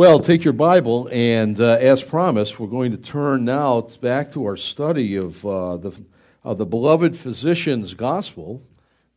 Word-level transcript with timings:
Well, 0.00 0.18
take 0.18 0.44
your 0.44 0.54
Bible, 0.54 1.10
and 1.12 1.60
uh, 1.60 1.76
as 1.78 2.02
promised, 2.02 2.58
we're 2.58 2.68
going 2.68 2.90
to 2.92 2.96
turn 2.96 3.44
now 3.44 3.82
back 4.00 4.32
to 4.32 4.46
our 4.46 4.56
study 4.56 5.16
of 5.16 5.44
uh, 5.44 5.76
the, 5.76 5.92
of 6.42 6.56
the 6.56 6.64
beloved 6.64 7.14
physician's 7.14 7.92
gospel. 7.92 8.62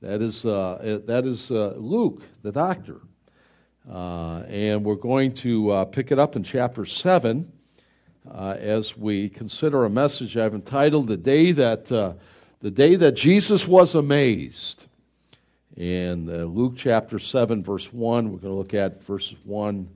That 0.02 0.22
is, 0.22 0.44
uh, 0.44 1.00
that 1.06 1.26
is 1.26 1.52
uh, 1.52 1.76
Luke, 1.78 2.24
the 2.42 2.52
doctor. 2.52 3.00
Uh, 3.90 4.40
and 4.50 4.84
we're 4.84 4.96
going 4.96 5.32
to 5.36 5.72
uh, 5.72 5.86
pick 5.86 6.12
it 6.12 6.20
up 6.20 6.36
in 6.36 6.44
chapter 6.44 6.84
7 6.84 7.50
as 8.36 8.98
we 8.98 9.30
consider 9.30 9.86
a 9.86 9.90
message 9.90 10.36
I've 10.36 10.54
entitled 10.54 11.08
The 11.08 11.16
Day 11.16 11.54
That, 11.54 11.86
the 11.86 12.72
day 12.72 12.96
that 12.96 13.14
Jesus 13.14 13.66
Was 13.66 13.96
Amazed. 13.96 14.88
And 15.78 16.28
Luke 16.54 16.74
chapter 16.76 17.20
7, 17.20 17.64
verse 17.64 17.94
1, 17.94 18.26
we're 18.34 18.38
going 18.38 18.54
to 18.54 18.58
look 18.58 18.74
at 18.74 19.02
verses 19.02 19.38
1 19.46 19.88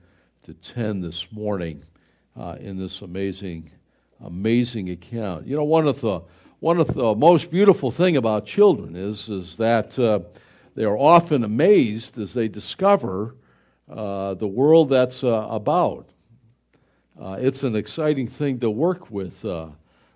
to 0.48 0.54
10 0.54 1.02
this 1.02 1.30
morning 1.34 1.84
uh, 2.40 2.56
in 2.62 2.78
this 2.78 3.02
amazing, 3.02 3.70
amazing 4.24 4.90
account. 4.90 5.46
You 5.46 5.58
know, 5.58 5.66
one 5.66 5.86
of 5.86 6.00
the, 6.00 6.22
one 6.62 6.80
of 6.80 6.94
the 6.94 7.16
most 7.16 7.52
beautiful 7.52 7.92
thing 7.92 8.16
about 8.16 8.46
children 8.46 8.96
is, 8.96 9.28
is 9.28 9.58
that 9.58 10.00
uh, 10.00 10.22
they 10.74 10.86
are 10.86 10.98
often 10.98 11.44
amazed 11.44 12.18
as 12.18 12.34
they 12.34 12.48
discover 12.48 13.36
uh, 13.92 14.36
the 14.36 14.48
world 14.48 14.88
that's 14.88 15.22
uh, 15.22 15.48
about. 15.50 16.08
Uh, 17.22 17.36
it's 17.42 17.64
an 17.64 17.76
exciting 17.76 18.28
thing 18.28 18.58
to 18.60 18.70
work 18.70 19.12
with, 19.12 19.44
uh, 19.44 19.68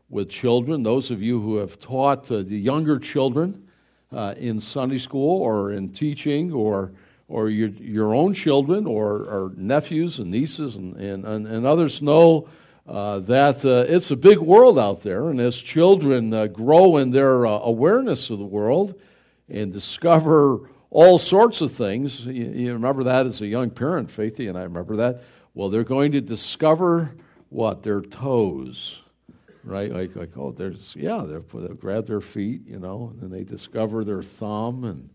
with 0.10 0.30
children. 0.30 0.84
Those 0.84 1.12
of 1.12 1.22
you 1.22 1.42
who 1.42 1.58
have 1.58 1.78
taught 1.78 2.28
the 2.28 2.44
younger 2.44 3.00
children 3.00 3.68
in 4.38 4.62
Sunday 4.62 4.98
school 4.98 5.42
or 5.42 5.74
in 5.74 5.90
teaching 5.90 6.54
or 6.54 6.94
or 7.32 7.50
your, 7.50 7.70
your 7.70 8.14
own 8.14 8.34
children 8.34 8.86
or, 8.86 9.24
or 9.24 9.54
nephews 9.56 10.20
and 10.20 10.30
nieces 10.30 10.76
and, 10.76 10.98
and, 10.98 11.26
and 11.26 11.66
others 11.66 12.02
know 12.02 12.48
uh, 12.88 13.20
that 13.20 13.64
uh, 13.64 13.86
it's 13.88 14.12
a 14.12 14.18
big 14.18 14.38
world 14.40 14.78
out 14.78 15.02
there. 15.02 15.30
And 15.30 15.40
as 15.40 15.58
children 15.58 16.34
uh, 16.34 16.48
grow 16.48 16.98
in 16.98 17.12
their 17.12 17.46
uh, 17.46 17.60
awareness 17.64 18.30
of 18.30 18.40
the 18.40 18.46
world 18.46 19.00
and 19.48 19.72
discover 19.72 20.70
all 20.90 21.18
sorts 21.18 21.62
of 21.62 21.72
things, 21.72 22.26
you, 22.26 22.52
you, 22.52 22.74
remember 22.74 23.04
that 23.06 23.26
as 23.26 23.42
a 23.42 23.48
young 23.48 23.70
parent, 23.70 24.10
Faithy 24.10 24.50
and 24.50 24.58
I 24.58 24.64
remember 24.64 24.98
that. 24.98 25.24
Well, 25.54 25.70
they're 25.70 25.86
going 25.86 26.12
to 26.12 26.22
discover 26.22 27.16
what? 27.50 27.84
Their 27.84 28.02
toes. 28.02 28.98
Right, 29.64 29.92
like 29.92 30.16
like 30.16 30.36
oh, 30.38 30.52
there's 30.52 30.96
yeah, 30.98 31.24
they 31.24 31.68
grab 31.76 32.08
their 32.08 32.20
feet, 32.20 32.66
you 32.66 32.80
know, 32.80 33.14
and 33.22 33.32
they 33.32 33.44
discover 33.44 34.04
their 34.04 34.24
thumb, 34.24 34.84
and 34.86 35.12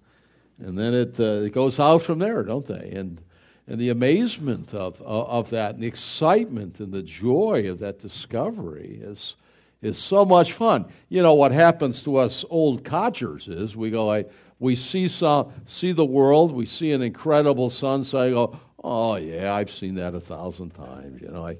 and 0.58 0.78
then 0.78 0.94
it, 0.94 1.20
uh, 1.20 1.44
it 1.44 1.52
goes 1.52 1.78
out 1.78 2.02
from 2.02 2.18
there, 2.18 2.42
don't 2.42 2.66
they? 2.66 2.90
And, 2.94 3.20
and 3.66 3.78
the 3.78 3.90
amazement 3.90 4.72
of, 4.72 5.00
of 5.02 5.50
that, 5.50 5.74
and 5.74 5.82
the 5.82 5.86
excitement 5.86 6.80
and 6.80 6.92
the 6.92 7.02
joy 7.02 7.68
of 7.68 7.78
that 7.80 7.98
discovery 7.98 8.98
is, 9.00 9.36
is 9.82 9.98
so 9.98 10.24
much 10.24 10.52
fun. 10.52 10.86
You 11.08 11.22
know, 11.22 11.34
what 11.34 11.52
happens 11.52 12.02
to 12.04 12.16
us 12.16 12.44
old 12.48 12.84
codgers 12.84 13.48
is 13.48 13.76
we 13.76 13.90
go, 13.90 14.24
we 14.58 14.76
see, 14.76 15.08
some, 15.08 15.52
see 15.66 15.92
the 15.92 16.04
world, 16.04 16.52
we 16.52 16.64
see 16.64 16.92
an 16.92 17.02
incredible 17.02 17.70
sunset, 17.70 18.20
I 18.20 18.30
go, 18.30 18.58
oh, 18.82 19.16
yeah, 19.16 19.52
I've 19.52 19.70
seen 19.70 19.96
that 19.96 20.14
a 20.14 20.20
thousand 20.20 20.70
times. 20.70 21.20
You 21.20 21.28
know, 21.28 21.46
I, 21.46 21.58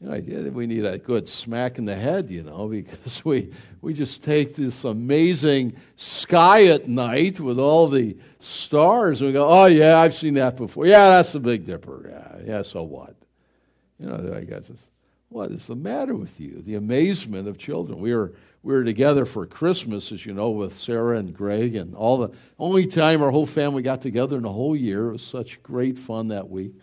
you 0.00 0.08
know, 0.08 0.50
we 0.50 0.66
need 0.66 0.84
a 0.84 0.98
good 0.98 1.28
smack 1.28 1.78
in 1.78 1.84
the 1.84 1.94
head, 1.94 2.30
you 2.30 2.42
know, 2.42 2.68
because 2.68 3.24
we, 3.24 3.52
we 3.80 3.94
just 3.94 4.22
take 4.22 4.54
this 4.54 4.84
amazing 4.84 5.76
sky 5.96 6.66
at 6.66 6.88
night 6.88 7.40
with 7.40 7.58
all 7.58 7.88
the 7.88 8.16
stars 8.40 9.20
and 9.20 9.28
we 9.28 9.32
go, 9.32 9.48
oh, 9.48 9.66
yeah, 9.66 9.98
I've 9.98 10.14
seen 10.14 10.34
that 10.34 10.56
before. 10.56 10.86
Yeah, 10.86 11.10
that's 11.10 11.32
the 11.32 11.40
Big 11.40 11.64
Dipper. 11.64 12.10
Yeah, 12.10 12.54
yeah 12.56 12.62
so 12.62 12.82
what? 12.82 13.14
You 13.98 14.08
know, 14.08 14.34
I 14.36 14.44
guess 14.44 14.70
it's, 14.70 14.90
what 15.28 15.50
is 15.50 15.66
the 15.66 15.76
matter 15.76 16.14
with 16.14 16.38
you? 16.40 16.62
The 16.64 16.74
amazement 16.74 17.48
of 17.48 17.58
children. 17.58 17.98
We 17.98 18.14
were, 18.14 18.32
we 18.62 18.72
were 18.72 18.84
together 18.84 19.24
for 19.24 19.46
Christmas, 19.46 20.12
as 20.12 20.24
you 20.24 20.32
know, 20.32 20.50
with 20.50 20.76
Sarah 20.76 21.18
and 21.18 21.34
Greg, 21.34 21.74
and 21.76 21.94
all 21.94 22.18
the 22.18 22.30
only 22.58 22.86
time 22.86 23.22
our 23.22 23.30
whole 23.30 23.46
family 23.46 23.82
got 23.82 24.00
together 24.00 24.36
in 24.36 24.42
the 24.42 24.52
whole 24.52 24.76
year. 24.76 25.08
It 25.08 25.12
was 25.12 25.22
such 25.22 25.62
great 25.62 25.98
fun 25.98 26.28
that 26.28 26.48
week. 26.48 26.74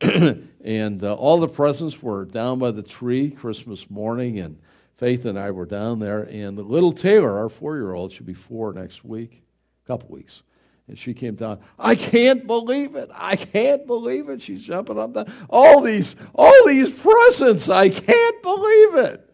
and 0.64 1.04
uh, 1.04 1.14
all 1.14 1.40
the 1.40 1.48
presents 1.48 2.02
were 2.02 2.24
down 2.24 2.58
by 2.58 2.70
the 2.70 2.82
tree 2.82 3.30
Christmas 3.30 3.90
morning, 3.90 4.38
and 4.38 4.58
Faith 5.00 5.24
and 5.24 5.38
I 5.38 5.50
were 5.50 5.64
down 5.64 5.98
there. 5.98 6.24
And 6.24 6.58
the 6.58 6.62
little 6.62 6.92
Taylor, 6.92 7.38
our 7.38 7.48
four 7.48 7.76
year 7.76 7.94
old, 7.94 8.12
should 8.12 8.26
be 8.26 8.34
four 8.34 8.74
next 8.74 9.02
week, 9.02 9.42
a 9.82 9.86
couple 9.86 10.10
weeks. 10.10 10.42
And 10.88 10.98
she 10.98 11.14
came 11.14 11.36
down. 11.36 11.58
I 11.78 11.94
can't 11.94 12.46
believe 12.46 12.96
it. 12.96 13.08
I 13.14 13.36
can't 13.36 13.86
believe 13.86 14.28
it. 14.28 14.42
She's 14.42 14.62
jumping 14.62 14.98
up 14.98 15.14
down. 15.14 15.32
All 15.48 15.80
these, 15.80 16.16
all 16.34 16.66
these 16.66 16.90
presents. 16.90 17.70
I 17.70 17.88
can't 17.88 18.42
believe 18.42 18.96
it. 18.96 19.32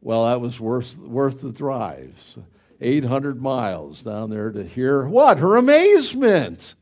Well, 0.00 0.26
that 0.26 0.40
was 0.40 0.60
worth, 0.60 0.96
worth 0.96 1.40
the 1.40 1.50
drive. 1.50 2.38
800 2.80 3.42
miles 3.42 4.02
down 4.02 4.30
there 4.30 4.52
to 4.52 4.62
hear 4.62 5.04
what? 5.08 5.40
Her 5.40 5.56
amazement, 5.56 6.76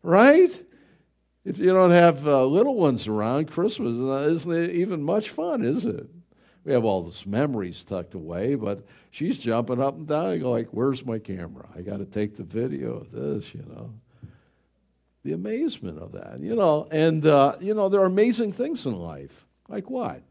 right? 0.00 0.64
If 1.44 1.58
you 1.58 1.72
don't 1.72 1.90
have 1.90 2.26
uh, 2.26 2.46
little 2.46 2.74
ones 2.74 3.06
around, 3.06 3.50
Christmas 3.50 3.94
isn't 3.94 4.70
even 4.70 5.02
much 5.02 5.28
fun, 5.28 5.62
is 5.62 5.84
it? 5.84 6.08
We 6.64 6.72
have 6.72 6.84
all 6.84 7.02
those 7.02 7.26
memories 7.26 7.84
tucked 7.84 8.14
away, 8.14 8.54
but 8.54 8.86
she's 9.10 9.38
jumping 9.38 9.82
up 9.82 9.96
and 9.96 10.08
down. 10.08 10.40
Like, 10.40 10.68
"Where's 10.70 11.04
my 11.04 11.18
camera? 11.18 11.68
I 11.76 11.82
got 11.82 11.98
to 11.98 12.06
take 12.06 12.36
the 12.36 12.42
video 12.42 12.94
of 12.96 13.12
this." 13.12 13.54
You 13.54 13.64
know, 13.68 13.92
the 15.24 15.34
amazement 15.34 15.98
of 15.98 16.12
that. 16.12 16.40
You 16.40 16.56
know, 16.56 16.88
and 16.90 17.26
uh, 17.26 17.56
you 17.60 17.74
know 17.74 17.90
there 17.90 18.00
are 18.00 18.06
amazing 18.06 18.52
things 18.52 18.86
in 18.86 18.98
life. 18.98 19.44
Like 19.68 19.90
what? 19.90 20.22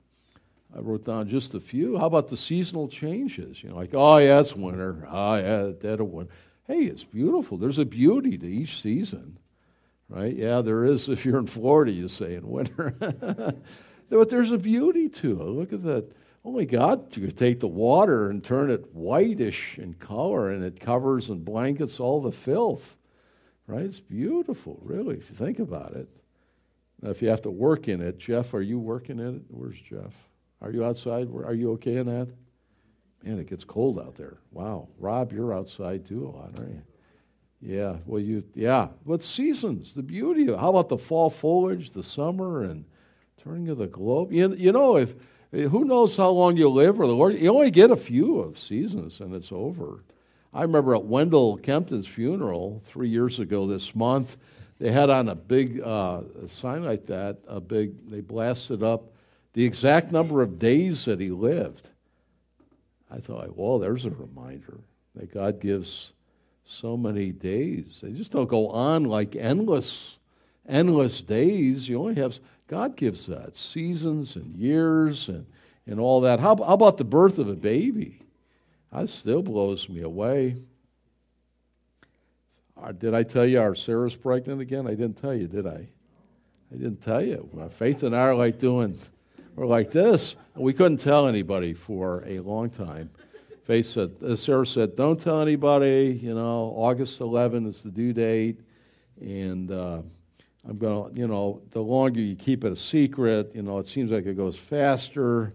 I 0.75 0.79
wrote 0.79 1.05
down 1.05 1.29
just 1.29 1.53
a 1.53 1.59
few. 1.59 1.99
How 1.99 2.07
about 2.07 2.29
the 2.29 2.37
seasonal 2.37 2.87
changes? 2.87 3.61
You 3.61 3.69
know, 3.69 3.75
like, 3.75 3.91
oh 3.93 4.17
yeah, 4.17 4.39
it's 4.39 4.55
winter. 4.55 5.07
Oh 5.07 5.35
yeah, 5.35 5.71
dead 5.79 5.99
of 5.99 6.07
winter. 6.07 6.33
Hey, 6.65 6.85
it's 6.85 7.03
beautiful. 7.03 7.57
There's 7.59 7.77
a 7.77 7.85
beauty 7.85 8.39
to 8.39 8.47
each 8.47 8.81
season 8.81 9.37
right? 10.13 10.35
Yeah, 10.35 10.61
there 10.61 10.83
is 10.83 11.09
if 11.09 11.25
you're 11.25 11.39
in 11.39 11.47
Florida, 11.47 11.91
you 11.91 12.07
say 12.07 12.35
in 12.35 12.47
winter. 12.47 12.95
but 14.09 14.29
there's 14.29 14.51
a 14.51 14.57
beauty 14.57 15.09
to 15.09 15.41
it. 15.41 15.45
Look 15.45 15.73
at 15.73 15.83
that. 15.83 16.11
Oh 16.45 16.49
Only 16.49 16.65
God 16.65 17.15
you 17.15 17.25
could 17.25 17.37
take 17.37 17.59
the 17.59 17.67
water 17.67 18.29
and 18.29 18.43
turn 18.43 18.69
it 18.69 18.93
whitish 18.93 19.79
in 19.79 19.93
color, 19.95 20.49
and 20.49 20.63
it 20.63 20.79
covers 20.79 21.29
and 21.29 21.43
blankets 21.43 21.99
all 21.99 22.21
the 22.21 22.31
filth. 22.31 22.97
Right? 23.65 23.85
It's 23.85 24.01
beautiful, 24.01 24.79
really, 24.83 25.15
if 25.15 25.29
you 25.29 25.35
think 25.35 25.57
about 25.57 25.93
it. 25.93 26.09
Now, 27.01 27.09
if 27.09 27.21
you 27.21 27.29
have 27.29 27.41
to 27.43 27.51
work 27.51 27.87
in 27.87 28.01
it, 28.01 28.17
Jeff, 28.17 28.53
are 28.53 28.61
you 28.61 28.77
working 28.77 29.19
in 29.19 29.37
it? 29.37 29.41
Where's 29.47 29.79
Jeff? 29.79 30.13
Are 30.61 30.71
you 30.71 30.85
outside? 30.85 31.29
Are 31.33 31.53
you 31.53 31.71
okay 31.73 31.95
in 31.97 32.07
that? 32.07 32.29
Man, 33.23 33.39
it 33.39 33.49
gets 33.49 33.63
cold 33.63 33.99
out 33.99 34.15
there. 34.15 34.37
Wow. 34.51 34.89
Rob, 34.99 35.31
you're 35.31 35.53
outside 35.53 36.05
too 36.05 36.25
a 36.25 36.29
lot, 36.29 36.51
aren't 36.57 36.71
you? 36.71 36.81
Yeah, 37.65 37.97
well, 38.05 38.19
you, 38.19 38.43
yeah. 38.55 38.89
What 39.05 39.23
seasons? 39.23 39.93
The 39.93 40.03
beauty 40.03 40.47
of 40.47 40.59
How 40.59 40.69
about 40.69 40.89
the 40.89 40.97
fall 40.97 41.29
foliage, 41.29 41.91
the 41.91 42.03
summer, 42.03 42.61
and 42.61 42.83
turning 43.41 43.69
of 43.69 43.77
the 43.77 43.87
globe? 43.87 44.33
You, 44.33 44.53
you 44.53 44.73
know, 44.73 44.97
if 44.97 45.15
who 45.53 45.85
knows 45.85 46.17
how 46.17 46.29
long 46.29 46.57
you 46.57 46.67
live 46.67 46.99
or 46.99 47.07
the 47.07 47.13
Lord, 47.13 47.35
you 47.35 47.53
only 47.53 47.71
get 47.71 47.91
a 47.91 47.95
few 47.95 48.39
of 48.39 48.57
seasons 48.57 49.19
and 49.19 49.33
it's 49.33 49.51
over. 49.51 50.03
I 50.53 50.63
remember 50.63 50.95
at 50.95 51.05
Wendell 51.05 51.57
Kempton's 51.57 52.07
funeral 52.07 52.81
three 52.85 53.09
years 53.09 53.39
ago 53.39 53.67
this 53.67 53.95
month, 53.95 54.37
they 54.79 54.91
had 54.91 55.09
on 55.09 55.29
a 55.29 55.35
big 55.35 55.79
uh, 55.81 56.21
sign 56.47 56.83
like 56.83 57.05
that, 57.05 57.37
a 57.47 57.61
big, 57.61 58.09
they 58.09 58.21
blasted 58.21 58.83
up 58.83 59.13
the 59.53 59.63
exact 59.63 60.11
number 60.11 60.41
of 60.41 60.59
days 60.59 61.05
that 61.05 61.19
he 61.19 61.29
lived. 61.29 61.91
I 63.09 63.19
thought, 63.19 63.55
well, 63.55 63.77
there's 63.77 64.05
a 64.05 64.09
reminder 64.09 64.79
that 65.15 65.31
God 65.31 65.61
gives 65.61 66.13
so 66.65 66.97
many 66.97 67.31
days. 67.31 67.99
They 68.01 68.11
just 68.11 68.31
don't 68.31 68.49
go 68.49 68.69
on 68.69 69.05
like 69.05 69.35
endless, 69.35 70.17
endless 70.67 71.21
days. 71.21 71.87
You 71.89 71.99
only 71.99 72.15
have, 72.15 72.39
God 72.67 72.95
gives 72.95 73.25
that 73.27 73.55
seasons 73.55 74.35
and 74.35 74.55
years 74.55 75.27
and, 75.27 75.45
and 75.85 75.99
all 75.99 76.21
that. 76.21 76.39
How, 76.39 76.55
how 76.55 76.73
about 76.73 76.97
the 76.97 77.03
birth 77.03 77.37
of 77.37 77.47
a 77.47 77.55
baby? 77.55 78.19
That 78.91 79.09
still 79.09 79.41
blows 79.41 79.89
me 79.89 80.01
away. 80.01 80.57
Uh, 82.81 82.91
did 82.91 83.13
I 83.13 83.23
tell 83.23 83.45
you 83.45 83.59
our 83.61 83.75
Sarah's 83.75 84.15
pregnant 84.15 84.61
again? 84.61 84.87
I 84.87 84.91
didn't 84.91 85.17
tell 85.17 85.33
you, 85.33 85.47
did 85.47 85.65
I? 85.65 85.87
I 86.71 86.75
didn't 86.75 87.01
tell 87.01 87.23
you. 87.23 87.49
Faith 87.71 88.03
and 88.03 88.15
I 88.15 88.21
are 88.21 88.35
like 88.35 88.57
doing, 88.57 88.99
we're 89.55 89.67
like 89.67 89.91
this. 89.91 90.35
We 90.55 90.73
couldn't 90.73 90.97
tell 90.97 91.27
anybody 91.27 91.73
for 91.73 92.23
a 92.25 92.39
long 92.39 92.69
time. 92.69 93.11
Faith 93.65 93.85
said, 93.85 94.15
uh, 94.25 94.35
Sarah 94.35 94.65
said, 94.65 94.95
don't 94.97 95.19
tell 95.19 95.41
anybody. 95.41 96.19
You 96.21 96.35
know, 96.35 96.73
August 96.75 97.21
11 97.21 97.65
is 97.65 97.81
the 97.81 97.91
due 97.91 98.11
date, 98.11 98.59
and 99.21 99.71
uh, 99.71 100.01
I'm 100.67 100.77
going 100.77 101.13
to, 101.13 101.17
you 101.17 101.27
know, 101.27 101.61
the 101.71 101.81
longer 101.81 102.19
you 102.19 102.35
keep 102.35 102.65
it 102.65 102.73
a 102.73 102.75
secret, 102.75 103.55
you 103.55 103.61
know, 103.61 103.79
it 103.79 103.87
seems 103.87 104.11
like 104.11 104.25
it 104.25 104.35
goes 104.35 104.57
faster. 104.57 105.53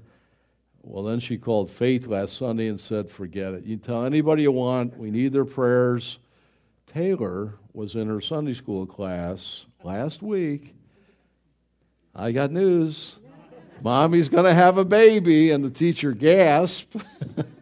Well, 0.81 1.05
then 1.05 1.21
she 1.21 1.37
called 1.37 1.71
Faith 1.71 2.07
last 2.07 2.39
Sunday 2.39 2.69
and 2.69 2.81
said, 2.81 3.11
forget 3.11 3.53
it. 3.53 3.65
You 3.65 3.77
tell 3.77 4.07
anybody 4.07 4.43
you 4.43 4.53
want. 4.53 4.97
We 4.97 5.11
need 5.11 5.35
their 5.35 5.45
prayers. 5.45 6.19
Taylor 6.87 7.59
was 7.75 7.95
in 7.95 8.09
her 8.09 8.23
Sunday 8.23 8.55
school 8.55 8.87
class 8.87 9.67
last 9.85 10.23
week. 10.23 10.75
I 12.15 12.33
got 12.33 12.53
news. 12.53 13.19
Mommy's 13.83 14.31
going 14.31 14.47
to 14.47 14.55
have 14.55 14.79
a 14.79 14.85
baby, 14.85 15.51
and 15.51 15.63
the 15.63 15.71
teacher 15.71 16.13
gasped. 16.13 16.97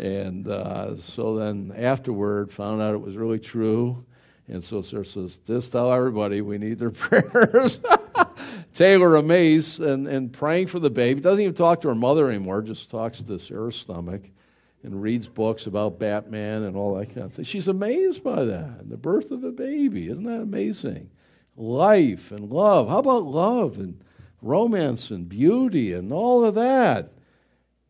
and 0.00 0.48
uh, 0.48 0.96
so 0.96 1.36
then 1.36 1.74
afterward, 1.76 2.50
found 2.50 2.80
out 2.80 2.94
it 2.94 3.02
was 3.02 3.16
really 3.16 3.38
true. 3.38 4.02
And 4.48 4.64
so 4.64 4.80
Sarah 4.80 5.04
says, 5.04 5.36
just 5.46 5.72
tell 5.72 5.92
everybody 5.92 6.40
we 6.40 6.56
need 6.56 6.78
their 6.78 6.90
prayers. 6.90 7.80
Taylor, 8.74 9.16
amazed 9.16 9.80
and, 9.80 10.06
and 10.06 10.32
praying 10.32 10.68
for 10.68 10.78
the 10.78 10.88
baby, 10.88 11.20
doesn't 11.20 11.42
even 11.42 11.54
talk 11.54 11.82
to 11.82 11.88
her 11.88 11.94
mother 11.94 12.30
anymore, 12.30 12.62
just 12.62 12.90
talks 12.90 13.20
to 13.20 13.38
Sarah's 13.38 13.76
stomach 13.76 14.22
and 14.82 15.02
reads 15.02 15.28
books 15.28 15.66
about 15.66 15.98
Batman 15.98 16.62
and 16.62 16.76
all 16.76 16.94
that 16.94 17.14
kind 17.14 17.26
of 17.26 17.34
thing. 17.34 17.44
She's 17.44 17.68
amazed 17.68 18.24
by 18.24 18.44
that, 18.44 18.88
the 18.88 18.96
birth 18.96 19.30
of 19.30 19.44
a 19.44 19.52
baby. 19.52 20.08
Isn't 20.08 20.24
that 20.24 20.40
amazing? 20.40 21.10
Life 21.58 22.32
and 22.32 22.50
love. 22.50 22.88
How 22.88 23.00
about 23.00 23.24
love 23.24 23.76
and 23.76 24.02
romance 24.40 25.10
and 25.10 25.28
beauty 25.28 25.92
and 25.92 26.10
all 26.10 26.42
of 26.42 26.54
that? 26.54 27.12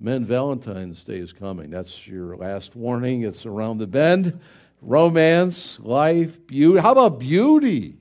Men, 0.03 0.25
Valentine's 0.25 1.05
Day 1.05 1.19
is 1.19 1.35
coming. 1.35 1.69
That's 1.69 2.07
your 2.07 2.35
last 2.35 2.75
warning. 2.75 3.23
It's 3.23 3.45
around 3.45 3.79
the 3.79 3.87
bend. 3.87 4.41
Romance, 4.81 5.79
life, 5.79 6.47
beauty. 6.47 6.81
How 6.81 6.93
about 6.93 7.19
beauty? 7.19 7.99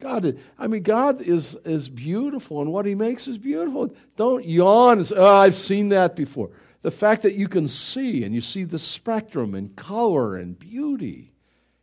God, 0.00 0.38
I 0.58 0.66
mean, 0.68 0.82
God 0.82 1.20
is, 1.20 1.54
is 1.66 1.90
beautiful, 1.90 2.62
and 2.62 2.72
what 2.72 2.86
He 2.86 2.94
makes 2.94 3.28
is 3.28 3.36
beautiful. 3.36 3.94
Don't 4.16 4.46
yawn 4.46 4.98
and 4.98 5.06
say, 5.06 5.16
oh, 5.16 5.36
I've 5.36 5.54
seen 5.54 5.90
that 5.90 6.16
before. 6.16 6.50
The 6.80 6.90
fact 6.90 7.22
that 7.22 7.34
you 7.34 7.46
can 7.46 7.68
see 7.68 8.24
and 8.24 8.34
you 8.34 8.40
see 8.40 8.64
the 8.64 8.78
spectrum 8.78 9.54
and 9.54 9.76
color 9.76 10.36
and 10.36 10.58
beauty. 10.58 11.32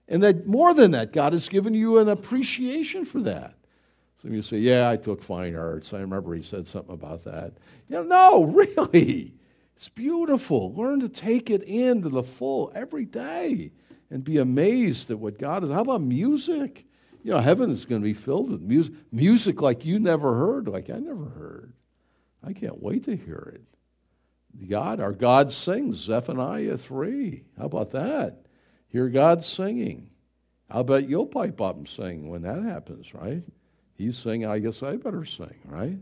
And 0.07 0.23
that 0.23 0.47
more 0.47 0.73
than 0.73 0.91
that, 0.91 1.13
God 1.13 1.33
has 1.33 1.47
given 1.47 1.75
you 1.75 1.99
an 1.99 2.09
appreciation 2.09 3.05
for 3.05 3.21
that. 3.21 3.55
Some 4.17 4.31
of 4.31 4.35
you 4.35 4.43
say, 4.43 4.57
Yeah, 4.57 4.89
I 4.89 4.97
took 4.97 5.23
fine 5.23 5.55
arts. 5.55 5.93
I 5.93 5.99
remember 5.99 6.35
he 6.35 6.43
said 6.43 6.67
something 6.67 6.93
about 6.93 7.23
that. 7.23 7.53
You 7.89 8.03
know, 8.03 8.03
no, 8.03 8.43
really. 8.77 9.33
It's 9.81 9.89
beautiful. 9.89 10.75
Learn 10.75 10.99
to 10.99 11.09
take 11.09 11.49
it 11.49 11.63
in 11.63 12.03
to 12.03 12.09
the 12.09 12.21
full 12.21 12.71
every 12.75 13.03
day 13.03 13.71
and 14.11 14.23
be 14.23 14.37
amazed 14.37 15.09
at 15.09 15.17
what 15.17 15.39
God 15.39 15.63
is. 15.63 15.71
How 15.71 15.81
about 15.81 16.01
music? 16.01 16.85
You 17.23 17.31
know, 17.31 17.39
heaven 17.39 17.71
is 17.71 17.85
going 17.85 17.99
to 17.99 18.05
be 18.05 18.13
filled 18.13 18.51
with 18.51 18.61
music, 18.61 18.93
music 19.11 19.59
like 19.59 19.83
you 19.83 19.97
never 19.97 20.35
heard, 20.35 20.67
like 20.67 20.91
I 20.91 20.99
never 20.99 21.25
heard. 21.25 21.73
I 22.43 22.53
can't 22.53 22.79
wait 22.79 23.05
to 23.05 23.15
hear 23.15 23.55
it. 23.55 24.69
God, 24.69 24.99
our 24.99 25.13
God 25.13 25.51
sings, 25.51 25.95
Zephaniah 25.95 26.77
3. 26.77 27.43
How 27.57 27.65
about 27.65 27.89
that? 27.89 28.45
Hear 28.87 29.09
God 29.09 29.43
singing. 29.43 30.11
I'll 30.69 30.83
bet 30.83 31.09
you'll 31.09 31.25
pipe 31.25 31.59
up 31.59 31.77
and 31.77 31.89
sing 31.89 32.29
when 32.29 32.43
that 32.43 32.61
happens, 32.61 33.15
right? 33.15 33.41
He's 33.95 34.15
singing, 34.15 34.45
I 34.45 34.59
guess 34.59 34.83
I 34.83 34.97
better 34.97 35.25
sing, 35.25 35.59
right? 35.65 35.97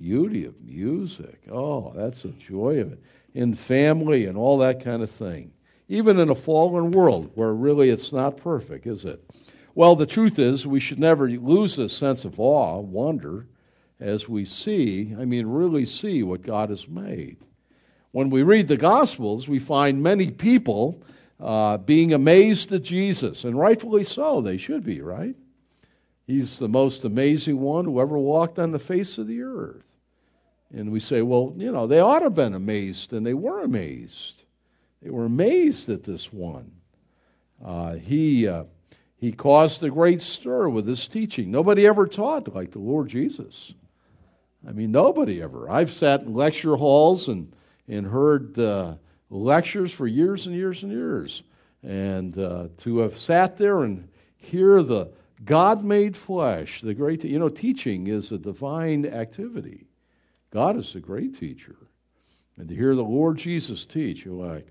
Beauty 0.00 0.46
of 0.46 0.62
music. 0.64 1.42
Oh, 1.50 1.92
that's 1.94 2.24
a 2.24 2.28
joy 2.28 2.80
of 2.80 2.92
it. 2.92 3.02
In 3.34 3.54
family 3.54 4.24
and 4.24 4.36
all 4.36 4.58
that 4.58 4.82
kind 4.82 5.02
of 5.02 5.10
thing. 5.10 5.52
Even 5.88 6.18
in 6.18 6.30
a 6.30 6.34
fallen 6.34 6.90
world 6.90 7.32
where 7.34 7.52
really 7.52 7.90
it's 7.90 8.12
not 8.12 8.36
perfect, 8.36 8.86
is 8.86 9.04
it? 9.04 9.22
Well, 9.74 9.96
the 9.96 10.06
truth 10.06 10.38
is, 10.38 10.66
we 10.66 10.80
should 10.80 10.98
never 10.98 11.28
lose 11.28 11.76
this 11.76 11.96
sense 11.96 12.24
of 12.24 12.40
awe, 12.40 12.78
wonder, 12.78 13.46
as 14.00 14.28
we 14.28 14.44
see, 14.44 15.14
I 15.18 15.24
mean, 15.24 15.46
really 15.46 15.84
see 15.84 16.22
what 16.22 16.42
God 16.42 16.70
has 16.70 16.88
made. 16.88 17.36
When 18.12 18.30
we 18.30 18.42
read 18.42 18.68
the 18.68 18.76
Gospels, 18.76 19.46
we 19.46 19.58
find 19.58 20.02
many 20.02 20.30
people 20.30 21.02
uh, 21.38 21.76
being 21.76 22.12
amazed 22.12 22.72
at 22.72 22.82
Jesus, 22.82 23.44
and 23.44 23.58
rightfully 23.58 24.04
so, 24.04 24.40
they 24.40 24.56
should 24.56 24.84
be, 24.84 25.00
right? 25.00 25.36
He's 26.30 26.60
the 26.60 26.68
most 26.68 27.04
amazing 27.04 27.58
one 27.58 27.86
who 27.86 28.00
ever 28.00 28.16
walked 28.16 28.58
on 28.60 28.70
the 28.70 28.78
face 28.78 29.18
of 29.18 29.26
the 29.26 29.42
earth. 29.42 29.96
And 30.72 30.92
we 30.92 31.00
say, 31.00 31.22
well, 31.22 31.52
you 31.56 31.72
know, 31.72 31.88
they 31.88 31.98
ought 31.98 32.20
to 32.20 32.26
have 32.26 32.36
been 32.36 32.54
amazed, 32.54 33.12
and 33.12 33.26
they 33.26 33.34
were 33.34 33.60
amazed. 33.60 34.44
They 35.02 35.10
were 35.10 35.24
amazed 35.24 35.88
at 35.88 36.04
this 36.04 36.32
one. 36.32 36.70
Uh, 37.64 37.94
he, 37.94 38.46
uh, 38.46 38.64
he 39.16 39.32
caused 39.32 39.82
a 39.82 39.90
great 39.90 40.22
stir 40.22 40.68
with 40.68 40.86
his 40.86 41.08
teaching. 41.08 41.50
Nobody 41.50 41.84
ever 41.84 42.06
taught 42.06 42.54
like 42.54 42.70
the 42.70 42.78
Lord 42.78 43.08
Jesus. 43.08 43.74
I 44.64 44.70
mean, 44.70 44.92
nobody 44.92 45.42
ever. 45.42 45.68
I've 45.68 45.92
sat 45.92 46.22
in 46.22 46.32
lecture 46.32 46.76
halls 46.76 47.26
and 47.26 47.52
and 47.88 48.06
heard 48.06 48.56
uh, 48.56 48.94
lectures 49.30 49.90
for 49.90 50.06
years 50.06 50.46
and 50.46 50.54
years 50.54 50.84
and 50.84 50.92
years. 50.92 51.42
And 51.82 52.38
uh, 52.38 52.68
to 52.78 52.98
have 52.98 53.18
sat 53.18 53.58
there 53.58 53.82
and 53.82 54.08
hear 54.36 54.84
the 54.84 55.10
God 55.44 55.82
made 55.82 56.16
flesh, 56.16 56.80
the 56.82 56.94
great, 56.94 57.24
you 57.24 57.38
know, 57.38 57.48
teaching 57.48 58.06
is 58.06 58.30
a 58.30 58.38
divine 58.38 59.06
activity. 59.06 59.86
God 60.50 60.76
is 60.76 60.94
a 60.94 61.00
great 61.00 61.38
teacher. 61.38 61.76
And 62.56 62.68
to 62.68 62.74
hear 62.74 62.94
the 62.94 63.02
Lord 63.02 63.38
Jesus 63.38 63.84
teach, 63.84 64.24
you're 64.24 64.34
like, 64.34 64.68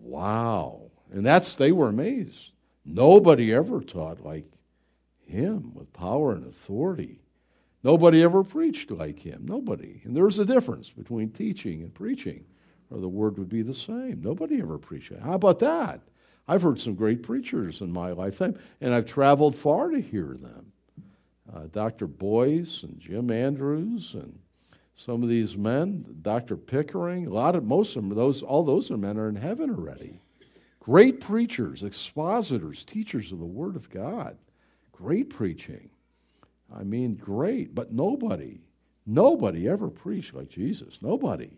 wow. 0.00 0.90
And 1.10 1.26
that's, 1.26 1.56
they 1.56 1.72
were 1.72 1.88
amazed. 1.88 2.50
Nobody 2.84 3.52
ever 3.52 3.80
taught 3.80 4.24
like 4.24 4.44
him 5.26 5.72
with 5.74 5.92
power 5.92 6.32
and 6.32 6.46
authority. 6.46 7.20
Nobody 7.82 8.22
ever 8.22 8.44
preached 8.44 8.90
like 8.90 9.20
him. 9.20 9.44
Nobody. 9.44 10.02
And 10.04 10.16
there's 10.16 10.38
a 10.38 10.44
difference 10.44 10.90
between 10.90 11.30
teaching 11.30 11.82
and 11.82 11.92
preaching, 11.92 12.44
or 12.90 13.00
the 13.00 13.08
word 13.08 13.38
would 13.38 13.48
be 13.48 13.62
the 13.62 13.74
same. 13.74 14.20
Nobody 14.22 14.60
ever 14.60 14.78
preached. 14.78 15.12
How 15.20 15.34
about 15.34 15.58
that? 15.60 16.00
I've 16.48 16.62
heard 16.62 16.80
some 16.80 16.94
great 16.94 17.22
preachers 17.22 17.80
in 17.80 17.92
my 17.92 18.12
lifetime, 18.12 18.58
and 18.80 18.94
I've 18.94 19.06
traveled 19.06 19.56
far 19.56 19.90
to 19.90 20.00
hear 20.00 20.36
them. 20.40 20.72
Uh, 21.52 21.66
Dr. 21.72 22.06
Boyce 22.06 22.82
and 22.82 23.00
Jim 23.00 23.30
Andrews 23.30 24.14
and 24.14 24.38
some 24.94 25.22
of 25.22 25.28
these 25.28 25.56
men, 25.56 26.18
Dr. 26.22 26.56
Pickering, 26.56 27.26
a 27.26 27.30
lot 27.30 27.54
of 27.54 27.64
most 27.64 27.96
of 27.96 28.02
them, 28.02 28.16
those 28.16 28.42
all 28.42 28.64
those 28.64 28.90
are 28.90 28.96
men 28.96 29.18
are 29.18 29.28
in 29.28 29.36
heaven 29.36 29.70
already. 29.70 30.20
Great 30.80 31.20
preachers, 31.20 31.82
expositors, 31.82 32.84
teachers 32.84 33.32
of 33.32 33.38
the 33.38 33.44
Word 33.44 33.76
of 33.76 33.90
God. 33.90 34.38
Great 34.92 35.30
preaching. 35.30 35.90
I 36.74 36.84
mean, 36.84 37.14
great, 37.14 37.74
but 37.74 37.92
nobody, 37.92 38.60
nobody 39.04 39.68
ever 39.68 39.88
preached 39.88 40.32
like 40.32 40.48
Jesus. 40.48 40.98
Nobody. 41.02 41.50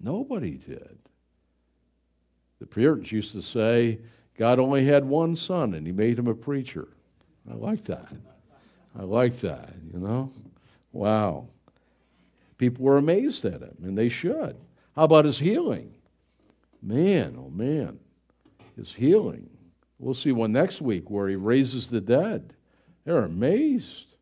Nobody 0.00 0.52
did. 0.52 0.98
The 2.62 2.68
Puritans 2.68 3.10
used 3.10 3.32
to 3.32 3.42
say 3.42 3.98
God 4.38 4.60
only 4.60 4.84
had 4.84 5.04
one 5.04 5.34
son 5.34 5.74
and 5.74 5.84
he 5.84 5.92
made 5.92 6.16
him 6.16 6.28
a 6.28 6.34
preacher. 6.34 6.86
I 7.50 7.54
like 7.54 7.82
that. 7.86 8.06
I 8.96 9.02
like 9.02 9.40
that, 9.40 9.70
you 9.92 9.98
know? 9.98 10.30
Wow. 10.92 11.48
People 12.58 12.84
were 12.84 12.98
amazed 12.98 13.44
at 13.44 13.62
him, 13.62 13.78
and 13.82 13.98
they 13.98 14.08
should. 14.08 14.54
How 14.94 15.02
about 15.02 15.24
his 15.24 15.40
healing? 15.40 15.92
Man, 16.80 17.34
oh 17.36 17.50
man, 17.50 17.98
his 18.76 18.92
healing. 18.92 19.50
We'll 19.98 20.14
see 20.14 20.30
one 20.30 20.52
next 20.52 20.80
week 20.80 21.10
where 21.10 21.26
he 21.26 21.34
raises 21.34 21.88
the 21.88 22.00
dead. 22.00 22.54
They're 23.04 23.24
amazed. 23.24 24.14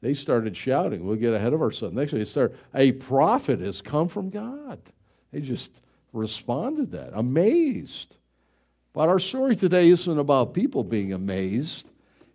They 0.00 0.14
started 0.14 0.56
shouting, 0.56 1.04
We'll 1.04 1.16
get 1.16 1.34
ahead 1.34 1.54
of 1.54 1.60
ourselves. 1.60 1.96
Next 1.96 2.12
they 2.12 2.24
start, 2.24 2.54
a 2.72 2.92
prophet 2.92 3.58
has 3.58 3.82
come 3.82 4.06
from 4.06 4.30
God. 4.30 4.78
They 5.32 5.40
just 5.40 5.82
responded 6.12 6.92
that, 6.92 7.10
amazed. 7.14 8.16
But 8.92 9.08
our 9.08 9.18
story 9.18 9.56
today 9.56 9.88
isn't 9.88 10.18
about 10.18 10.54
people 10.54 10.82
being 10.82 11.12
amazed. 11.12 11.86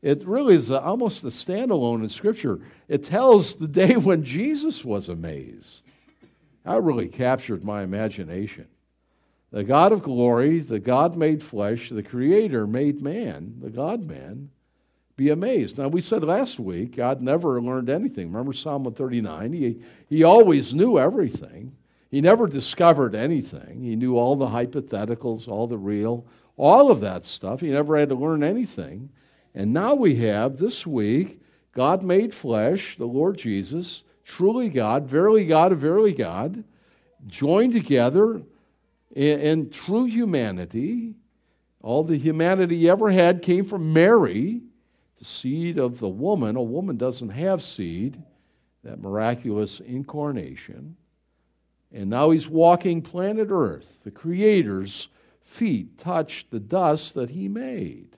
It 0.02 0.26
really 0.26 0.56
is 0.56 0.72
almost 0.72 1.24
a 1.24 1.28
standalone 1.28 2.04
in 2.04 2.10
Scripture. 2.10 2.60
It 2.88 3.04
tells 3.04 3.56
the 3.56 3.68
day 3.68 3.96
when 3.98 4.24
Jesus 4.24 4.86
was 4.86 5.10
amazed. 5.10 5.84
That 6.64 6.82
really 6.82 7.08
captured 7.08 7.64
my 7.64 7.84
imagination. 7.84 8.68
The 9.52 9.64
God 9.64 9.92
of 9.92 10.02
glory, 10.02 10.60
the 10.60 10.80
God 10.80 11.16
made 11.16 11.42
flesh, 11.42 11.90
the 11.90 12.04
Creator 12.04 12.68
made 12.68 13.02
man, 13.02 13.56
the 13.62 13.70
God 13.70 14.06
man, 14.06 14.50
be 15.16 15.30
amazed. 15.30 15.78
Now, 15.78 15.88
we 15.88 16.02
said 16.02 16.24
last 16.24 16.60
week, 16.60 16.98
God 16.98 17.22
never 17.22 17.62
learned 17.62 17.90
anything. 17.90 18.28
Remember 18.28 18.52
Psalm 18.52 18.84
139? 18.84 19.54
He, 19.54 19.82
he 20.10 20.24
always 20.24 20.74
knew 20.74 21.00
everything. 21.00 21.76
He 22.16 22.22
never 22.22 22.48
discovered 22.48 23.14
anything. 23.14 23.82
He 23.82 23.98
knew 23.98 24.16
all 24.18 24.38
the 24.38 24.48
hypotheticals, 24.48 25.50
all 25.50 25.68
the 25.68 25.78
real, 25.78 26.26
all 26.56 26.90
of 26.90 27.02
that 27.02 27.26
stuff. 27.26 27.60
He 27.60 27.72
never 27.72 27.98
had 27.98 28.08
to 28.08 28.16
learn 28.16 28.42
anything. 28.42 29.10
And 29.54 29.74
now 29.74 29.96
we 29.96 30.16
have 30.16 30.56
this 30.56 30.88
week 30.88 31.42
God 31.74 32.04
made 32.04 32.34
flesh, 32.34 32.96
the 32.98 33.06
Lord 33.06 33.38
Jesus, 33.38 34.04
truly 34.24 34.70
God, 34.70 35.10
verily 35.10 35.46
God, 35.46 35.74
verily 35.74 36.14
God, 36.14 36.64
joined 37.28 37.74
together 37.74 38.44
in, 39.14 39.40
in 39.42 39.70
true 39.70 40.06
humanity. 40.06 41.16
All 41.82 42.06
the 42.06 42.18
humanity 42.18 42.78
he 42.78 42.90
ever 42.90 43.12
had 43.12 43.42
came 43.42 43.66
from 43.66 43.92
Mary, 43.92 44.62
the 45.20 45.26
seed 45.26 45.78
of 45.78 46.00
the 46.00 46.08
woman. 46.08 46.56
A 46.56 46.64
woman 46.64 46.96
doesn't 46.96 47.32
have 47.32 47.62
seed, 47.62 48.24
that 48.86 49.02
miraculous 49.02 49.82
incarnation. 49.82 50.96
And 51.96 52.10
now 52.10 52.32
he's 52.32 52.46
walking 52.46 53.02
planet 53.02 53.48
Earth. 53.50 54.02
The 54.04 54.12
Creator's 54.12 55.08
feet 55.42 55.98
touched 55.98 56.52
the 56.52 56.60
dust 56.60 57.14
that 57.14 57.30
he 57.30 57.48
made. 57.48 58.18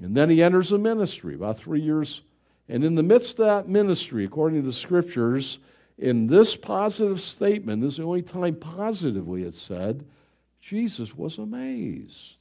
And 0.00 0.14
then 0.14 0.30
he 0.30 0.40
enters 0.40 0.70
a 0.70 0.78
ministry 0.78 1.34
about 1.34 1.58
three 1.58 1.80
years. 1.80 2.22
And 2.68 2.84
in 2.84 2.94
the 2.94 3.02
midst 3.02 3.40
of 3.40 3.46
that 3.46 3.68
ministry, 3.68 4.24
according 4.24 4.60
to 4.60 4.66
the 4.66 4.72
scriptures, 4.72 5.58
in 5.98 6.26
this 6.26 6.54
positive 6.54 7.20
statement, 7.20 7.82
this 7.82 7.94
is 7.94 7.96
the 7.96 8.04
only 8.04 8.22
time 8.22 8.54
positively 8.54 9.42
it's 9.42 9.60
said, 9.60 10.06
Jesus 10.60 11.16
was 11.16 11.38
amazed. 11.38 12.36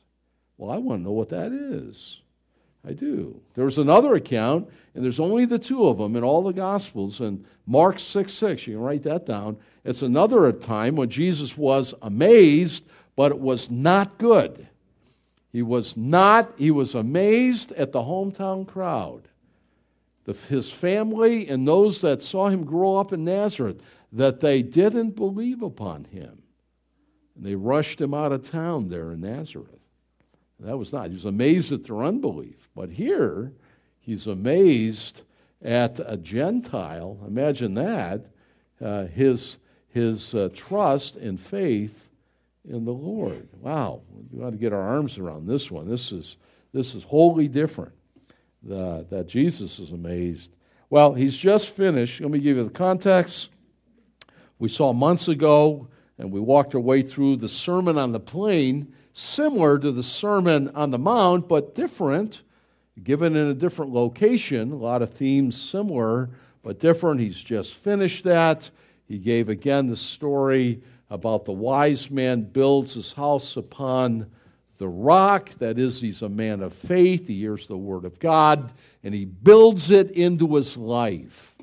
Well, 0.60 0.70
I 0.70 0.78
want 0.78 1.00
to 1.00 1.06
know 1.06 1.12
what 1.12 1.30
that 1.30 1.52
is. 1.52 2.22
I 2.88 2.94
do. 2.94 3.42
There's 3.56 3.78
another 3.78 4.16
account, 4.16 4.70
and 4.96 5.04
there's 5.04 5.20
only 5.20 5.46
the 5.46 5.60
two 5.60 5.86
of 5.88 5.98
them 5.98 6.16
in 6.16 6.24
all 6.24 6.44
the 6.44 6.54
Gospels, 6.54 7.20
and 7.20 7.46
Mark 7.68 8.00
6 8.00 8.32
6, 8.32 8.68
you 8.68 8.76
can 8.76 8.84
write 8.84 9.04
that 9.04 9.26
down. 9.26 9.58
It's 9.84 10.02
another 10.02 10.52
time 10.52 10.96
when 10.96 11.10
Jesus 11.10 11.58
was 11.58 11.94
amazed, 12.02 12.86
but 13.16 13.32
it 13.32 13.40
was 13.40 13.70
not 13.70 14.18
good. 14.18 14.68
He 15.52 15.62
was 15.62 15.98
not, 15.98 16.54
he 16.58 16.72
was 16.72 16.96
amazed 16.96 17.72
at 17.74 17.92
the 17.92 18.02
hometown 18.02 18.68
crowd. 18.68 19.28
The, 20.26 20.34
his 20.34 20.72
family 20.72 21.48
and 21.48 21.68
those 21.68 22.02
that 22.02 22.22
saw 22.22 22.50
him 22.50 22.64
grow 22.64 22.98
up 22.98 23.12
in 23.12 23.24
Nazareth, 23.24 23.82
that 24.12 24.42
they 24.42 24.62
didn't 24.62 25.16
believe 25.16 25.62
upon 25.62 26.06
him. 26.06 26.44
And 27.36 27.46
they 27.46 27.56
rushed 27.56 28.00
him 28.00 28.14
out 28.14 28.32
of 28.32 28.44
town 28.44 28.90
there 28.90 29.12
in 29.12 29.22
Nazareth. 29.22 29.79
That 30.60 30.78
was 30.78 30.92
not. 30.92 31.08
He 31.08 31.14
was 31.14 31.26
amazed 31.26 31.72
at 31.72 31.86
their 31.86 32.02
unbelief. 32.02 32.70
But 32.76 32.92
here, 32.92 33.54
he's 34.00 34.28
amazed 34.28 35.22
at 35.62 36.00
a 36.06 36.18
Gentile. 36.18 37.20
Imagine 37.26 37.74
that. 37.76 38.26
Uh, 38.82 39.06
his 39.06 39.58
his 39.90 40.34
uh, 40.34 40.50
trust 40.54 41.16
and 41.16 41.40
faith 41.40 42.10
in 42.68 42.86
the 42.86 42.94
Lord. 42.94 43.50
Wow, 43.60 44.02
we 44.32 44.44
ought 44.44 44.52
to 44.52 44.58
get 44.58 44.72
our 44.72 44.82
arms 44.82 45.18
around 45.18 45.48
this 45.48 45.72
one. 45.72 45.90
This 45.90 46.12
is 46.12 46.38
this 46.74 46.94
is 46.96 47.04
wholly 47.04 47.48
different. 47.48 47.94
That 48.64 49.26
Jesus 49.28 49.80
is 49.80 49.92
amazed. 49.92 50.52
Well, 50.90 51.14
he's 51.14 51.38
just 51.38 51.70
finished. 51.70 52.20
Let 52.20 52.32
me 52.32 52.40
give 52.40 52.58
you 52.58 52.64
the 52.64 52.70
context. 52.70 53.50
We 54.58 54.68
saw 54.70 54.92
months 54.92 55.28
ago, 55.30 55.88
and 56.18 56.32
we 56.32 56.40
walked 56.40 56.76
our 56.76 56.82
way 56.82 57.02
through 57.02 57.38
the 57.38 57.48
Sermon 57.48 57.98
on 57.98 58.12
the 58.12 58.20
Plain 58.20 58.94
similar 59.14 59.80
to 59.80 59.92
the 59.92 60.04
Sermon 60.04 60.70
on 60.70 60.92
the 60.92 61.00
Mount, 61.00 61.48
but 61.48 61.76
different, 61.76 62.44
given 63.04 63.36
in 63.36 63.48
a 63.48 63.54
different 63.54 63.92
location. 63.92 64.72
A 64.72 64.76
lot 64.76 65.02
of 65.02 65.14
themes 65.14 65.60
similar, 65.60 66.30
but 66.64 66.80
different. 66.80 67.22
He's 67.22 67.42
just 67.42 67.74
finished 67.74 68.24
that. 68.26 68.70
He 69.08 69.18
gave 69.18 69.50
again 69.50 69.88
the 69.88 69.98
story 69.98 70.82
about 71.10 71.46
the 71.46 71.52
wise 71.52 72.12
man 72.12 72.44
builds 72.44 72.94
his 72.94 73.14
house 73.14 73.58
upon 73.58 74.30
the 74.78 74.88
rock. 74.88 75.50
That 75.60 75.80
is, 75.80 76.02
he's 76.02 76.22
a 76.22 76.30
man 76.30 76.62
of 76.62 76.74
faith. 76.74 77.28
He 77.28 77.40
hears 77.40 77.68
the 77.68 77.78
word 77.78 78.06
of 78.06 78.20
God 78.20 78.72
and 79.04 79.14
he 79.14 79.26
builds 79.26 79.92
it 79.92 80.12
into 80.12 80.56
his 80.56 80.78
life. 80.78 81.56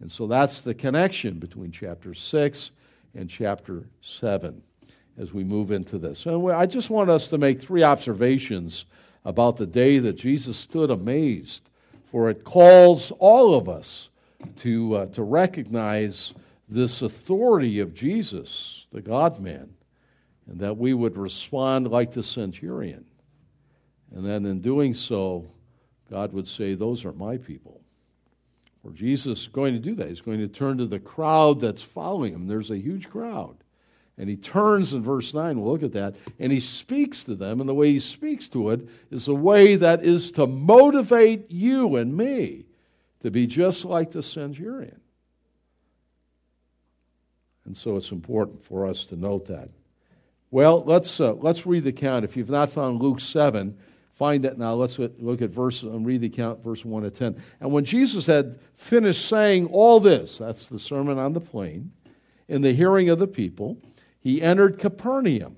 And 0.00 0.10
so 0.10 0.26
that's 0.26 0.60
the 0.60 0.74
connection 0.74 1.38
between 1.38 1.70
chapter 1.70 2.12
6 2.12 2.70
and 3.14 3.30
chapter 3.30 3.88
7 4.00 4.62
as 5.18 5.32
we 5.32 5.44
move 5.44 5.70
into 5.70 5.98
this. 5.98 6.26
And 6.26 6.50
I 6.50 6.66
just 6.66 6.90
want 6.90 7.10
us 7.10 7.28
to 7.28 7.38
make 7.38 7.60
three 7.60 7.82
observations 7.82 8.86
about 9.24 9.56
the 9.56 9.66
day 9.66 9.98
that 9.98 10.14
Jesus 10.14 10.56
stood 10.56 10.90
amazed, 10.90 11.68
for 12.10 12.30
it 12.30 12.44
calls 12.44 13.12
all 13.18 13.54
of 13.54 13.68
us 13.68 14.08
to, 14.58 14.96
uh, 14.96 15.06
to 15.06 15.22
recognize 15.22 16.34
this 16.68 17.02
authority 17.02 17.78
of 17.78 17.94
Jesus, 17.94 18.86
the 18.92 19.02
God 19.02 19.38
man, 19.38 19.74
and 20.46 20.60
that 20.60 20.76
we 20.76 20.94
would 20.94 21.16
respond 21.16 21.88
like 21.88 22.12
the 22.12 22.22
centurion. 22.22 23.04
And 24.14 24.26
then 24.26 24.44
in 24.44 24.60
doing 24.60 24.94
so, 24.94 25.46
God 26.10 26.32
would 26.32 26.48
say, 26.48 26.74
Those 26.74 27.04
are 27.04 27.12
my 27.12 27.36
people. 27.36 27.80
For 28.82 28.90
Jesus 28.90 29.42
is 29.42 29.46
going 29.46 29.74
to 29.74 29.80
do 29.80 29.94
that. 29.94 30.08
He's 30.08 30.20
going 30.20 30.40
to 30.40 30.48
turn 30.48 30.78
to 30.78 30.86
the 30.86 30.98
crowd 30.98 31.60
that's 31.60 31.82
following 31.82 32.34
him. 32.34 32.48
There's 32.48 32.70
a 32.70 32.78
huge 32.78 33.08
crowd. 33.08 33.61
And 34.22 34.30
he 34.30 34.36
turns 34.36 34.92
in 34.92 35.02
verse 35.02 35.34
9, 35.34 35.60
we'll 35.60 35.72
look 35.72 35.82
at 35.82 35.94
that, 35.94 36.14
and 36.38 36.52
he 36.52 36.60
speaks 36.60 37.24
to 37.24 37.34
them. 37.34 37.58
And 37.58 37.68
the 37.68 37.74
way 37.74 37.90
he 37.90 37.98
speaks 37.98 38.46
to 38.50 38.70
it 38.70 38.88
is 39.10 39.26
a 39.26 39.34
way 39.34 39.74
that 39.74 40.04
is 40.04 40.30
to 40.32 40.46
motivate 40.46 41.50
you 41.50 41.96
and 41.96 42.16
me 42.16 42.66
to 43.22 43.32
be 43.32 43.48
just 43.48 43.84
like 43.84 44.12
the 44.12 44.22
centurion. 44.22 45.00
And 47.64 47.76
so 47.76 47.96
it's 47.96 48.12
important 48.12 48.62
for 48.64 48.86
us 48.86 49.06
to 49.06 49.16
note 49.16 49.46
that. 49.46 49.70
Well, 50.52 50.84
let's, 50.84 51.18
uh, 51.18 51.32
let's 51.32 51.66
read 51.66 51.82
the 51.82 51.90
account. 51.90 52.24
If 52.24 52.36
you've 52.36 52.48
not 52.48 52.70
found 52.70 53.02
Luke 53.02 53.18
7, 53.18 53.76
find 54.12 54.44
that 54.44 54.56
now. 54.56 54.74
Let's 54.74 55.00
look 55.00 55.42
at 55.42 55.50
verse 55.50 55.82
and 55.82 56.06
read 56.06 56.20
the 56.20 56.28
account, 56.28 56.62
verse 56.62 56.84
1 56.84 57.02
to 57.02 57.10
10. 57.10 57.42
And 57.58 57.72
when 57.72 57.84
Jesus 57.84 58.26
had 58.26 58.60
finished 58.76 59.26
saying 59.26 59.66
all 59.66 59.98
this, 59.98 60.38
that's 60.38 60.66
the 60.66 60.78
Sermon 60.78 61.18
on 61.18 61.32
the 61.32 61.40
Plain, 61.40 61.90
in 62.46 62.62
the 62.62 62.72
hearing 62.72 63.08
of 63.08 63.18
the 63.18 63.26
people, 63.26 63.78
he 64.22 64.40
entered 64.40 64.78
Capernaum. 64.78 65.56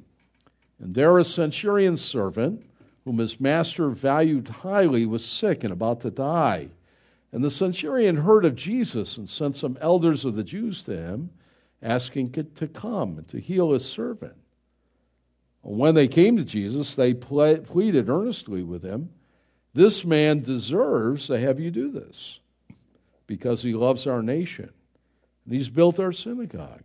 And 0.80 0.94
there 0.94 1.18
a 1.18 1.24
centurion's 1.24 2.02
servant, 2.02 2.64
whom 3.04 3.18
his 3.18 3.38
master 3.38 3.90
valued 3.90 4.48
highly, 4.48 5.04
was 5.06 5.24
sick 5.24 5.62
and 5.62 5.72
about 5.72 6.00
to 6.00 6.10
die. 6.10 6.70
And 7.30 7.44
the 7.44 7.50
centurion 7.50 8.18
heard 8.18 8.44
of 8.44 8.56
Jesus 8.56 9.16
and 9.18 9.28
sent 9.28 9.56
some 9.56 9.76
elders 9.80 10.24
of 10.24 10.34
the 10.34 10.44
Jews 10.44 10.82
to 10.82 10.96
him, 10.96 11.30
asking 11.82 12.30
to 12.32 12.68
come 12.68 13.18
and 13.18 13.28
to 13.28 13.40
heal 13.40 13.72
his 13.72 13.84
servant. 13.84 14.36
When 15.60 15.94
they 15.94 16.08
came 16.08 16.36
to 16.36 16.44
Jesus, 16.44 16.94
they 16.94 17.12
pleaded 17.12 18.08
earnestly 18.08 18.62
with 18.62 18.82
him, 18.82 19.10
This 19.74 20.04
man 20.04 20.40
deserves 20.40 21.26
to 21.26 21.38
have 21.38 21.60
you 21.60 21.70
do 21.70 21.90
this, 21.90 22.38
because 23.26 23.62
he 23.62 23.74
loves 23.74 24.06
our 24.06 24.22
nation, 24.22 24.70
and 25.44 25.54
he's 25.54 25.68
built 25.68 26.00
our 26.00 26.12
synagogue. 26.12 26.84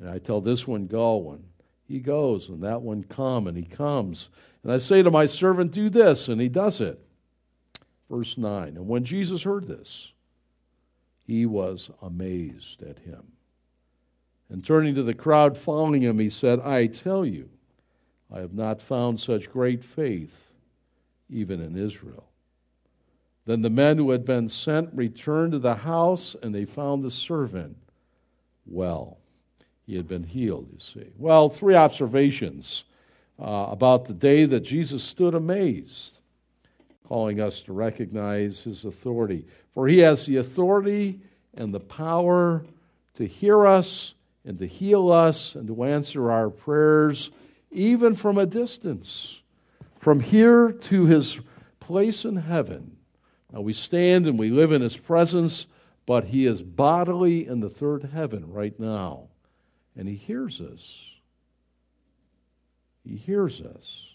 And 0.00 0.08
I 0.08 0.18
tell 0.18 0.40
this 0.40 0.66
one, 0.66 0.86
go, 0.86 1.32
and 1.32 1.44
he 1.86 1.98
goes, 2.00 2.48
and 2.48 2.62
that 2.62 2.82
one, 2.82 3.02
come, 3.02 3.46
and 3.46 3.56
he 3.56 3.64
comes. 3.64 4.28
And 4.62 4.72
I 4.72 4.78
say 4.78 5.02
to 5.02 5.10
my 5.10 5.26
servant, 5.26 5.72
do 5.72 5.88
this, 5.88 6.28
and 6.28 6.40
he 6.40 6.48
does 6.48 6.80
it. 6.80 7.00
Verse 8.10 8.38
9 8.38 8.76
And 8.76 8.88
when 8.88 9.04
Jesus 9.04 9.42
heard 9.42 9.66
this, 9.66 10.12
he 11.26 11.46
was 11.46 11.90
amazed 12.00 12.82
at 12.82 13.00
him. 13.00 13.32
And 14.50 14.64
turning 14.64 14.94
to 14.94 15.02
the 15.02 15.14
crowd 15.14 15.58
following 15.58 16.02
him, 16.02 16.18
he 16.18 16.30
said, 16.30 16.60
I 16.60 16.86
tell 16.86 17.26
you, 17.26 17.50
I 18.32 18.40
have 18.40 18.54
not 18.54 18.80
found 18.80 19.20
such 19.20 19.50
great 19.50 19.84
faith 19.84 20.50
even 21.28 21.60
in 21.60 21.76
Israel. 21.76 22.24
Then 23.44 23.62
the 23.62 23.70
men 23.70 23.96
who 23.96 24.10
had 24.10 24.24
been 24.24 24.48
sent 24.48 24.90
returned 24.92 25.52
to 25.52 25.58
the 25.58 25.76
house, 25.76 26.36
and 26.42 26.54
they 26.54 26.64
found 26.64 27.02
the 27.02 27.10
servant 27.10 27.76
well 28.66 29.18
he 29.88 29.96
had 29.96 30.06
been 30.06 30.24
healed, 30.24 30.68
you 30.70 30.78
see. 30.78 31.08
Well, 31.16 31.48
three 31.48 31.74
observations 31.74 32.84
uh, 33.40 33.68
about 33.70 34.04
the 34.04 34.12
day 34.12 34.44
that 34.44 34.60
Jesus 34.60 35.02
stood 35.02 35.34
amazed, 35.34 36.18
calling 37.06 37.40
us 37.40 37.62
to 37.62 37.72
recognize 37.72 38.60
his 38.60 38.84
authority. 38.84 39.46
For 39.72 39.88
he 39.88 40.00
has 40.00 40.26
the 40.26 40.36
authority 40.36 41.20
and 41.54 41.72
the 41.72 41.80
power 41.80 42.66
to 43.14 43.26
hear 43.26 43.66
us 43.66 44.12
and 44.44 44.58
to 44.58 44.66
heal 44.66 45.10
us 45.10 45.54
and 45.54 45.66
to 45.68 45.84
answer 45.84 46.30
our 46.30 46.50
prayers 46.50 47.30
even 47.70 48.14
from 48.14 48.36
a 48.36 48.44
distance, 48.44 49.40
from 49.98 50.20
here 50.20 50.70
to 50.70 51.06
his 51.06 51.40
place 51.80 52.26
in 52.26 52.36
heaven. 52.36 52.98
Now 53.54 53.62
we 53.62 53.72
stand 53.72 54.26
and 54.26 54.38
we 54.38 54.50
live 54.50 54.70
in 54.70 54.82
his 54.82 54.98
presence, 54.98 55.66
but 56.04 56.24
he 56.24 56.44
is 56.44 56.60
bodily 56.60 57.46
in 57.46 57.60
the 57.60 57.70
third 57.70 58.10
heaven 58.12 58.52
right 58.52 58.78
now. 58.78 59.27
And 59.98 60.08
he 60.08 60.14
hears 60.14 60.60
us. 60.60 61.06
He 63.04 63.16
hears 63.16 63.60
us. 63.60 64.14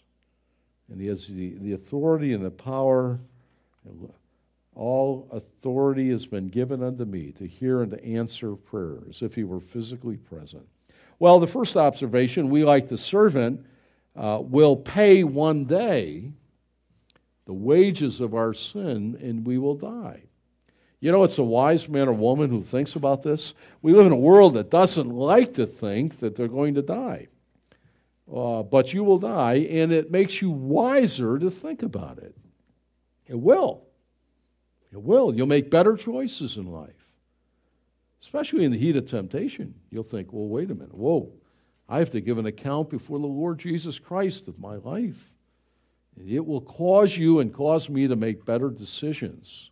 And 0.90 1.00
he 1.00 1.08
has 1.08 1.28
the, 1.28 1.56
the 1.60 1.74
authority 1.74 2.32
and 2.32 2.44
the 2.44 2.52
power. 2.52 3.20
All 4.74 5.28
authority 5.32 6.10
has 6.10 6.25
been 6.25 6.48
given 6.48 6.82
unto 6.82 7.04
me 7.04 7.34
to 7.34 7.46
hear 7.46 7.82
and 7.82 7.92
to 7.92 8.04
answer 8.04 8.56
prayers, 8.56 9.22
if 9.22 9.36
he 9.36 9.44
were 9.44 9.60
physically 9.60 10.16
present. 10.16 10.66
Well, 11.20 11.40
the 11.40 11.48
first 11.48 11.75
observation 11.75 12.50
we, 12.50 12.63
like 12.63 12.88
the 12.88 12.98
servant, 12.98 13.66
uh, 14.16 14.40
will 14.42 14.78
pay 14.78 15.24
one 15.24 15.66
day 15.66 16.32
the 17.46 17.54
wages 17.54 18.22
of 18.22 18.34
our 18.34 18.54
sin 18.54 19.18
and 19.22 19.46
we 19.46 19.58
will 19.58 19.75
die. 19.75 20.24
You 21.04 21.12
know, 21.12 21.26
it's 21.26 21.38
a 21.38 21.44
wise 21.44 21.90
man 21.90 22.08
or 22.08 22.14
woman 22.14 22.50
who 22.50 22.64
thinks 22.64 22.96
about 22.96 23.24
this. 23.24 23.54
We 23.82 23.92
live 23.92 24.06
in 24.06 24.14
a 24.14 24.16
world 24.16 24.54
that 24.54 24.70
doesn't 24.70 25.10
like 25.10 25.54
to 25.56 25.66
think 25.66 26.22
that 26.22 26.38
they're 26.38 26.48
going 26.48 26.76
to 26.76 26.82
die. 26.82 27.28
Uh, 28.34 28.64
but 28.64 28.94
you 28.94 29.04
will 29.04 29.20
die, 29.20 29.68
and 29.70 29.92
it 29.92 30.12
makes 30.12 30.42
you 30.42 30.50
wiser 30.50 31.38
to 31.40 31.52
think 31.52 31.84
about 31.84 32.20
it. 32.20 32.38
It 33.28 33.38
will. 33.38 33.84
It 34.94 35.02
will. 35.02 35.36
You'll 35.36 35.46
make 35.46 35.70
better 35.70 35.98
choices 35.98 36.56
in 36.56 36.68
life. 36.68 37.10
Especially 38.22 38.64
in 38.64 38.72
the 38.72 38.78
heat 38.78 38.96
of 38.96 39.06
temptation. 39.06 39.76
You'll 39.90 40.04
think, 40.04 40.32
well, 40.32 40.48
wait 40.48 40.72
a 40.72 40.74
minute. 40.74 40.96
Whoa. 40.96 41.34
I 41.90 42.00
have 42.00 42.12
to 42.12 42.22
give 42.22 42.38
an 42.38 42.46
account 42.46 42.90
before 42.90 43.20
the 43.20 43.28
Lord 43.28 43.60
Jesus 43.60 44.00
Christ 44.00 44.48
of 44.48 44.58
my 44.58 44.76
life. 44.76 45.34
It 46.16 46.46
will 46.46 46.62
cause 46.62 47.18
you 47.18 47.42
and 47.42 47.54
cause 47.54 47.90
me 47.90 48.08
to 48.08 48.16
make 48.16 48.46
better 48.46 48.70
decisions. 48.70 49.70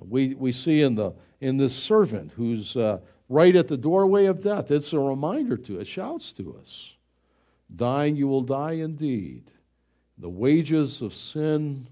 We, 0.00 0.34
we 0.34 0.52
see 0.52 0.82
in, 0.82 0.94
the, 0.94 1.12
in 1.40 1.56
this 1.56 1.74
servant 1.74 2.32
who's 2.36 2.76
uh, 2.76 2.98
right 3.28 3.54
at 3.54 3.68
the 3.68 3.76
doorway 3.76 4.26
of 4.26 4.42
death, 4.42 4.70
it's 4.70 4.92
a 4.92 4.98
reminder 4.98 5.56
to, 5.56 5.78
it 5.78 5.86
shouts 5.86 6.32
to 6.32 6.56
us 6.60 6.94
Dying, 7.74 8.16
you 8.16 8.28
will 8.28 8.42
die 8.42 8.72
indeed. 8.72 9.50
The 10.16 10.30
wages 10.30 11.02
of 11.02 11.14
sin 11.14 11.88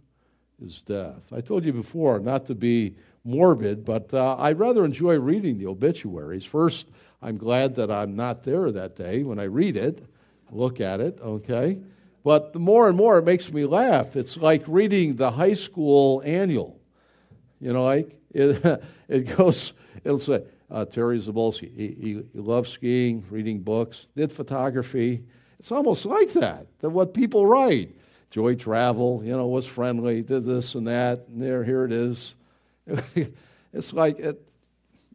is 0.65 0.81
death. 0.81 1.21
I 1.33 1.41
told 1.41 1.65
you 1.65 1.73
before 1.73 2.19
not 2.19 2.47
to 2.47 2.55
be 2.55 2.97
morbid, 3.25 3.85
but 3.85 4.13
uh, 4.15 4.37
I 4.37 4.53
rather 4.53 4.85
enjoy 4.85 5.19
reading 5.19 5.59
the 5.59 5.67
obituaries. 5.67 6.45
First, 6.45 6.89
I'm 7.21 7.37
glad 7.37 7.75
that 7.77 7.91
I'm 7.91 8.17
not 8.17 8.43
there 8.43 8.71
that 8.73 8.97
day 8.97 9.23
when 9.23 9.39
I 9.39 9.45
read 9.45 9.77
it, 9.77 10.05
look 10.51 10.81
at 10.81 11.01
it, 11.01 11.19
okay? 11.21 11.79
But 12.25 12.53
the 12.53 12.59
more 12.59 12.89
and 12.89 12.97
more 12.97 13.19
it 13.19 13.25
makes 13.25 13.53
me 13.53 13.67
laugh. 13.67 14.17
It's 14.17 14.37
like 14.37 14.65
reading 14.67 15.17
the 15.17 15.33
high 15.33 15.55
school 15.55 16.23
annual. 16.25 16.81
You 17.61 17.73
know, 17.73 17.85
like 17.85 18.17
it, 18.33 18.83
it 19.09 19.37
goes, 19.37 19.73
it'll 20.05 20.19
say, 20.19 20.43
uh, 20.71 20.85
Terry 20.85 21.19
Zabolski, 21.19 21.75
he, 21.75 21.87
he, 22.01 22.23
he 22.33 22.39
loves 22.39 22.71
skiing, 22.71 23.25
reading 23.31 23.61
books, 23.61 24.07
did 24.17 24.33
photography. 24.33 25.23
It's 25.59 25.73
almost 25.73 26.05
like 26.05 26.33
that, 26.35 26.67
that 26.81 26.91
what 26.91 27.15
people 27.15 27.47
write. 27.47 27.91
Joy 28.31 28.57
travel, 28.57 29.23
you 29.25 29.33
know, 29.37 29.47
was 29.47 29.67
friendly, 29.67 30.23
did 30.23 30.45
this 30.45 30.75
and 30.75 30.89
that, 30.89 31.27
and 31.29 31.41
there, 31.41 31.63
here 31.65 31.85
it 31.85 31.93
is. 31.93 32.35
it's 33.73 33.93
like, 33.93 34.19
it, 34.19 34.43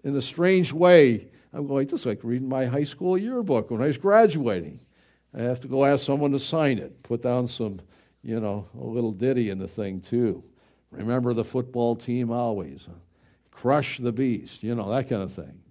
in 0.03 0.15
a 0.15 0.21
strange 0.21 0.71
way, 0.73 1.27
I'm 1.53 1.67
going, 1.67 1.87
this 1.87 2.01
is 2.01 2.05
like 2.05 2.19
reading 2.23 2.47
my 2.47 2.65
high 2.65 2.85
school 2.85 3.17
yearbook 3.17 3.69
when 3.69 3.81
I 3.81 3.87
was 3.87 3.97
graduating. 3.97 4.79
I 5.33 5.41
have 5.41 5.59
to 5.61 5.67
go 5.67 5.85
ask 5.85 6.05
someone 6.05 6.31
to 6.31 6.39
sign 6.39 6.77
it, 6.77 7.03
put 7.03 7.21
down 7.21 7.47
some, 7.47 7.81
you 8.23 8.39
know, 8.39 8.67
a 8.79 8.83
little 8.83 9.11
ditty 9.11 9.49
in 9.49 9.59
the 9.59 9.67
thing 9.67 10.01
too. 10.01 10.43
Remember 10.91 11.33
the 11.33 11.43
football 11.43 11.95
team 11.95 12.31
always. 12.31 12.87
Crush 13.49 13.97
the 13.97 14.11
beast, 14.11 14.63
you 14.63 14.75
know, 14.75 14.89
that 14.89 15.09
kind 15.09 15.21
of 15.21 15.33
thing. 15.33 15.61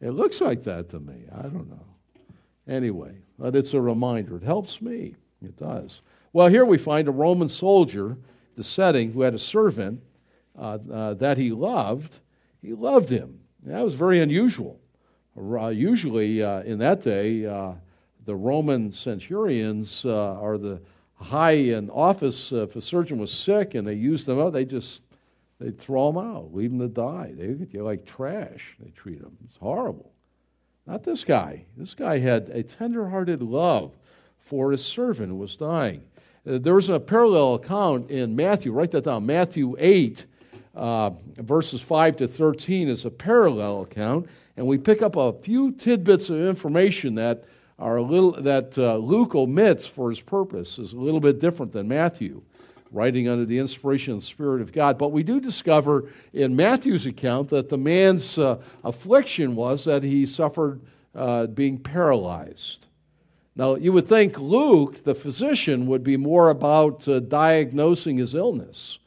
It 0.00 0.10
looks 0.10 0.40
like 0.40 0.64
that 0.64 0.90
to 0.90 1.00
me. 1.00 1.24
I 1.32 1.42
don't 1.42 1.68
know. 1.68 1.84
Anyway, 2.66 3.16
but 3.38 3.56
it's 3.56 3.74
a 3.74 3.80
reminder. 3.80 4.36
It 4.36 4.42
helps 4.42 4.80
me. 4.80 5.16
It 5.42 5.56
does. 5.56 6.02
Well, 6.32 6.48
here 6.48 6.64
we 6.64 6.78
find 6.78 7.08
a 7.08 7.12
Roman 7.12 7.48
soldier, 7.48 8.18
the 8.56 8.64
setting, 8.64 9.12
who 9.12 9.22
had 9.22 9.34
a 9.34 9.38
servant 9.38 10.02
uh, 10.58 10.78
uh, 10.92 11.14
that 11.14 11.38
he 11.38 11.50
loved. 11.50 12.18
He 12.60 12.74
loved 12.74 13.08
him. 13.08 13.40
That 13.64 13.84
was 13.84 13.94
very 13.94 14.20
unusual. 14.20 14.80
Uh, 15.36 15.68
usually, 15.68 16.42
uh, 16.42 16.62
in 16.62 16.78
that 16.78 17.00
day, 17.00 17.46
uh, 17.46 17.72
the 18.24 18.36
Roman 18.36 18.92
centurions 18.92 20.04
uh, 20.04 20.34
are 20.34 20.58
the 20.58 20.80
high 21.20 21.52
in 21.52 21.90
office. 21.90 22.52
if 22.52 22.76
a 22.76 22.80
surgeon 22.80 23.18
was 23.18 23.32
sick 23.32 23.74
and 23.74 23.86
they 23.86 23.94
used 23.94 24.26
them 24.26 24.38
up, 24.38 24.52
they 24.52 24.64
just 24.64 25.02
they'd 25.58 25.78
throw 25.78 26.12
them 26.12 26.24
out, 26.24 26.54
leave 26.54 26.70
them 26.70 26.80
to 26.80 26.88
die. 26.88 27.32
They 27.34 27.66
you 27.70 27.82
like 27.82 28.06
trash. 28.06 28.76
They 28.80 28.90
treat 28.90 29.20
them. 29.20 29.36
It's 29.44 29.56
horrible. 29.56 30.12
Not 30.86 31.04
this 31.04 31.24
guy. 31.24 31.66
This 31.76 31.94
guy 31.94 32.18
had 32.18 32.48
a 32.48 32.62
tender-hearted 32.62 33.42
love 33.42 33.94
for 34.38 34.72
his 34.72 34.82
servant 34.82 35.28
who 35.28 35.36
was 35.36 35.54
dying. 35.54 36.02
Uh, 36.48 36.58
there's 36.58 36.88
a 36.88 36.98
parallel 36.98 37.54
account 37.54 38.10
in 38.10 38.34
Matthew. 38.34 38.72
Write 38.72 38.92
that 38.92 39.04
down. 39.04 39.26
Matthew 39.26 39.76
8, 39.78 40.24
uh, 40.74 41.10
verses 41.36 41.82
5 41.82 42.16
to 42.16 42.28
13 42.28 42.88
is 42.88 43.04
a 43.04 43.10
parallel 43.10 43.82
account, 43.82 44.28
and 44.56 44.66
we 44.66 44.78
pick 44.78 45.02
up 45.02 45.16
a 45.16 45.34
few 45.34 45.72
tidbits 45.72 46.30
of 46.30 46.40
information 46.40 47.16
that 47.16 47.44
are 47.78 47.96
a 47.96 48.02
little 48.02 48.32
that 48.32 48.76
uh, 48.76 48.96
Luke 48.96 49.34
omits 49.34 49.86
for 49.86 50.10
his 50.10 50.20
purpose 50.20 50.78
is 50.78 50.92
a 50.92 50.96
little 50.96 51.20
bit 51.20 51.38
different 51.38 51.72
than 51.72 51.88
Matthew 51.88 52.42
writing 52.90 53.28
under 53.28 53.44
the 53.44 53.58
inspiration 53.58 54.16
the 54.16 54.20
Spirit 54.20 54.60
of 54.60 54.72
God. 54.72 54.98
But 54.98 55.12
we 55.12 55.22
do 55.22 55.40
discover 55.40 56.08
in 56.32 56.56
Matthew's 56.56 57.06
account 57.06 57.50
that 57.50 57.68
the 57.68 57.78
man's 57.78 58.38
uh, 58.38 58.60
affliction 58.84 59.54
was 59.54 59.84
that 59.84 60.02
he 60.02 60.26
suffered 60.26 60.80
uh, 61.14 61.46
being 61.46 61.78
paralyzed. 61.78 62.86
Now, 63.56 63.74
you 63.74 63.92
would 63.92 64.08
think 64.08 64.38
Luke, 64.38 65.02
the 65.04 65.14
physician, 65.14 65.86
would 65.88 66.04
be 66.04 66.16
more 66.16 66.48
about 66.48 67.08
uh, 67.08 67.18
diagnosing 67.18 68.16
his 68.16 68.34
illness, 68.34 69.00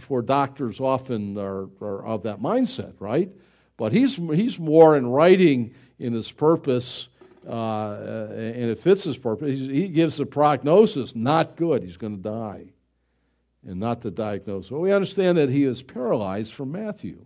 for 0.00 0.22
doctors 0.22 0.80
often 0.80 1.38
are, 1.38 1.68
are, 1.80 2.04
of 2.04 2.24
that 2.24 2.40
mindset, 2.40 2.94
right? 2.98 3.30
But 3.76 3.92
he's, 3.92 4.16
he's 4.16 4.58
more 4.58 4.96
in 4.96 5.06
writing 5.06 5.72
in 6.00 6.12
his 6.12 6.32
purpose, 6.32 7.08
uh, 7.48 8.28
and 8.32 8.70
it 8.70 8.78
fits 8.78 9.04
his 9.04 9.16
purpose. 9.16 9.58
He 9.58 9.88
gives 9.88 10.18
a 10.20 10.26
prognosis 10.26 11.14
not 11.14 11.56
good, 11.56 11.82
he's 11.82 11.96
going 11.96 12.16
to 12.16 12.22
die 12.22 12.66
and 13.66 13.80
not 13.80 14.00
the 14.00 14.10
diagnosis. 14.10 14.70
Well, 14.70 14.80
we 14.80 14.92
understand 14.92 15.38
that 15.38 15.50
he 15.50 15.64
is 15.64 15.82
paralyzed 15.82 16.54
from 16.54 16.72
Matthew. 16.72 17.24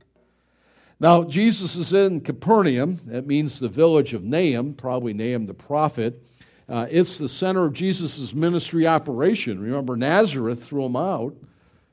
Now, 0.99 1.25
Jesus 1.25 1.77
is 1.77 1.93
in 1.93 2.21
Capernaum. 2.21 3.01
That 3.07 3.27
means 3.27 3.59
the 3.59 3.69
village 3.69 4.13
of 4.13 4.23
Nahum, 4.23 4.75
probably 4.75 5.13
Nahum 5.13 5.47
the 5.47 5.55
prophet. 5.55 6.23
Uh, 6.69 6.87
it's 6.91 7.19
the 7.19 7.29
center 7.29 7.65
of 7.65 7.73
Jesus' 7.73 8.35
ministry 8.35 8.87
operation. 8.87 9.61
Remember, 9.61 9.97
Nazareth 9.97 10.65
threw 10.65 10.85
him 10.85 10.97
out. 10.97 11.35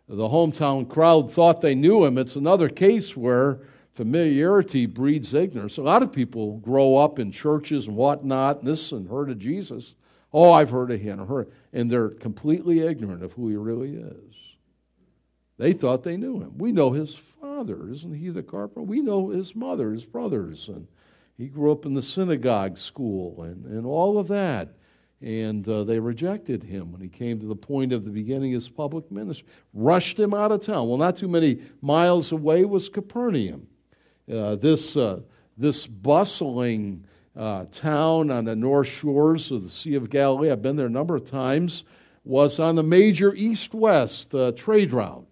The 0.10 0.30
hometown 0.30 0.88
crowd 0.88 1.32
thought 1.32 1.62
they 1.62 1.76
knew 1.76 2.06
him. 2.06 2.18
It's 2.18 2.36
another 2.36 2.70
case 2.70 3.16
where 3.16 3.60
familiarity 3.97 4.86
breeds 4.86 5.33
ignorance. 5.33 5.77
A 5.77 5.81
lot 5.81 6.03
of 6.03 6.12
people 6.12 6.60
grow 6.60 6.95
up 6.95 7.17
in 7.17 7.31
churches 7.31 7.88
and 7.88 7.95
whatnot, 7.95 8.60
and 8.60 8.67
this 8.67 8.91
and 8.91 9.10
heard 9.10 9.31
of 9.31 9.39
Jesus. 9.39 9.95
Oh, 10.31 10.51
I've 10.53 10.69
heard 10.69 10.91
of 10.91 11.01
him, 11.01 11.25
heard, 11.25 11.51
and 11.73 11.89
they're 11.89 12.10
completely 12.10 12.81
ignorant 12.81 13.23
of 13.23 13.33
who 13.33 13.49
he 13.49 13.55
really 13.55 13.95
is. 13.95 14.36
They 15.57 15.73
thought 15.73 16.03
they 16.03 16.15
knew 16.15 16.39
him. 16.39 16.60
We 16.60 16.71
know 16.71 16.91
his 16.91 17.15
father, 17.15 17.89
isn't 17.89 18.13
he 18.13 18.29
the 18.29 18.43
carpenter? 18.43 18.83
We 18.83 19.01
know 19.01 19.29
his 19.29 19.55
mother, 19.55 19.91
his 19.91 20.05
brothers, 20.05 20.67
and 20.67 20.88
he 21.36 21.47
grew 21.47 21.71
up 21.71 21.88
in 21.88 21.95
the 21.95 22.03
synagogue 22.03 22.77
school 22.77 23.41
and, 23.41 23.65
and 23.65 23.88
all 23.88 24.19
of 24.19 24.27
that. 24.27 24.75
And 25.21 25.67
uh, 25.67 25.86
they 25.86 25.97
rejected 25.97 26.62
him 26.62 26.91
when 26.91 27.01
he 27.01 27.10
came 27.10 27.39
to 27.39 27.47
the 27.47 27.55
point 27.55 27.91
of 27.93 28.05
the 28.05 28.12
beginning 28.12 28.53
of 28.53 28.62
his 28.62 28.69
public 28.69 29.12
ministry, 29.12 29.47
rushed 29.73 30.19
him 30.19 30.36
out 30.36 30.51
of 30.51 30.62
town. 30.62 30.88
Well, 30.88 30.99
not 30.99 31.17
too 31.17 31.27
many 31.27 31.62
miles 31.81 32.31
away 32.31 32.63
was 32.63 32.89
Capernaum. 32.89 33.65
Uh, 34.32 34.56
this, 34.56 34.98
uh, 34.98 35.20
this 35.58 35.88
bustling 35.88 37.06
uh, 37.36 37.66
town 37.72 38.32
on 38.32 38.46
the 38.46 38.56
north 38.56 38.88
shores 38.88 39.52
of 39.52 39.63
the 39.63 39.70
Sea 39.70 39.96
of 39.96 40.10
Galilee, 40.10 40.52
I've 40.52 40.62
been 40.62 40.76
there 40.76 40.88
a 40.88 40.90
number 40.90 41.16
of 41.16 41.26
times, 41.26 41.84
was 42.24 42.60
on 42.60 42.76
the 42.76 42.84
major 42.84 43.34
east 43.36 43.74
west 43.74 44.34
trade 44.56 44.92
route 44.92 45.28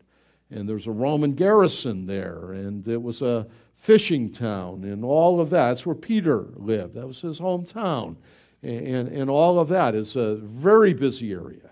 and 0.50 0.70
there's 0.70 0.88
a 0.88 0.92
Roman 0.92 1.34
garrison 1.34 2.06
there, 2.06 2.52
and 2.52 2.88
it 2.88 3.02
was 3.02 3.22
a 3.22 3.48
fishing 3.76 4.32
town, 4.32 4.84
and 4.84 5.04
all 5.04 5.42
of 5.42 5.50
that. 5.50 5.70
That's 5.70 5.86
where 5.86 5.96
Peter 5.96 6.46
lived. 6.56 6.94
That 6.96 7.08
was 7.08 7.22
his 7.22 7.40
hometown. 7.40 8.16
And, 8.64 9.10
and 9.10 9.30
all 9.30 9.60
of 9.60 9.68
that 9.70 9.94
is 9.94 10.16
a 10.16 10.36
very 10.36 10.94
busy 10.94 11.32
area. 11.32 11.70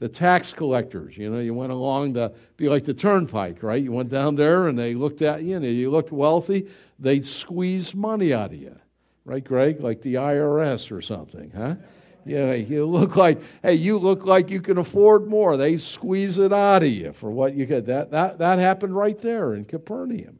The 0.00 0.08
tax 0.08 0.54
collectors, 0.54 1.16
you 1.16 1.30
know, 1.30 1.40
you 1.40 1.52
went 1.52 1.72
along 1.72 2.14
the 2.14 2.32
be 2.56 2.70
like 2.70 2.84
the 2.84 2.94
turnpike, 2.94 3.62
right? 3.62 3.82
You 3.82 3.92
went 3.92 4.08
down 4.08 4.34
there 4.34 4.66
and 4.66 4.78
they 4.78 4.94
looked 4.94 5.20
at 5.20 5.42
you, 5.42 5.56
and 5.56 5.64
you 5.64 5.90
looked 5.90 6.10
wealthy, 6.10 6.68
they'd 6.98 7.26
squeeze 7.26 7.94
money 7.94 8.32
out 8.32 8.52
of 8.52 8.58
you, 8.58 8.76
right, 9.26 9.44
Greg? 9.44 9.80
Like 9.80 10.00
the 10.00 10.14
IRS 10.14 10.90
or 10.90 11.02
something, 11.02 11.52
huh? 11.54 11.76
Yeah, 12.24 12.54
you 12.54 12.86
look 12.86 13.16
like, 13.16 13.40
hey, 13.62 13.74
you 13.74 13.98
look 13.98 14.24
like 14.24 14.50
you 14.50 14.60
can 14.60 14.78
afford 14.78 15.26
more. 15.26 15.56
They 15.56 15.76
squeeze 15.76 16.38
it 16.38 16.52
out 16.52 16.82
of 16.82 16.88
you 16.88 17.12
for 17.12 17.30
what 17.30 17.54
you 17.54 17.66
get. 17.66 17.86
That, 17.86 18.10
that, 18.10 18.38
that 18.38 18.58
happened 18.58 18.96
right 18.96 19.20
there 19.20 19.54
in 19.54 19.64
Capernaum. 19.66 20.38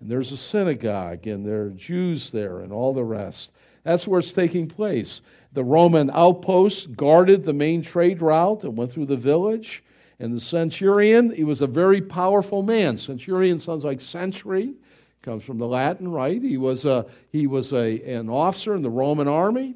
And 0.00 0.10
there's 0.10 0.32
a 0.32 0.36
synagogue, 0.36 1.26
and 1.26 1.46
there 1.46 1.62
are 1.62 1.70
Jews 1.70 2.30
there, 2.30 2.60
and 2.60 2.72
all 2.72 2.92
the 2.92 3.04
rest. 3.04 3.52
That's 3.84 4.06
where 4.06 4.20
it's 4.20 4.32
taking 4.32 4.68
place. 4.68 5.20
The 5.52 5.64
Roman 5.64 6.10
outpost 6.10 6.96
guarded 6.96 7.44
the 7.44 7.52
main 7.52 7.82
trade 7.82 8.20
route 8.20 8.64
and 8.64 8.76
went 8.76 8.92
through 8.92 9.06
the 9.06 9.16
village. 9.16 9.82
And 10.20 10.36
the 10.36 10.40
centurion, 10.40 11.30
he 11.34 11.44
was 11.44 11.60
a 11.60 11.66
very 11.66 12.02
powerful 12.02 12.62
man. 12.62 12.96
Centurion 12.96 13.60
sounds 13.60 13.84
like 13.84 14.00
century, 14.00 14.74
comes 15.22 15.44
from 15.44 15.58
the 15.58 15.66
Latin, 15.66 16.10
right? 16.10 16.42
He 16.42 16.56
was, 16.56 16.84
a, 16.84 17.06
he 17.30 17.46
was 17.46 17.72
a, 17.72 18.00
an 18.02 18.28
officer 18.28 18.74
in 18.74 18.82
the 18.82 18.90
Roman 18.90 19.28
army. 19.28 19.74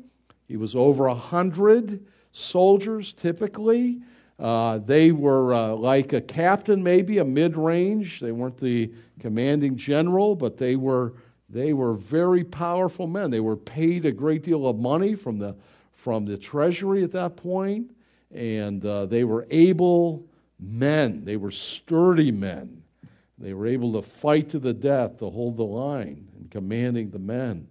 He 0.49 0.57
was 0.57 0.75
over 0.75 1.07
a 1.07 1.15
hundred 1.15 2.05
soldiers 2.33 3.13
typically. 3.13 4.01
Uh, 4.39 4.79
they 4.79 5.13
were 5.13 5.55
uh, 5.55 5.69
like 5.69 6.13
a 6.13 6.21
captain, 6.21 6.83
maybe 6.83 7.19
a 7.19 7.25
mid 7.25 7.57
range. 7.57 8.21
They 8.21 8.33
weren't 8.33 8.59
the 8.59 8.91
commanding 9.21 9.77
general, 9.77 10.35
but 10.35 10.57
they 10.57 10.75
were, 10.75 11.15
they 11.53 11.75
were 11.75 11.95
very 11.95 12.45
powerful 12.45 13.07
men. 13.07 13.31
They 13.31 13.41
were 13.41 13.57
paid 13.57 14.07
a 14.07 14.13
great 14.13 14.43
deal 14.43 14.67
of 14.67 14.79
money 14.79 15.15
from 15.15 15.39
the, 15.39 15.55
from 15.93 16.25
the 16.25 16.39
treasury 16.39 17.05
at 17.05 17.13
that 17.13 17.37
point, 17.37 17.95
and 18.31 18.85
uh, 18.85 19.05
they 19.05 19.25
were 19.25 19.47
able 19.51 20.25
men. 20.59 21.25
They 21.27 21.37
were 21.37 21.51
sturdy 21.51 22.33
men. 22.33 22.83
They 23.39 23.53
were 23.53 23.67
able 23.67 23.93
to 23.95 24.03
fight 24.03 24.49
to 24.51 24.59
the 24.59 24.73
death 24.73 25.19
to 25.19 25.29
hold 25.29 25.59
the 25.59 25.65
line 25.65 26.27
and 26.39 26.51
commanding 26.51 27.11
the 27.11 27.19
men. 27.19 27.69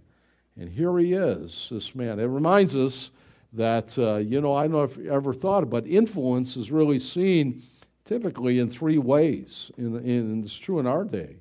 And 0.56 0.70
here 0.70 1.00
he 1.00 1.14
is, 1.14 1.68
this 1.72 1.96
man. 1.96 2.20
It 2.20 2.26
reminds 2.26 2.76
us 2.76 3.10
that, 3.54 3.98
uh, 3.98 4.18
you 4.18 4.42
know, 4.42 4.54
I 4.54 4.64
don't 4.64 4.74
know 4.74 4.84
if 4.84 4.98
you 4.98 5.12
ever 5.12 5.34
thought 5.34 5.70
but 5.70 5.88
influence 5.88 6.56
is 6.56 6.72
really 6.72 7.00
seen 7.00 7.64
typically 8.06 8.60
in 8.60 8.70
three 8.70 9.00
ways, 9.00 9.72
in, 9.78 9.96
in, 10.06 10.44
it's 10.44 10.58
true 10.58 10.80
in 10.80 10.86
our 10.86 11.04
day. 11.04 11.38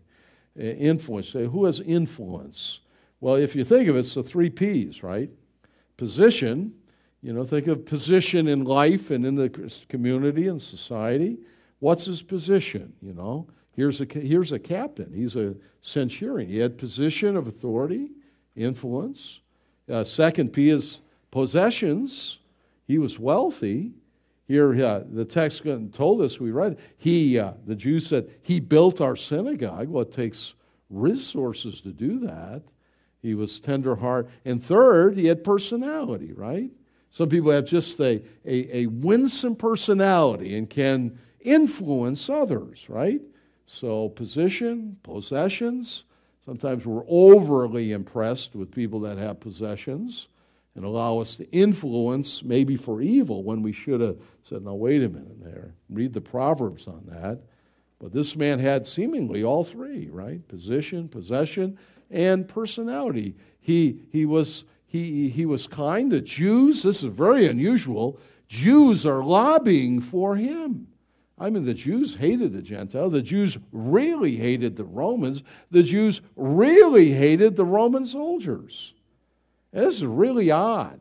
Influence. 0.61 1.31
Say, 1.31 1.47
who 1.47 1.65
has 1.65 1.81
influence? 1.81 2.81
Well, 3.21 3.37
if 3.37 3.57
you 3.57 3.65
think 3.65 3.89
of 3.89 3.97
it, 3.97 4.01
it's 4.01 4.15
the 4.15 4.23
three 4.23 4.51
P's, 4.51 5.03
right? 5.03 5.31
Position. 5.97 6.75
You 7.23 7.33
know, 7.33 7.45
think 7.45 7.67
of 7.67 7.85
position 7.85 8.49
in 8.49 8.65
life 8.65 9.11
and 9.11 9.27
in 9.27 9.35
the 9.35 9.51
community 9.89 10.49
and 10.49 10.61
society. 10.61 11.39
What's 11.79 12.07
his 12.07 12.23
position? 12.23 12.95
You 13.03 13.13
know, 13.13 13.47
here's 13.77 14.01
a, 14.01 14.07
here's 14.07 14.53
a 14.53 14.59
captain. 14.59 15.13
He's 15.15 15.37
a 15.37 15.55
centurion. 15.81 16.49
He 16.49 16.59
had 16.59 16.79
position 16.79 17.37
of 17.37 17.47
authority 17.47 18.11
influence. 18.57 19.41
Uh, 19.91 20.05
second 20.05 20.53
P 20.53 20.71
is 20.71 21.01
possessions. 21.31 22.39
He 22.87 22.99
was 22.99 23.19
wealthy. 23.19 23.93
Here, 24.51 24.85
uh, 24.85 25.05
the 25.09 25.25
text 25.25 25.63
told 25.93 26.23
us, 26.23 26.41
we 26.41 26.51
read, 26.51 26.77
he, 26.97 27.39
uh, 27.39 27.53
the 27.67 27.77
Jews 27.77 28.09
said, 28.09 28.29
he 28.43 28.59
built 28.59 29.01
our 29.01 29.15
synagogue. 29.15 29.87
Well, 29.87 30.03
it 30.03 30.11
takes 30.11 30.55
resources 30.89 31.81
to 31.83 31.93
do 31.93 32.19
that. 32.27 32.63
He 33.23 33.37
was 33.37 33.61
tender 33.61 33.95
heart. 33.95 34.29
And 34.45 34.61
third, 34.61 35.17
he 35.17 35.27
had 35.27 35.45
personality, 35.45 36.33
right? 36.33 36.69
Some 37.11 37.29
people 37.29 37.53
have 37.53 37.65
just 37.65 38.01
a, 38.01 38.25
a, 38.45 38.79
a 38.79 38.87
winsome 38.87 39.55
personality 39.55 40.59
and 40.59 40.69
can 40.69 41.17
influence 41.39 42.29
others, 42.29 42.87
right? 42.89 43.21
So, 43.67 44.09
position, 44.09 44.97
possessions, 45.05 46.03
Sometimes 46.45 46.85
we're 46.85 47.05
overly 47.07 47.93
impressed 47.93 48.57
with 48.57 48.73
people 48.73 48.99
that 49.01 49.19
have 49.19 49.39
possessions 49.39 50.27
and 50.81 50.87
allow 50.87 51.19
us 51.19 51.37
to 51.37 51.51
influence, 51.51 52.43
maybe 52.43 52.75
for 52.75 53.03
evil, 53.03 53.43
when 53.43 53.61
we 53.61 53.71
should 53.71 54.01
have 54.01 54.17
said, 54.43 54.65
now, 54.65 54.73
wait 54.73 55.03
a 55.03 55.11
minute 55.11 55.45
there. 55.45 55.75
Read 55.91 56.15
the 56.15 56.23
Proverbs 56.23 56.87
on 56.87 57.03
that. 57.09 57.43
But 57.99 58.15
this 58.15 58.35
man 58.35 58.59
had 58.59 58.87
seemingly 58.87 59.45
all 59.45 59.63
three, 59.63 60.09
right? 60.09 60.47
Position, 60.49 61.07
possession, 61.07 61.77
and 62.11 62.49
personality. 62.49 63.37
He, 63.61 64.01
he, 64.11 64.25
was, 64.25 64.65
he, 64.87 65.29
he 65.29 65.45
was 65.45 65.67
kind. 65.67 66.11
The 66.11 66.23
Jews, 66.23 66.83
this 66.83 67.03
is 67.03 67.13
very 67.13 67.47
unusual, 67.47 68.19
Jews 68.49 69.05
are 69.05 69.23
lobbying 69.23 70.01
for 70.01 70.37
him. 70.37 70.87
I 71.39 71.51
mean, 71.51 71.67
the 71.67 71.75
Jews 71.75 72.15
hated 72.15 72.55
the 72.55 72.63
Gentile. 72.63 73.11
The 73.11 73.21
Jews 73.21 73.59
really 73.71 74.37
hated 74.37 74.77
the 74.77 74.85
Romans. 74.85 75.43
The 75.71 75.83
Jews 75.83 76.23
really 76.37 77.13
hated 77.13 77.57
the 77.57 77.67
Roman 77.67 78.07
soldiers. 78.07 78.95
This 79.73 79.97
is 79.97 80.05
really 80.05 80.51
odd. 80.51 81.01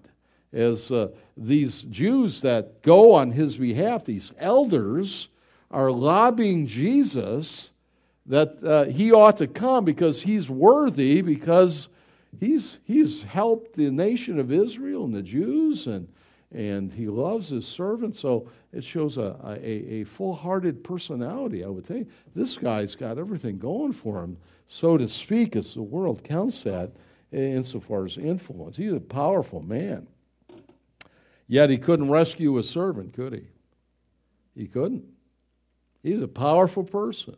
As 0.52 0.92
uh, 0.92 1.10
these 1.38 1.84
Jews 1.84 2.42
that 2.42 2.82
go 2.82 3.14
on 3.14 3.32
his 3.32 3.58
behalf, 3.58 4.06
these 4.06 4.32
elders, 4.40 5.30
are 5.72 5.92
lobbying 5.92 6.66
Jesus 6.66 7.72
that 8.26 8.64
uh, 8.64 8.86
he 8.86 9.12
ought 9.12 9.38
to 9.38 9.48
come 9.48 9.86
because 9.86 10.24
he's 10.24 10.50
worthy, 10.50 11.22
because 11.22 11.88
he's, 12.40 12.80
he's 12.84 13.24
helped 13.24 13.76
the 13.76 13.90
nation 13.90 14.40
of 14.40 14.52
Israel 14.52 15.06
and 15.06 15.14
the 15.14 15.22
Jews, 15.22 15.88
and, 15.88 16.08
and 16.52 16.94
he 16.94 17.06
loves 17.06 17.50
his 17.50 17.68
servants. 17.68 18.20
So 18.20 18.50
it 18.72 18.84
shows 18.84 19.18
a, 19.18 19.36
a, 19.44 20.02
a 20.02 20.04
full 20.04 20.36
hearted 20.36 20.84
personality, 20.84 21.64
I 21.64 21.68
would 21.68 21.88
say. 21.88 22.06
This 22.36 22.58
guy's 22.58 22.96
got 22.96 23.18
everything 23.18 23.58
going 23.58 23.94
for 23.94 24.24
him, 24.24 24.38
so 24.68 24.98
to 24.98 25.08
speak, 25.08 25.56
as 25.56 25.74
the 25.74 25.82
world 25.82 26.24
counts 26.24 26.62
that 26.62 26.92
insofar 27.32 28.06
as 28.06 28.18
influence. 28.18 28.78
He's 28.78 28.94
a 28.94 29.00
powerful 29.00 29.62
man. 29.62 30.08
Yet 31.48 31.70
he 31.70 31.78
couldn't 31.78 32.10
rescue 32.10 32.58
a 32.58 32.64
servant, 32.64 33.14
could 33.14 33.34
he? 33.34 33.48
He 34.56 34.68
couldn't. 34.68 35.06
He's 36.04 36.22
a 36.22 36.28
powerful 36.28 36.84
person. 36.84 37.38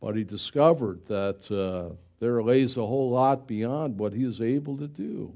But 0.00 0.16
he 0.16 0.24
discovered 0.24 1.06
that 1.06 1.50
uh, 1.50 1.94
there 2.18 2.42
lays 2.42 2.76
a 2.76 2.86
whole 2.86 3.10
lot 3.10 3.46
beyond 3.46 3.98
what 3.98 4.12
he 4.12 4.24
is 4.24 4.40
able 4.40 4.76
to 4.78 4.88
do. 4.88 5.32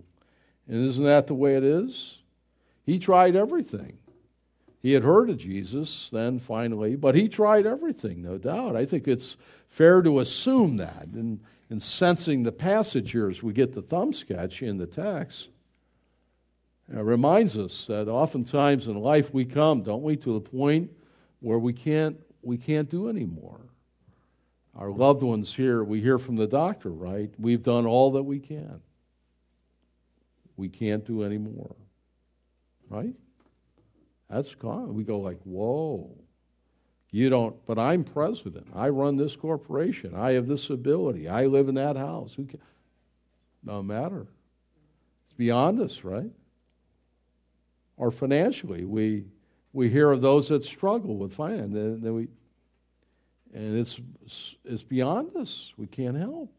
And 0.69 0.85
isn't 0.85 1.05
that 1.05 1.27
the 1.27 1.35
way 1.35 1.55
it 1.55 1.65
is? 1.65 2.19
He 2.85 2.99
tried 2.99 3.37
everything. 3.37 3.99
He 4.87 4.93
had 4.93 5.03
heard 5.03 5.31
of 5.31 5.39
Jesus 5.39 6.11
then 6.13 6.39
finally, 6.39 6.95
but 6.95 7.17
he 7.17 7.29
tried 7.29 7.67
everything, 7.67 8.23
no 8.23 8.39
doubt. 8.39 8.77
I 8.77 8.87
think 8.87 9.09
it's 9.09 9.37
fair 9.67 10.01
to 10.01 10.21
assume 10.21 10.77
that. 10.77 11.09
And 11.13 11.41
in 11.69 11.81
sensing 11.81 12.45
the 12.45 12.53
passage 12.53 13.11
here 13.11 13.29
as 13.29 13.43
we 13.43 13.53
get 13.53 13.73
the 13.73 13.83
thumb 13.83 14.13
sketch 14.13 14.63
in 14.63 14.79
the 14.79 14.87
text, 14.87 15.49
it 16.89 17.01
reminds 17.01 17.59
us 17.59 17.87
that 17.87 18.07
oftentimes 18.07 18.87
in 18.87 19.01
life 19.01 19.35
we 19.35 19.45
come, 19.45 19.83
don't 19.83 20.05
we, 20.05 20.15
to 20.19 20.35
the 20.35 20.41
point 20.41 20.93
where 21.41 21.59
we 21.59 21.73
can't, 21.73 22.21
we 22.43 22.57
can't 22.57 22.89
do 22.89 23.09
anymore. 23.09 23.63
Our 24.77 24.93
loved 24.93 25.25
ones 25.25 25.53
here, 25.53 25.83
we 25.83 26.01
hear 26.01 26.17
from 26.17 26.37
the 26.37 26.47
doctor, 26.47 26.91
right? 26.91 27.35
We've 27.41 27.65
done 27.65 27.87
all 27.87 28.13
that 28.13 28.23
we 28.23 28.39
can. 28.39 28.81
We 30.57 30.69
can't 30.69 31.05
do 31.05 31.25
anymore. 31.25 31.75
Right? 32.89 33.17
That's 34.29 34.55
gone. 34.55 34.95
We 34.95 35.05
go 35.05 35.21
like, 35.21 35.41
whoa. 35.45 36.11
You 37.11 37.31
don't, 37.31 37.65
but 37.67 37.79
I'm 37.79 38.05
president. 38.05 38.67
I 38.75 38.89
run 38.89 39.17
this 39.17 39.37
corporation. 39.37 40.15
I 40.15 40.33
have 40.33 40.49
this 40.49 40.69
ability. 40.71 41.29
I 41.29 41.47
live 41.47 41.69
in 41.69 41.77
that 41.77 41.97
house. 41.97 42.35
Who 42.35 42.45
can? 42.45 42.61
No 43.63 43.83
matter. 43.83 44.27
It's 45.25 45.37
beyond 45.37 45.81
us, 45.81 46.05
right? 46.05 46.31
Or 47.97 48.11
financially, 48.11 48.85
we 48.85 49.25
we 49.73 49.89
hear 49.89 50.11
of 50.11 50.21
those 50.21 50.49
that 50.49 50.65
struggle 50.65 51.17
with 51.17 51.33
finance. 51.33 51.75
And, 51.75 52.15
we, 52.15 52.29
and 53.55 53.79
it's 53.79 54.01
it's 54.65 54.83
beyond 54.83 55.37
us. 55.37 55.73
We 55.77 55.87
can't 55.87 56.17
help. 56.17 56.53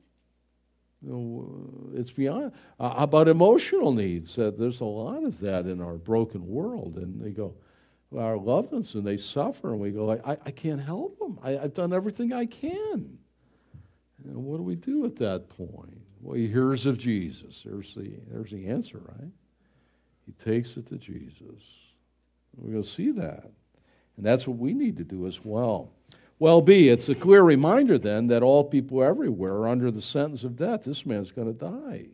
It's 1.93 2.12
beyond. 2.12 2.53
Uh, 2.79 2.93
about 2.97 3.27
emotional 3.27 3.91
needs? 3.91 4.38
Uh, 4.38 4.51
there's 4.57 4.81
a 4.81 4.86
lot 4.86 5.23
of 5.23 5.39
that 5.41 5.65
in 5.65 5.81
our 5.81 5.93
broken 5.93 6.47
world. 6.47 6.97
And 6.97 7.21
they 7.21 7.29
go, 7.29 7.53
well, 8.10 8.25
our 8.25 8.38
loved 8.38 8.71
ones, 8.71 8.95
and 8.95 9.05
they 9.05 9.17
suffer, 9.17 9.71
and 9.71 9.79
we 9.79 9.91
go, 9.91 10.12
I, 10.12 10.38
I 10.45 10.51
can't 10.51 10.81
help 10.81 11.19
them. 11.19 11.39
I, 11.43 11.51
have 11.51 11.73
done 11.73 11.93
everything 11.93 12.33
I 12.33 12.45
can. 12.45 13.17
And 14.23 14.36
what 14.45 14.57
do 14.57 14.63
we 14.63 14.75
do 14.75 15.05
at 15.05 15.17
that 15.17 15.49
point? 15.49 16.01
Well, 16.21 16.36
he 16.36 16.47
hears 16.47 16.86
of 16.86 16.97
Jesus. 16.97 17.62
There's 17.65 17.93
the, 17.93 18.13
there's 18.29 18.51
the 18.51 18.67
answer, 18.67 18.99
right? 18.99 19.31
He 20.25 20.31
takes 20.33 20.75
it 20.77 20.88
to 20.88 20.97
Jesus. 20.97 21.62
We're 22.55 22.71
going 22.71 22.83
to 22.83 22.89
see 22.89 23.12
that. 23.12 23.51
And 24.15 24.25
that's 24.25 24.47
what 24.47 24.57
we 24.57 24.73
need 24.73 24.97
to 24.97 25.03
do 25.03 25.27
as 25.27 25.43
well. 25.43 25.91
Well, 26.39 26.62
B, 26.62 26.89
it's 26.89 27.10
a 27.10 27.15
clear 27.15 27.41
reminder 27.41 27.97
then 27.97 28.28
that 28.28 28.43
all 28.43 28.63
people 28.63 29.04
everywhere 29.04 29.54
are 29.56 29.67
under 29.67 29.89
the 29.89 30.02
sentence 30.02 30.43
of 30.43 30.56
death. 30.56 30.84
This 30.84 31.06
man's 31.06 31.32
going 31.32 31.47
to 31.47 31.60
die. 31.60 32.10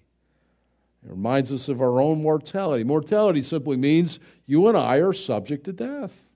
It 1.06 1.10
reminds 1.10 1.52
us 1.52 1.68
of 1.68 1.82
our 1.82 2.00
own 2.00 2.22
mortality. 2.22 2.86
Mortality 2.86 3.42
simply 3.42 3.76
means 3.76 4.20
you 4.46 4.68
and 4.70 4.78
I 4.78 4.98
are 4.98 5.12
subject 5.12 5.66
to 5.66 5.74
death. 5.74 6.30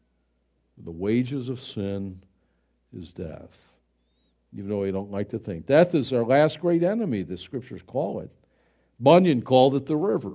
The 0.78 0.92
wages 0.92 1.48
of 1.48 1.62
sin 1.62 2.22
is 2.94 3.12
death. 3.12 3.58
Even 4.54 4.70
though 4.70 4.82
we 4.82 4.92
don't 4.92 5.12
like 5.12 5.30
to 5.30 5.40
think. 5.40 5.66
Death 5.66 5.96
is 5.96 6.12
our 6.12 6.24
last 6.24 6.60
great 6.60 6.84
enemy, 6.84 7.24
the 7.24 7.38
scriptures 7.38 7.82
call 7.82 8.20
it. 8.20 8.32
Bunyan 9.00 9.42
called 9.42 9.76
it 9.76 9.86
the 9.86 9.96
river. 9.96 10.34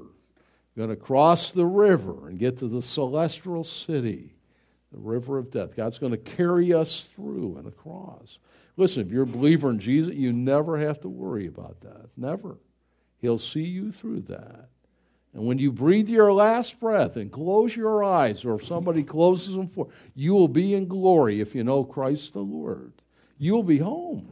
going 0.76 0.90
to 0.90 0.96
cross 0.96 1.50
the 1.50 1.66
river 1.66 2.28
and 2.28 2.38
get 2.38 2.58
to 2.58 2.68
the 2.68 2.82
celestial 2.82 3.64
city, 3.64 4.34
the 4.92 4.98
river 4.98 5.38
of 5.38 5.50
death. 5.50 5.74
God's 5.74 5.98
going 5.98 6.12
to 6.12 6.18
carry 6.18 6.72
us 6.72 7.08
through 7.14 7.56
and 7.56 7.66
across. 7.66 8.38
Listen, 8.76 9.02
if 9.02 9.10
you're 9.10 9.22
a 9.24 9.26
believer 9.26 9.70
in 9.70 9.78
Jesus, 9.78 10.14
you 10.14 10.32
never 10.32 10.78
have 10.78 11.00
to 11.00 11.08
worry 11.08 11.46
about 11.46 11.80
that. 11.80 12.08
Never. 12.16 12.58
He'll 13.18 13.38
see 13.38 13.64
you 13.64 13.92
through 13.92 14.20
that. 14.22 14.68
And 15.34 15.46
when 15.46 15.58
you 15.58 15.72
breathe 15.72 16.10
your 16.10 16.32
last 16.32 16.78
breath 16.78 17.16
and 17.16 17.32
close 17.32 17.74
your 17.74 18.04
eyes, 18.04 18.44
or 18.44 18.56
if 18.56 18.66
somebody 18.66 19.02
closes 19.02 19.54
them 19.54 19.68
for 19.68 19.88
you 20.14 20.34
will 20.34 20.48
be 20.48 20.74
in 20.74 20.86
glory 20.86 21.40
if 21.40 21.54
you 21.54 21.64
know 21.64 21.84
Christ 21.84 22.34
the 22.34 22.40
Lord. 22.40 22.92
You'll 23.38 23.62
be 23.62 23.78
home. 23.78 24.30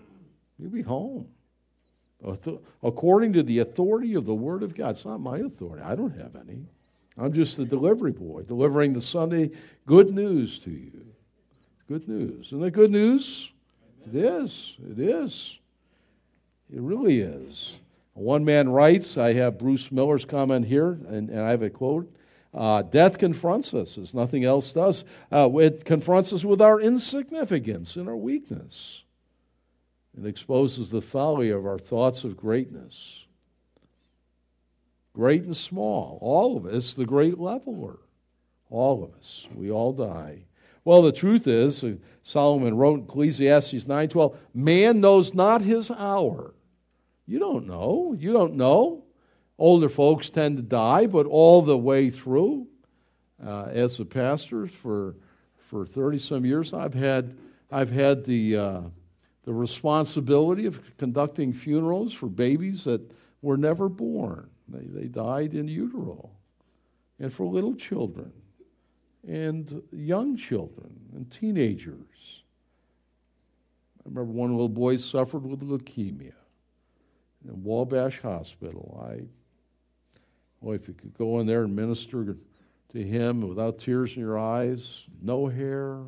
You'll 0.59 0.71
be 0.71 0.83
home. 0.83 1.29
According 2.83 3.33
to 3.33 3.43
the 3.43 3.61
authority 3.61 4.15
of 4.15 4.27
the 4.27 4.35
Word 4.35 4.63
of 4.63 4.75
God. 4.75 4.91
It's 4.91 5.07
not 5.07 5.21
my 5.21 5.39
authority. 5.39 5.83
I 5.83 5.95
don't 5.95 6.19
have 6.19 6.37
any. 6.37 6.67
I'm 7.21 7.33
just 7.33 7.57
the 7.57 7.67
delivery 7.67 8.13
boy, 8.13 8.43
delivering 8.43 8.95
the 8.95 9.01
Sunday 9.03 9.51
good 9.87 10.15
news 10.15 10.59
to 10.61 10.71
you. 10.71 11.07
Good 11.87 12.09
news. 12.09 12.47
Isn't 12.47 12.61
that 12.61 12.71
good 12.71 12.91
news? 12.91 13.51
It 14.07 14.15
is. 14.15 14.77
It 14.91 14.99
is. 14.99 15.59
It 16.73 16.81
really 16.81 17.21
is. 17.21 17.75
One 18.15 18.45
man 18.45 18.71
writes, 18.71 19.19
I 19.19 19.35
have 19.35 19.59
Bruce 19.59 19.91
Miller's 19.93 20.25
comment 20.25 20.67
here, 20.67 20.99
and, 21.09 21.29
and 21.31 21.41
I 21.41 21.51
have 21.51 21.63
a 21.63 21.71
quote. 21.71 22.13
Uh, 22.53 22.83
death 22.83 23.19
confronts 23.19 23.75
us 23.75 23.97
as 23.99 24.15
nothing 24.15 24.45
else 24.45 24.73
does. 24.73 25.05
Uh, 25.31 25.51
it 25.55 25.85
confronts 25.85 26.33
us 26.33 26.45
with 26.45 26.61
our 26.61 26.81
insignificance 26.81 27.97
and 27.97 28.09
our 28.09 28.17
weakness. 28.17 29.03
It 30.19 30.27
exposes 30.27 30.91
the 30.91 31.03
folly 31.03 31.51
of 31.51 31.65
our 31.67 31.79
thoughts 31.79 32.25
of 32.25 32.37
greatness. 32.37 33.25
Great 35.21 35.45
and 35.45 35.55
small, 35.55 36.19
all 36.23 36.57
of 36.57 36.65
us, 36.65 36.95
the 36.95 37.05
great 37.05 37.39
leveler. 37.39 37.99
All 38.71 39.05
of 39.05 39.13
us. 39.19 39.47
We 39.55 39.71
all 39.71 39.93
die. 39.93 40.47
Well, 40.83 41.03
the 41.03 41.13
truth 41.13 41.47
is, 41.47 41.85
uh, 41.85 41.97
Solomon 42.23 42.75
wrote 42.79 43.01
in 43.01 43.05
Ecclesiastes 43.05 43.87
9:12, 43.87 44.35
man 44.55 44.99
knows 45.03 45.35
not 45.35 45.61
his 45.61 45.91
hour. 45.91 46.55
You 47.27 47.39
don't 47.39 47.67
know. 47.67 48.17
You 48.19 48.33
don't 48.33 48.55
know. 48.55 49.05
Older 49.59 49.91
folks 49.91 50.31
tend 50.31 50.57
to 50.57 50.63
die, 50.63 51.07
but 51.07 51.27
all 51.27 51.61
the 51.61 51.77
way 51.77 52.09
through, 52.09 52.69
uh, 53.45 53.65
as 53.65 54.01
a 54.01 54.07
pastor 54.07 54.69
for 54.69 55.17
for 55.59 55.85
30 55.85 56.19
some 56.19 56.47
years, 56.47 56.73
I've 56.73 56.95
had 56.95 57.37
I've 57.71 57.91
had 57.91 58.25
the 58.25 58.57
uh, 58.57 58.81
the 59.43 59.53
responsibility 59.53 60.65
of 60.65 60.81
conducting 60.97 61.53
funerals 61.53 62.15
for 62.15 62.31
babies 62.31 62.85
that 62.85 63.03
were 63.43 63.59
never 63.59 63.91
born. 63.91 64.49
They, 64.71 64.87
they 64.87 65.09
died 65.09 65.55
in 65.55 65.69
utero, 65.69 66.31
and 67.19 67.33
for 67.33 67.47
little 67.47 67.75
children, 67.75 68.33
and 69.27 69.83
young 69.93 70.37
children, 70.37 70.95
and 71.15 71.31
teenagers. 71.31 72.43
I 73.99 74.09
remember 74.09 74.33
one 74.33 74.53
little 74.53 74.69
boy 74.69 74.97
suffered 74.97 75.45
with 75.45 75.61
leukemia 75.61 76.33
in 77.45 77.63
Wabash 77.63 78.21
Hospital. 78.21 79.07
I, 79.07 79.23
well, 80.61 80.75
if 80.75 80.89
you 80.89 80.95
could 80.95 81.17
go 81.17 81.41
in 81.41 81.47
there 81.47 81.65
and 81.65 81.75
minister 81.75 82.37
to 82.93 83.03
him 83.03 83.47
without 83.47 83.79
tears 83.79 84.15
in 84.15 84.21
your 84.21 84.39
eyes, 84.39 85.05
no 85.21 85.47
hair, 85.47 85.99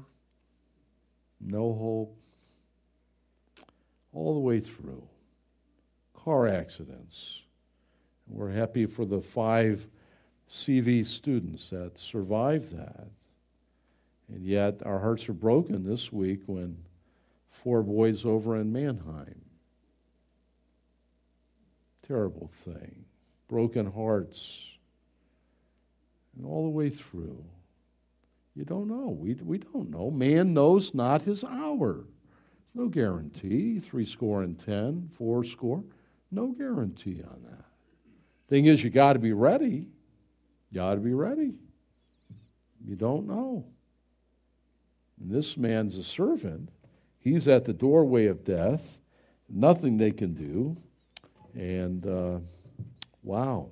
no 1.40 1.74
hope, 1.74 2.16
all 4.12 4.34
the 4.34 4.40
way 4.40 4.60
through. 4.60 5.02
Car 6.14 6.46
accidents. 6.46 7.41
We're 8.32 8.50
happy 8.50 8.86
for 8.86 9.04
the 9.04 9.20
five 9.20 9.86
CV 10.48 11.04
students 11.06 11.70
that 11.70 11.98
survived 11.98 12.76
that. 12.76 13.08
And 14.28 14.44
yet, 14.44 14.80
our 14.84 14.98
hearts 14.98 15.28
are 15.28 15.34
broken 15.34 15.84
this 15.84 16.12
week 16.12 16.40
when 16.46 16.78
four 17.50 17.82
boys 17.82 18.24
over 18.24 18.56
in 18.56 18.72
Manheim 18.72 19.42
terrible 22.12 22.50
thing. 22.64 23.04
Broken 23.48 23.90
hearts. 23.90 24.58
And 26.36 26.44
all 26.46 26.64
the 26.64 26.70
way 26.70 26.90
through. 26.90 27.42
You 28.54 28.64
don't 28.64 28.88
know. 28.88 29.08
We, 29.08 29.34
we 29.34 29.58
don't 29.58 29.90
know. 29.90 30.10
Man 30.10 30.52
knows 30.52 30.94
not 30.94 31.22
his 31.22 31.42
hour. 31.42 32.04
No 32.74 32.88
guarantee. 32.88 33.78
Three 33.78 34.04
score 34.04 34.42
and 34.42 34.58
ten, 34.58 35.08
four 35.16 35.42
score. 35.44 35.84
No 36.30 36.48
guarantee 36.48 37.22
on 37.22 37.42
that. 37.50 37.64
Thing 38.52 38.66
is, 38.66 38.84
you 38.84 38.90
got 38.90 39.14
to 39.14 39.18
be 39.18 39.32
ready. 39.32 39.88
You 40.70 40.74
got 40.74 40.96
to 40.96 41.00
be 41.00 41.14
ready. 41.14 41.54
You 42.84 42.96
don't 42.96 43.26
know. 43.26 43.64
And 45.18 45.30
this 45.30 45.56
man's 45.56 45.96
a 45.96 46.04
servant. 46.04 46.68
He's 47.18 47.48
at 47.48 47.64
the 47.64 47.72
doorway 47.72 48.26
of 48.26 48.44
death. 48.44 48.98
Nothing 49.48 49.96
they 49.96 50.10
can 50.10 50.34
do. 50.34 50.76
And 51.54 52.06
uh, 52.06 52.40
wow. 53.22 53.70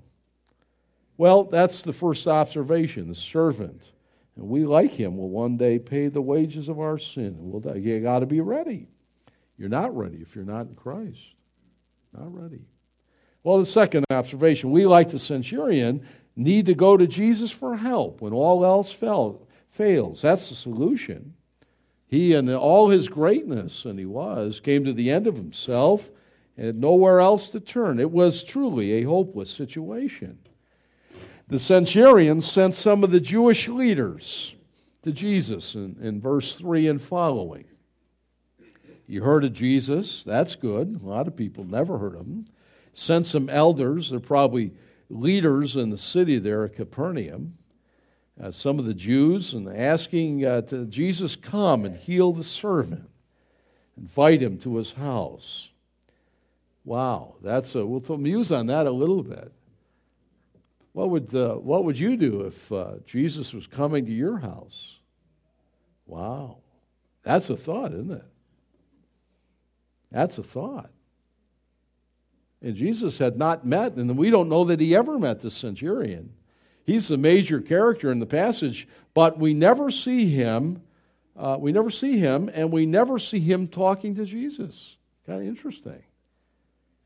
Well, 1.19 1.45
that's 1.45 1.83
the 1.83 1.93
first 1.93 2.27
observation 2.27 3.07
the 3.07 3.15
servant. 3.15 3.93
And 4.35 4.49
we, 4.49 4.65
like 4.65 4.93
him, 4.93 5.19
will 5.19 5.29
one 5.29 5.59
day 5.59 5.79
pay 5.79 6.09
the 6.09 6.23
wages 6.23 6.71
of 6.71 6.81
our 6.81 6.97
sin. 6.97 7.37
We'll. 7.39 7.77
You 7.77 8.01
got 8.01 8.21
to 8.21 8.27
be 8.27 8.41
ready. 8.41 8.87
You're 9.59 9.69
not 9.69 9.95
ready 9.95 10.23
if 10.23 10.35
you're 10.35 10.47
not 10.47 10.69
in 10.69 10.75
Christ. 10.75 11.21
Not 12.15 12.35
ready. 12.35 12.63
Well, 13.43 13.59
the 13.59 13.67
second 13.67 14.05
observation 14.11 14.71
we, 14.71 14.87
like 14.87 15.11
the 15.11 15.19
centurion, 15.19 16.07
need 16.37 16.67
to 16.67 16.75
go 16.75 16.97
to 16.97 17.07
Jesus 17.07 17.51
for 17.51 17.77
help 17.77 18.21
when 18.21 18.33
all 18.33 18.65
else 18.65 18.93
fail, 18.93 19.47
fails. 19.71 20.23
That's 20.23 20.49
the 20.49 20.55
solution. 20.55 21.35
He, 22.07 22.35
and 22.35 22.51
all 22.51 22.89
his 22.89 23.09
greatness, 23.09 23.85
and 23.85 23.99
he 23.99 24.05
was, 24.05 24.61
came 24.61 24.85
to 24.85 24.93
the 24.93 25.11
end 25.11 25.27
of 25.27 25.37
himself 25.37 26.11
and 26.57 26.67
had 26.67 26.77
nowhere 26.77 27.21
else 27.21 27.49
to 27.51 27.61
turn. 27.61 28.01
It 28.01 28.11
was 28.11 28.43
truly 28.43 28.93
a 28.93 29.05
hopeless 29.05 29.51
situation. 29.51 30.39
The 31.49 31.59
centurion 31.59 32.43
sent 32.43 32.75
some 32.75 33.03
of 33.03 33.11
the 33.11 33.21
Jewish 33.21 33.69
leaders 33.69 34.55
to 35.03 35.13
Jesus 35.13 35.75
in, 35.75 35.97
in 36.01 36.21
verse 36.21 36.55
3 36.55 36.89
and 36.89 37.01
following. 37.01 37.65
You 39.07 39.23
heard 39.23 39.45
of 39.45 39.53
Jesus, 39.53 40.23
that's 40.23 40.55
good. 40.55 41.01
A 41.03 41.07
lot 41.07 41.27
of 41.27 41.35
people 41.35 41.65
never 41.65 41.99
heard 41.99 42.15
of 42.15 42.27
him. 42.27 42.47
Sent 42.93 43.27
some 43.27 43.49
elders, 43.49 44.11
they're 44.11 44.21
probably 44.21 44.73
leaders 45.09 45.77
in 45.77 45.91
the 45.91 45.99
city 45.99 46.39
there 46.39 46.65
at 46.65 46.77
Capernaum. 46.77 47.57
Uh, 48.41 48.51
some 48.51 48.79
of 48.79 48.87
the 48.87 48.95
Jews, 48.95 49.53
and 49.53 49.69
asking 49.69 50.47
uh, 50.47 50.63
to 50.63 50.87
Jesus 50.87 51.37
come 51.37 51.85
and 51.85 51.95
heal 51.95 52.33
the 52.33 52.45
servant, 52.45 53.11
invite 53.99 54.41
him 54.41 54.57
to 54.59 54.77
his 54.77 54.93
house. 54.93 55.69
Wow, 56.85 57.35
that's 57.43 57.75
a, 57.75 57.85
we'll 57.85 58.01
muse 58.17 58.51
on 58.51 58.67
that 58.69 58.87
a 58.87 58.91
little 58.91 59.23
bit. 59.23 59.53
What 60.93 61.11
would, 61.11 61.35
uh, 61.35 61.57
what 61.57 61.85
would 61.85 61.99
you 61.99 62.17
do 62.17 62.43
if 62.43 62.73
uh, 62.73 62.95
Jesus 63.05 63.53
was 63.53 63.67
coming 63.67 64.07
to 64.07 64.13
your 64.13 64.39
house? 64.39 64.99
Wow, 66.07 66.59
that's 67.23 67.51
a 67.51 67.57
thought, 67.57 67.93
isn't 67.93 68.11
it? 68.11 68.25
That's 70.11 70.39
a 70.39 70.43
thought. 70.43 70.91
And 72.63 72.75
Jesus 72.75 73.19
had 73.19 73.39
not 73.39 73.65
met, 73.65 73.95
and 73.95 74.19
we 74.19 74.31
don't 74.31 74.49
know 74.49 74.65
that 74.65 74.81
he 74.81 74.95
ever 74.95 75.19
met 75.19 75.41
the 75.41 75.51
centurion. 75.51 76.35
He's 76.85 77.09
the 77.09 77.17
major 77.17 77.61
character 77.61 78.13
in 78.13 78.19
the 78.19 78.27
passage, 78.27 78.87
but 79.15 79.39
we 79.39 79.55
never 79.55 79.91
see 79.91 80.29
him. 80.29 80.83
Uh, 81.37 81.57
we 81.59 81.73
never 81.73 81.91
see 81.91 82.19
him, 82.19 82.51
and 82.53 82.71
we 82.71 82.85
never 82.85 83.19
see 83.19 83.41
him 83.41 83.69
talking 83.69 84.17
to 84.17 84.25
Jesus. 84.25 84.97
Kind 85.27 85.43
of 85.43 85.49
interesting. 85.49 86.03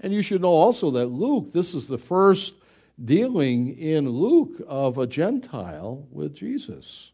And 0.00 0.12
you 0.12 0.22
should 0.22 0.42
know 0.42 0.52
also 0.52 0.90
that 0.92 1.06
Luke, 1.06 1.52
this 1.52 1.74
is 1.74 1.86
the 1.86 1.98
first 1.98 2.54
dealing 3.02 3.78
in 3.78 4.08
Luke 4.08 4.60
of 4.66 4.98
a 4.98 5.06
Gentile 5.06 6.06
with 6.10 6.34
Jesus. 6.34 7.10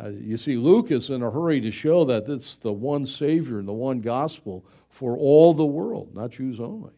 Uh, 0.00 0.08
you 0.08 0.36
see, 0.36 0.56
Luke 0.56 0.90
is 0.90 1.10
in 1.10 1.22
a 1.22 1.30
hurry 1.30 1.60
to 1.60 1.70
show 1.70 2.04
that 2.04 2.28
it's 2.28 2.56
the 2.56 2.72
one 2.72 3.06
Savior 3.06 3.58
and 3.58 3.68
the 3.68 3.72
one 3.72 4.00
gospel 4.00 4.64
for 4.88 5.16
all 5.16 5.52
the 5.52 5.66
world, 5.66 6.14
not 6.14 6.30
Jews 6.30 6.60
only. 6.60 6.92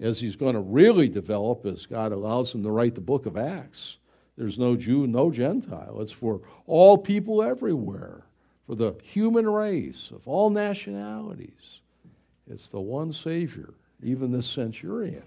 As 0.00 0.20
he's 0.20 0.36
going 0.36 0.54
to 0.54 0.60
really 0.60 1.08
develop, 1.08 1.64
as 1.66 1.86
God 1.86 2.12
allows 2.12 2.54
him 2.54 2.62
to 2.64 2.70
write 2.70 2.94
the 2.94 3.00
book 3.00 3.26
of 3.26 3.36
Acts, 3.36 3.98
there's 4.36 4.58
no 4.58 4.74
Jew, 4.74 5.06
no 5.06 5.30
Gentile. 5.30 5.98
It's 6.00 6.10
for 6.10 6.40
all 6.66 6.98
people 6.98 7.42
everywhere, 7.42 8.26
for 8.66 8.74
the 8.74 8.94
human 9.02 9.48
race 9.48 10.10
of 10.10 10.26
all 10.26 10.50
nationalities. 10.50 11.80
It's 12.48 12.68
the 12.68 12.80
one 12.80 13.12
Savior 13.12 13.74
even 14.04 14.32
the 14.32 14.42
centurion. 14.42 15.24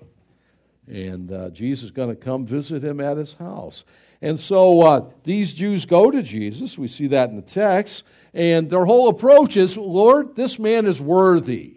And 0.88 1.32
uh, 1.32 1.50
Jesus 1.50 1.86
is 1.86 1.92
going 1.92 2.10
to 2.10 2.16
come 2.16 2.46
visit 2.46 2.84
him 2.84 3.02
at 3.02 3.18
his 3.18 3.34
house. 3.34 3.84
And 4.22 4.40
so 4.40 4.82
uh, 4.82 5.06
these 5.24 5.54
Jews 5.54 5.86
go 5.86 6.10
to 6.10 6.24
Jesus. 6.24 6.78
We 6.78 6.88
see 6.88 7.08
that 7.08 7.30
in 7.30 7.36
the 7.36 7.42
text. 7.42 8.04
And 8.34 8.70
their 8.70 8.86
whole 8.86 9.10
approach 9.10 9.58
is 9.58 9.76
Lord, 9.76 10.36
this 10.36 10.58
man 10.58 10.86
is 10.86 11.02
worthy. 11.02 11.77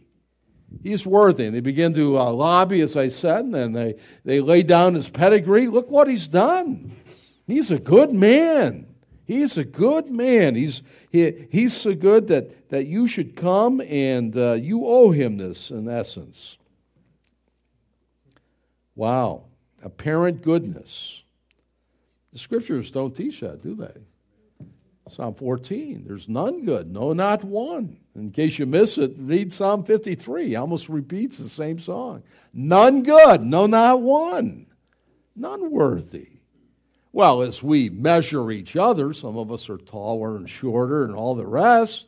He's 0.82 1.04
worthy. 1.04 1.46
And 1.46 1.54
they 1.54 1.60
begin 1.60 1.94
to 1.94 2.18
uh, 2.18 2.32
lobby, 2.32 2.80
as 2.80 2.96
I 2.96 3.08
said, 3.08 3.44
and 3.44 3.54
then 3.54 3.72
they, 3.72 3.96
they 4.24 4.40
lay 4.40 4.62
down 4.62 4.94
his 4.94 5.08
pedigree. 5.08 5.66
Look 5.66 5.90
what 5.90 6.08
he's 6.08 6.26
done. 6.28 6.96
He's 7.46 7.70
a 7.70 7.78
good 7.78 8.12
man. 8.12 8.86
He's 9.24 9.58
a 9.58 9.64
good 9.64 10.08
man. 10.08 10.54
He's, 10.54 10.82
he, 11.10 11.46
he's 11.50 11.76
so 11.76 11.94
good 11.94 12.28
that, 12.28 12.70
that 12.70 12.86
you 12.86 13.06
should 13.06 13.36
come 13.36 13.80
and 13.80 14.36
uh, 14.36 14.54
you 14.54 14.86
owe 14.86 15.10
him 15.10 15.36
this, 15.36 15.70
in 15.70 15.88
essence. 15.88 16.56
Wow. 18.94 19.44
Apparent 19.82 20.42
goodness. 20.42 21.22
The 22.32 22.38
scriptures 22.38 22.90
don't 22.90 23.14
teach 23.14 23.40
that, 23.40 23.62
do 23.62 23.74
they? 23.74 24.00
Psalm 25.10 25.34
14, 25.34 26.04
there's 26.06 26.28
none 26.28 26.64
good, 26.64 26.92
no, 26.92 27.12
not 27.12 27.44
one. 27.44 27.98
In 28.14 28.30
case 28.30 28.58
you 28.58 28.66
miss 28.66 28.98
it, 28.98 29.12
read 29.16 29.52
Psalm 29.52 29.84
53. 29.84 30.54
Almost 30.54 30.88
repeats 30.88 31.38
the 31.38 31.48
same 31.48 31.78
song. 31.78 32.22
None 32.52 33.02
good, 33.02 33.42
no, 33.42 33.66
not 33.66 34.00
one. 34.02 34.66
None 35.36 35.70
worthy. 35.70 36.28
Well, 37.12 37.42
as 37.42 37.62
we 37.62 37.90
measure 37.90 38.50
each 38.50 38.76
other, 38.76 39.12
some 39.12 39.36
of 39.36 39.50
us 39.50 39.68
are 39.68 39.78
taller 39.78 40.36
and 40.36 40.48
shorter 40.48 41.04
and 41.04 41.14
all 41.14 41.34
the 41.34 41.46
rest, 41.46 42.06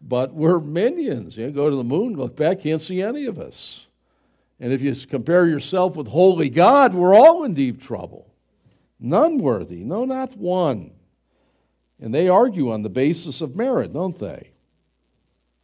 but 0.00 0.32
we're 0.32 0.60
minions. 0.60 1.36
You 1.36 1.50
go 1.50 1.68
to 1.68 1.76
the 1.76 1.84
moon, 1.84 2.14
look 2.14 2.36
back, 2.36 2.60
can't 2.60 2.80
see 2.80 3.02
any 3.02 3.26
of 3.26 3.38
us. 3.38 3.86
And 4.60 4.72
if 4.72 4.80
you 4.80 4.94
compare 5.06 5.46
yourself 5.46 5.96
with 5.96 6.08
holy 6.08 6.48
God, 6.48 6.94
we're 6.94 7.14
all 7.14 7.44
in 7.44 7.54
deep 7.54 7.82
trouble. 7.82 8.32
None 8.98 9.38
worthy, 9.38 9.84
no, 9.84 10.04
not 10.04 10.36
one. 10.36 10.92
And 12.04 12.14
they 12.14 12.28
argue 12.28 12.70
on 12.70 12.82
the 12.82 12.90
basis 12.90 13.40
of 13.40 13.56
merit, 13.56 13.94
don't 13.94 14.18
they? 14.18 14.50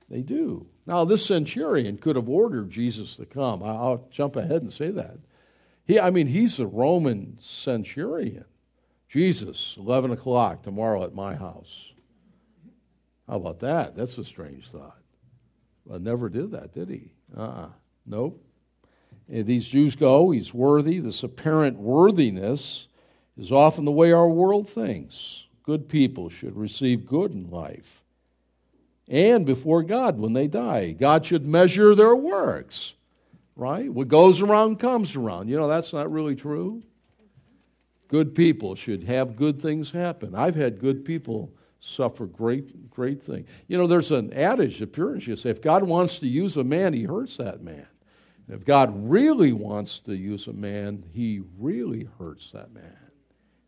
They 0.08 0.22
do. 0.22 0.68
Now, 0.86 1.04
this 1.04 1.26
centurion 1.26 1.98
could 1.98 2.16
have 2.16 2.30
ordered 2.30 2.70
Jesus 2.70 3.14
to 3.16 3.26
come. 3.26 3.62
I'll 3.62 4.08
jump 4.10 4.36
ahead 4.36 4.62
and 4.62 4.72
say 4.72 4.90
that. 4.90 5.18
He, 5.84 6.00
I 6.00 6.08
mean, 6.08 6.28
he's 6.28 6.58
a 6.58 6.66
Roman 6.66 7.36
centurion. 7.42 8.46
Jesus, 9.06 9.76
11 9.78 10.12
o'clock 10.12 10.62
tomorrow 10.62 11.04
at 11.04 11.14
my 11.14 11.34
house. 11.34 11.92
How 13.28 13.36
about 13.36 13.60
that? 13.60 13.94
That's 13.94 14.16
a 14.16 14.24
strange 14.24 14.66
thought. 14.70 15.02
But 15.86 16.00
never 16.00 16.30
did 16.30 16.52
that, 16.52 16.72
did 16.72 16.88
he? 16.88 17.12
Uh 17.36 17.42
uh-uh. 17.42 17.68
Nope. 18.06 18.42
And 19.28 19.44
these 19.44 19.68
Jews 19.68 19.94
go, 19.94 20.30
he's 20.30 20.54
worthy. 20.54 21.00
This 21.00 21.22
apparent 21.22 21.76
worthiness 21.76 22.88
is 23.36 23.52
often 23.52 23.84
the 23.84 23.92
way 23.92 24.10
our 24.10 24.30
world 24.30 24.66
thinks. 24.66 25.44
Good 25.62 25.88
people 25.88 26.28
should 26.28 26.56
receive 26.56 27.06
good 27.06 27.32
in 27.32 27.50
life. 27.50 28.02
And 29.08 29.44
before 29.44 29.82
God 29.82 30.18
when 30.18 30.32
they 30.32 30.46
die, 30.46 30.92
God 30.92 31.26
should 31.26 31.44
measure 31.44 31.94
their 31.94 32.14
works, 32.14 32.94
right? 33.56 33.92
What 33.92 34.08
goes 34.08 34.40
around 34.40 34.78
comes 34.78 35.16
around. 35.16 35.48
You 35.48 35.56
know, 35.56 35.68
that's 35.68 35.92
not 35.92 36.10
really 36.10 36.36
true. 36.36 36.82
Good 38.08 38.34
people 38.34 38.74
should 38.74 39.04
have 39.04 39.36
good 39.36 39.60
things 39.60 39.90
happen. 39.90 40.34
I've 40.34 40.54
had 40.54 40.80
good 40.80 41.04
people 41.04 41.52
suffer 41.80 42.26
great, 42.26 42.90
great 42.90 43.22
things. 43.22 43.48
You 43.66 43.78
know, 43.78 43.86
there's 43.86 44.10
an 44.10 44.32
adage 44.32 44.78
that 44.78 44.92
Puritans 44.92 45.40
say 45.40 45.50
if 45.50 45.62
God 45.62 45.84
wants 45.84 46.18
to 46.18 46.28
use 46.28 46.56
a 46.56 46.64
man, 46.64 46.92
he 46.92 47.04
hurts 47.04 47.36
that 47.38 47.62
man. 47.62 47.86
If 48.48 48.64
God 48.64 48.92
really 49.08 49.52
wants 49.52 50.00
to 50.00 50.14
use 50.16 50.46
a 50.48 50.52
man, 50.52 51.04
he 51.12 51.42
really 51.58 52.08
hurts 52.18 52.50
that 52.50 52.72
man, 52.72 52.98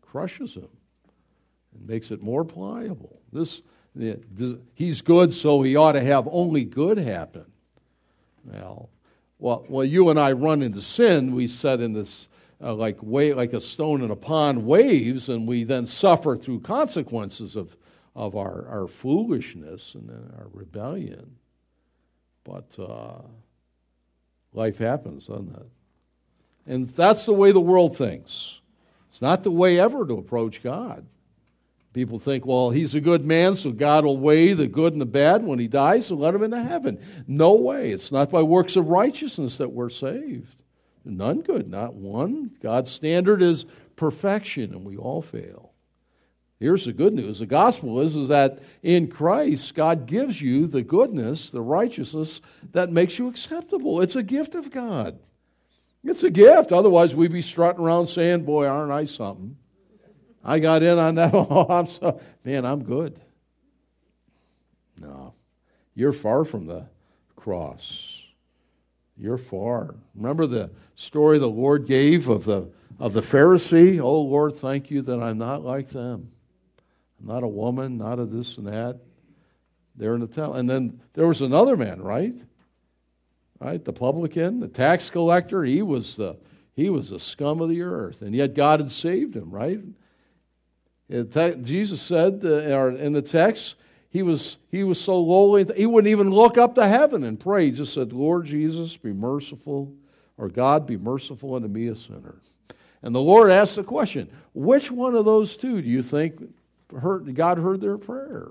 crushes 0.01 0.55
him, 0.55 0.67
and 1.73 1.87
makes 1.87 2.11
it 2.11 2.21
more 2.21 2.43
pliable. 2.43 3.19
This, 3.31 3.61
he's 4.75 5.01
good, 5.01 5.33
so 5.33 5.61
he 5.61 5.75
ought 5.75 5.93
to 5.93 6.01
have 6.01 6.27
only 6.31 6.63
good 6.63 6.97
happen. 6.97 7.45
Well, 8.45 8.89
well, 9.39 9.65
well, 9.67 9.85
you 9.85 10.09
and 10.09 10.19
I 10.19 10.31
run 10.31 10.61
into 10.61 10.81
sin. 10.81 11.35
We 11.35 11.47
set 11.47 11.81
in 11.81 11.93
this 11.93 12.29
uh, 12.61 12.73
like 12.73 13.01
way, 13.01 13.33
like 13.33 13.53
a 13.53 13.61
stone 13.61 14.01
in 14.01 14.11
a 14.11 14.15
pond 14.15 14.65
waves, 14.65 15.27
and 15.27 15.47
we 15.47 15.63
then 15.63 15.85
suffer 15.85 16.37
through 16.37 16.61
consequences 16.61 17.55
of, 17.55 17.75
of 18.15 18.35
our, 18.35 18.67
our 18.67 18.87
foolishness 18.87 19.95
and 19.95 20.09
our 20.37 20.47
rebellion. 20.53 21.35
But 22.43 22.77
uh, 22.79 23.21
life 24.53 24.77
happens, 24.77 25.27
doesn't 25.27 25.55
it? 25.55 25.67
And 26.65 26.87
that's 26.87 27.25
the 27.25 27.33
way 27.33 27.51
the 27.51 27.59
world 27.59 27.97
thinks. 27.97 28.61
It's 29.09 29.21
not 29.21 29.43
the 29.43 29.51
way 29.51 29.79
ever 29.79 30.05
to 30.05 30.13
approach 30.13 30.63
God. 30.63 31.05
People 31.93 32.17
think, 32.17 32.45
well, 32.45 32.71
he's 32.71 32.95
a 32.95 33.01
good 33.01 33.23
man, 33.23 33.55
so 33.55 33.71
God 33.71 34.03
will 34.03 34.17
weigh 34.17 34.53
the 34.53 34.67
good 34.67 34.93
and 34.93 35.01
the 35.01 35.05
bad 35.05 35.43
when 35.43 35.59
he 35.59 35.67
dies 35.67 36.09
and 36.09 36.19
let 36.19 36.33
him 36.33 36.41
into 36.41 36.61
heaven. 36.61 36.99
No 37.27 37.53
way. 37.53 37.91
It's 37.91 38.11
not 38.11 38.31
by 38.31 38.41
works 38.41 38.75
of 38.75 38.87
righteousness 38.87 39.57
that 39.57 39.71
we're 39.71 39.91
saved. 39.91 40.55
None 41.05 41.41
good, 41.41 41.69
not 41.69 41.93
one. 41.93 42.51
God's 42.61 42.91
standard 42.91 43.43
is 43.43 43.65
perfection, 43.95 44.73
and 44.73 44.83
we 44.83 44.97
all 44.97 45.21
fail. 45.21 45.73
Here's 46.59 46.85
the 46.85 46.93
good 46.93 47.13
news. 47.13 47.39
The 47.39 47.45
gospel 47.45 47.99
is, 47.99 48.15
is 48.15 48.29
that 48.29 48.59
in 48.81 49.07
Christ, 49.07 49.75
God 49.75 50.07
gives 50.07 50.41
you 50.41 50.65
the 50.65 50.81
goodness, 50.81 51.49
the 51.49 51.61
righteousness 51.61 52.41
that 52.71 52.89
makes 52.89 53.19
you 53.19 53.27
acceptable. 53.27 54.01
It's 54.01 54.15
a 54.15 54.23
gift 54.23 54.55
of 54.55 54.71
God. 54.71 55.19
It's 56.03 56.23
a 56.23 56.29
gift. 56.29 56.71
Otherwise, 56.71 57.15
we'd 57.15 57.33
be 57.33 57.41
strutting 57.41 57.83
around 57.83 58.07
saying, 58.07 58.43
Boy, 58.43 58.65
aren't 58.65 58.91
I 58.91 59.05
something? 59.05 59.57
I 60.43 60.59
got 60.59 60.83
in 60.83 60.97
on 60.97 61.15
that. 61.15 61.33
Oh, 61.33 61.67
I'm 61.69 61.87
so, 61.87 62.19
man, 62.43 62.65
I'm 62.65 62.83
good. 62.83 63.19
No, 64.97 65.33
you're 65.95 66.13
far 66.13 66.45
from 66.45 66.65
the 66.65 66.85
cross. 67.35 68.21
You're 69.17 69.37
far. 69.37 69.95
Remember 70.15 70.47
the 70.47 70.71
story 70.95 71.39
the 71.39 71.47
Lord 71.47 71.85
gave 71.85 72.27
of 72.29 72.45
the, 72.45 72.69
of 72.99 73.13
the 73.13 73.21
Pharisee? 73.21 73.99
Oh, 73.99 74.21
Lord, 74.21 74.55
thank 74.55 74.89
you 74.89 75.01
that 75.03 75.21
I'm 75.21 75.37
not 75.37 75.63
like 75.63 75.89
them. 75.89 76.31
I'm 77.19 77.27
not 77.27 77.43
a 77.43 77.47
woman, 77.47 77.97
not 77.97 78.19
a 78.19 78.25
this 78.25 78.57
and 78.57 78.67
that. 78.67 78.99
They're 79.95 80.15
in 80.15 80.21
the 80.21 80.27
temple. 80.27 80.55
And 80.55 80.69
then 80.69 80.99
there 81.13 81.27
was 81.27 81.41
another 81.41 81.77
man, 81.77 82.01
right? 82.01 82.35
Right? 83.59 83.83
The 83.83 83.93
publican, 83.93 84.59
the 84.59 84.67
tax 84.67 85.09
collector, 85.09 85.63
he 85.63 85.81
was 85.81 86.15
the, 86.15 86.37
he 86.75 86.89
was 86.89 87.09
the 87.09 87.19
scum 87.19 87.61
of 87.61 87.69
the 87.69 87.83
earth. 87.83 88.21
And 88.21 88.33
yet 88.33 88.55
God 88.55 88.79
had 88.79 88.91
saved 88.91 89.35
him, 89.35 89.51
right? 89.51 89.79
Jesus 91.09 92.01
said 92.01 92.41
uh, 92.43 92.95
in 92.95 93.13
the 93.13 93.21
text, 93.21 93.75
he 94.09 94.21
was, 94.21 94.57
he 94.69 94.83
was 94.83 95.01
so 95.01 95.19
lowly, 95.19 95.65
he 95.75 95.85
wouldn't 95.85 96.11
even 96.11 96.29
look 96.29 96.57
up 96.57 96.75
to 96.75 96.87
heaven 96.87 97.23
and 97.23 97.39
pray. 97.39 97.65
He 97.65 97.71
just 97.71 97.93
said, 97.93 98.13
Lord 98.13 98.45
Jesus, 98.45 98.95
be 98.95 99.11
merciful, 99.11 99.91
or 100.37 100.49
God, 100.49 100.85
be 100.85 100.97
merciful 100.97 101.55
unto 101.55 101.67
me, 101.67 101.87
a 101.87 101.95
sinner. 101.95 102.35
And 103.01 103.13
the 103.13 103.21
Lord 103.21 103.51
asked 103.51 103.75
the 103.75 103.83
question, 103.83 104.29
which 104.53 104.91
one 104.91 105.15
of 105.15 105.25
those 105.25 105.57
two 105.57 105.81
do 105.81 105.89
you 105.89 106.01
think 106.03 106.53
heard, 107.01 107.33
God 107.35 107.57
heard 107.57 107.81
their 107.81 107.97
prayer? 107.97 108.49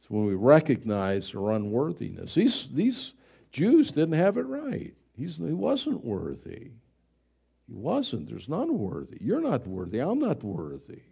It's 0.00 0.10
when 0.10 0.24
we 0.24 0.34
recognize 0.34 1.34
our 1.34 1.52
unworthiness. 1.52 2.34
These, 2.34 2.68
these 2.72 3.12
Jews 3.52 3.90
didn't 3.90 4.14
have 4.14 4.36
it 4.36 4.46
right. 4.46 4.94
He's, 5.16 5.36
he 5.36 5.52
wasn't 5.52 6.04
worthy. 6.04 6.70
He 7.68 7.74
wasn't. 7.74 8.28
There's 8.28 8.48
none 8.48 8.78
worthy. 8.78 9.18
You're 9.20 9.40
not 9.40 9.66
worthy. 9.66 9.98
I'm 9.98 10.18
not 10.18 10.42
worthy. 10.42 11.02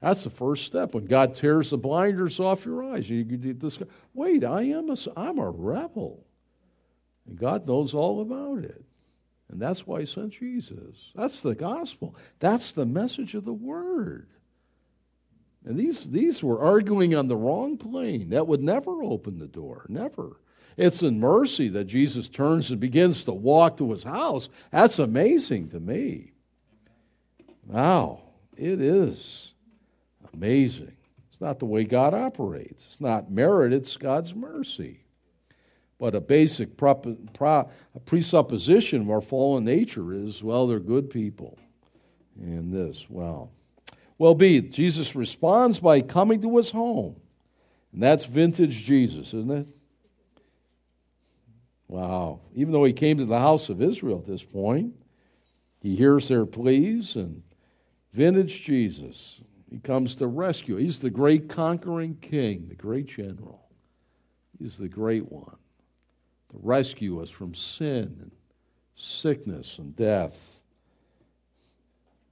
That's 0.00 0.24
the 0.24 0.30
first 0.30 0.64
step. 0.64 0.92
When 0.92 1.06
God 1.06 1.34
tears 1.34 1.70
the 1.70 1.78
blinders 1.78 2.40
off 2.40 2.66
your 2.66 2.84
eyes, 2.84 3.08
you, 3.08 3.18
you 3.18 3.54
discover, 3.54 3.90
wait, 4.12 4.44
I 4.44 4.62
am 4.62 4.90
a, 4.90 4.96
I'm 5.16 5.38
a 5.38 5.48
rebel. 5.48 6.26
And 7.26 7.38
God 7.38 7.66
knows 7.66 7.94
all 7.94 8.20
about 8.20 8.64
it. 8.64 8.84
And 9.50 9.62
that's 9.62 9.86
why 9.86 10.00
he 10.00 10.06
sent 10.06 10.32
Jesus. 10.32 11.12
That's 11.14 11.40
the 11.40 11.54
gospel. 11.54 12.16
That's 12.40 12.72
the 12.72 12.84
message 12.84 13.34
of 13.34 13.44
the 13.44 13.52
word. 13.52 14.28
And 15.64 15.78
these, 15.78 16.10
these 16.10 16.42
were 16.42 16.60
arguing 16.60 17.14
on 17.14 17.28
the 17.28 17.36
wrong 17.36 17.78
plane. 17.78 18.30
That 18.30 18.46
would 18.46 18.62
never 18.62 19.02
open 19.02 19.38
the 19.38 19.46
door. 19.46 19.86
Never. 19.88 20.40
It's 20.76 21.02
in 21.02 21.20
mercy 21.20 21.68
that 21.68 21.84
Jesus 21.84 22.28
turns 22.28 22.70
and 22.70 22.80
begins 22.80 23.24
to 23.24 23.32
walk 23.32 23.76
to 23.76 23.90
his 23.90 24.02
house. 24.02 24.48
That's 24.70 24.98
amazing 24.98 25.68
to 25.70 25.80
me. 25.80 26.32
Wow, 27.66 28.22
it 28.56 28.80
is. 28.80 29.52
Amazing. 30.32 30.96
It's 31.30 31.40
not 31.40 31.58
the 31.58 31.66
way 31.66 31.84
God 31.84 32.14
operates. 32.14 32.86
It's 32.86 33.00
not 33.00 33.30
merit, 33.30 33.72
it's 33.72 33.96
God's 33.96 34.34
mercy. 34.34 35.00
But 35.98 36.14
a 36.14 36.20
basic 36.20 36.76
presupposition 36.76 39.02
of 39.02 39.10
our 39.10 39.20
fallen 39.20 39.64
nature 39.64 40.12
is 40.12 40.42
well, 40.42 40.66
they're 40.66 40.80
good 40.80 41.08
people. 41.08 41.58
And 42.36 42.72
this, 42.72 43.06
well. 43.08 43.52
Well, 44.18 44.34
B, 44.34 44.60
Jesus 44.60 45.14
responds 45.14 45.78
by 45.78 46.00
coming 46.00 46.42
to 46.42 46.56
his 46.56 46.70
home. 46.70 47.16
And 47.92 48.02
that's 48.02 48.24
vintage 48.24 48.84
Jesus, 48.84 49.28
isn't 49.28 49.50
it? 49.50 49.68
Wow. 51.88 52.40
Even 52.54 52.72
though 52.72 52.84
he 52.84 52.92
came 52.92 53.18
to 53.18 53.24
the 53.24 53.38
house 53.38 53.68
of 53.68 53.82
Israel 53.82 54.18
at 54.18 54.26
this 54.26 54.42
point, 54.42 54.94
he 55.80 55.96
hears 55.96 56.28
their 56.28 56.46
pleas 56.46 57.16
and 57.16 57.42
vintage 58.12 58.64
Jesus. 58.64 59.40
He 59.70 59.78
comes 59.78 60.14
to 60.16 60.26
rescue. 60.26 60.76
He's 60.76 60.98
the 60.98 61.10
great 61.10 61.48
conquering 61.48 62.16
king, 62.20 62.68
the 62.68 62.74
great 62.74 63.06
general. 63.06 63.60
He's 64.58 64.78
the 64.78 64.88
great 64.88 65.30
one. 65.30 65.56
to 66.50 66.58
rescue 66.62 67.20
us 67.20 67.30
from 67.30 67.54
sin 67.54 68.16
and 68.20 68.30
sickness 68.94 69.78
and 69.78 69.94
death. 69.96 70.60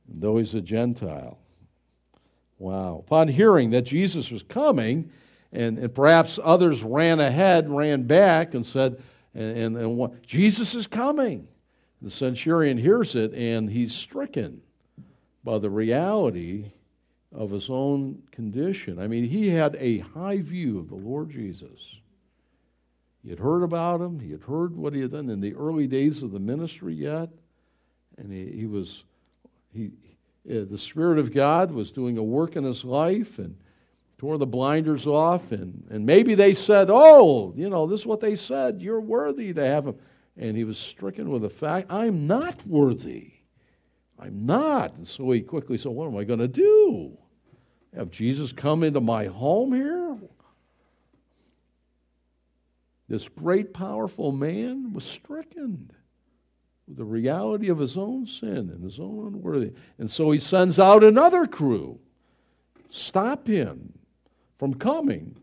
And 0.08 0.22
though 0.22 0.38
he's 0.38 0.54
a 0.54 0.60
Gentile. 0.60 1.38
Wow. 2.58 3.02
Upon 3.06 3.28
hearing 3.28 3.70
that 3.70 3.82
Jesus 3.82 4.30
was 4.30 4.44
coming, 4.44 5.10
and, 5.52 5.78
and 5.78 5.94
perhaps 5.94 6.38
others 6.42 6.82
ran 6.82 7.18
ahead, 7.18 7.68
ran 7.68 8.04
back, 8.04 8.54
and 8.54 8.64
said, 8.64 9.02
and, 9.34 9.56
and, 9.56 9.76
and 9.76 9.96
what, 9.96 10.22
Jesus 10.22 10.74
is 10.74 10.86
coming. 10.86 11.48
The 12.00 12.10
centurion 12.10 12.78
hears 12.78 13.14
it, 13.14 13.32
and 13.32 13.70
he's 13.70 13.94
stricken 13.94 14.62
by 15.44 15.58
the 15.58 15.70
reality 15.70 16.72
of 17.32 17.50
his 17.50 17.70
own 17.70 18.22
condition. 18.30 18.98
I 18.98 19.06
mean, 19.06 19.24
he 19.24 19.48
had 19.48 19.76
a 19.76 19.98
high 19.98 20.40
view 20.40 20.78
of 20.78 20.88
the 20.88 20.96
Lord 20.96 21.30
Jesus. 21.30 21.96
He 23.22 23.30
had 23.30 23.38
heard 23.38 23.62
about 23.62 24.00
him, 24.00 24.18
he 24.18 24.32
had 24.32 24.42
heard 24.42 24.76
what 24.76 24.94
he 24.94 25.00
had 25.00 25.12
done 25.12 25.30
in 25.30 25.40
the 25.40 25.54
early 25.54 25.86
days 25.86 26.22
of 26.22 26.32
the 26.32 26.40
ministry 26.40 26.94
yet, 26.94 27.30
and 28.18 28.32
he, 28.32 28.50
he 28.50 28.66
was, 28.66 29.04
he, 29.72 29.92
uh, 30.50 30.64
the 30.68 30.78
Spirit 30.78 31.18
of 31.18 31.32
God 31.32 31.70
was 31.70 31.92
doing 31.92 32.18
a 32.18 32.22
work 32.22 32.56
in 32.56 32.64
his 32.64 32.84
life 32.84 33.38
and 33.38 33.56
tore 34.22 34.38
the 34.38 34.46
blinders 34.46 35.04
off. 35.04 35.50
And, 35.50 35.84
and 35.90 36.06
maybe 36.06 36.36
they 36.36 36.54
said, 36.54 36.90
Oh, 36.92 37.52
you 37.56 37.68
know, 37.68 37.88
this 37.88 38.00
is 38.00 38.06
what 38.06 38.20
they 38.20 38.36
said. 38.36 38.80
You're 38.80 39.00
worthy 39.00 39.52
to 39.52 39.66
have 39.66 39.84
him. 39.84 39.96
And 40.36 40.56
he 40.56 40.62
was 40.62 40.78
stricken 40.78 41.28
with 41.28 41.42
the 41.42 41.50
fact, 41.50 41.88
I'm 41.90 42.28
not 42.28 42.64
worthy. 42.64 43.32
I'm 44.16 44.46
not. 44.46 44.96
And 44.96 45.08
so 45.08 45.28
he 45.32 45.40
quickly 45.40 45.76
said, 45.76 45.90
What 45.90 46.06
am 46.06 46.16
I 46.16 46.22
going 46.22 46.38
to 46.38 46.46
do? 46.46 47.18
Have 47.96 48.12
Jesus 48.12 48.52
come 48.52 48.84
into 48.84 49.00
my 49.00 49.24
home 49.24 49.72
here? 49.72 50.16
This 53.08 53.28
great, 53.28 53.74
powerful 53.74 54.30
man 54.30 54.92
was 54.92 55.02
stricken 55.02 55.90
with 56.86 56.96
the 56.96 57.04
reality 57.04 57.70
of 57.70 57.78
his 57.78 57.96
own 57.96 58.24
sin 58.26 58.70
and 58.70 58.84
his 58.84 59.00
own 59.00 59.34
unworthiness. 59.34 59.76
And 59.98 60.08
so 60.08 60.30
he 60.30 60.38
sends 60.38 60.78
out 60.78 61.02
another 61.02 61.48
crew. 61.48 61.98
Stop 62.88 63.48
him 63.48 63.98
from 64.62 64.74
coming. 64.74 65.34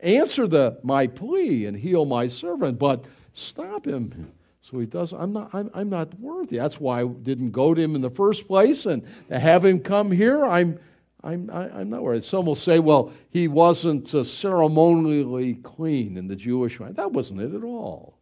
Answer 0.00 0.46
the, 0.46 0.78
my 0.84 1.08
plea 1.08 1.66
and 1.66 1.76
heal 1.76 2.04
my 2.04 2.28
servant, 2.28 2.78
but 2.78 3.04
stop 3.32 3.84
him. 3.84 4.30
So 4.62 4.78
he 4.78 4.86
does. 4.86 5.12
I'm 5.12 5.32
not. 5.32 5.52
I'm, 5.52 5.72
I'm 5.74 5.90
not 5.90 6.14
worthy. 6.20 6.58
That's 6.58 6.78
why 6.78 7.00
I 7.00 7.04
didn't 7.08 7.50
go 7.50 7.74
to 7.74 7.82
him 7.82 7.96
in 7.96 8.00
the 8.00 8.10
first 8.10 8.46
place, 8.46 8.86
and 8.86 9.04
have 9.28 9.64
him 9.64 9.80
come 9.80 10.12
here, 10.12 10.44
I'm. 10.44 10.78
I'm, 11.24 11.50
I, 11.50 11.80
am 11.80 11.90
not 11.90 12.02
worried. 12.02 12.22
Some 12.22 12.46
will 12.46 12.54
say, 12.54 12.78
well, 12.78 13.12
he 13.28 13.48
wasn't 13.48 14.14
uh, 14.14 14.22
ceremonially 14.22 15.54
clean 15.56 16.16
in 16.16 16.28
the 16.28 16.36
Jewish 16.36 16.78
mind. 16.78 16.94
That 16.94 17.12
wasn't 17.12 17.40
it 17.40 17.52
at 17.52 17.64
all. 17.64 18.16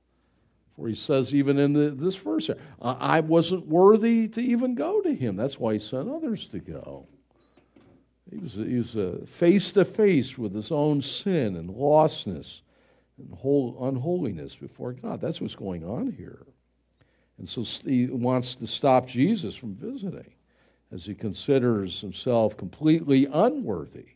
For 0.77 0.89
he 0.89 0.95
says, 0.95 1.35
even 1.35 1.59
in 1.59 1.75
the, 1.75 1.91
this 1.91 2.17
verse, 2.17 2.51
I 2.81 3.21
wasn't 3.21 3.67
worthy 3.67 4.27
to 4.29 4.41
even 4.41 4.75
go 4.75 5.01
to 5.03 5.15
him. 5.15 5.37
That's 5.37 5.61
why 5.61 5.75
he 5.75 5.79
sent 5.79 6.09
others 6.09 6.49
to 6.49 6.59
go. 6.59 7.07
He 8.31 8.39
was, 8.39 8.53
he 8.55 8.77
was 8.77 8.97
uh, 8.97 9.25
face 9.27 9.73
to 9.73 9.85
face 9.85 10.37
with 10.37 10.55
his 10.55 10.71
own 10.71 11.01
sin 11.01 11.57
and 11.57 11.71
lostness 11.71 12.61
and 13.19 13.33
whole 13.35 13.77
unholiness 13.89 14.55
before 14.55 14.93
God. 14.93 15.21
That's 15.21 15.41
what's 15.41 15.55
going 15.55 15.85
on 15.85 16.13
here. 16.13 16.45
And 17.39 17.49
so 17.49 17.63
he 17.89 18.07
wants 18.07 18.55
to 18.57 18.67
stop 18.67 19.07
Jesus 19.07 19.55
from 19.55 19.75
visiting 19.75 20.33
as 20.93 21.05
he 21.05 21.15
considers 21.15 22.01
himself 22.01 22.57
completely 22.57 23.27
unworthy 23.33 24.07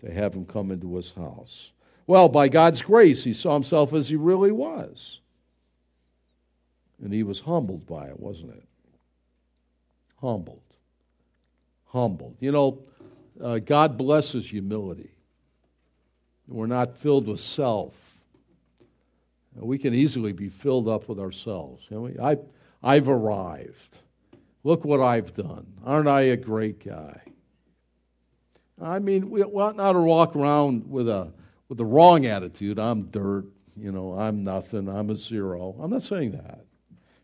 to 0.00 0.12
have 0.12 0.34
him 0.34 0.44
come 0.44 0.70
into 0.70 0.96
his 0.96 1.12
house. 1.12 1.72
Well, 2.06 2.28
by 2.28 2.48
God's 2.48 2.82
grace, 2.82 3.22
he 3.22 3.32
saw 3.32 3.54
himself 3.54 3.92
as 3.92 4.08
he 4.08 4.16
really 4.16 4.50
was. 4.50 5.20
And 7.02 7.12
he 7.12 7.22
was 7.22 7.40
humbled 7.40 7.86
by 7.86 8.08
it, 8.08 8.18
wasn't 8.18 8.52
it? 8.54 8.64
Humbled. 10.20 10.60
Humbled. 11.86 12.36
You 12.40 12.52
know, 12.52 12.82
uh, 13.42 13.58
God 13.58 13.96
blesses 13.96 14.48
humility. 14.48 15.10
We're 16.48 16.66
not 16.66 16.96
filled 16.96 17.26
with 17.28 17.40
self. 17.40 17.94
We 19.54 19.78
can 19.78 19.94
easily 19.94 20.32
be 20.32 20.48
filled 20.48 20.88
up 20.88 21.08
with 21.08 21.18
ourselves. 21.18 21.84
You 21.90 22.12
know, 22.16 22.24
I, 22.24 22.38
I've 22.82 23.08
arrived. 23.08 23.98
Look 24.64 24.84
what 24.84 25.00
I've 25.00 25.34
done. 25.34 25.66
Aren't 25.84 26.08
I 26.08 26.22
a 26.22 26.36
great 26.36 26.84
guy? 26.84 27.20
I 28.80 28.98
mean, 28.98 29.30
we 29.30 29.42
ought 29.42 29.76
not 29.76 29.92
to 29.92 30.00
walk 30.00 30.34
around 30.34 30.90
with 30.90 31.08
a 31.08 31.32
with 31.68 31.78
the 31.78 31.84
wrong 31.84 32.26
attitude. 32.26 32.78
I'm 32.78 33.04
dirt. 33.04 33.46
You 33.76 33.92
know, 33.92 34.14
I'm 34.14 34.42
nothing. 34.42 34.88
I'm 34.88 35.10
a 35.10 35.16
zero. 35.16 35.76
I'm 35.80 35.90
not 35.90 36.02
saying 36.02 36.32
that. 36.32 36.64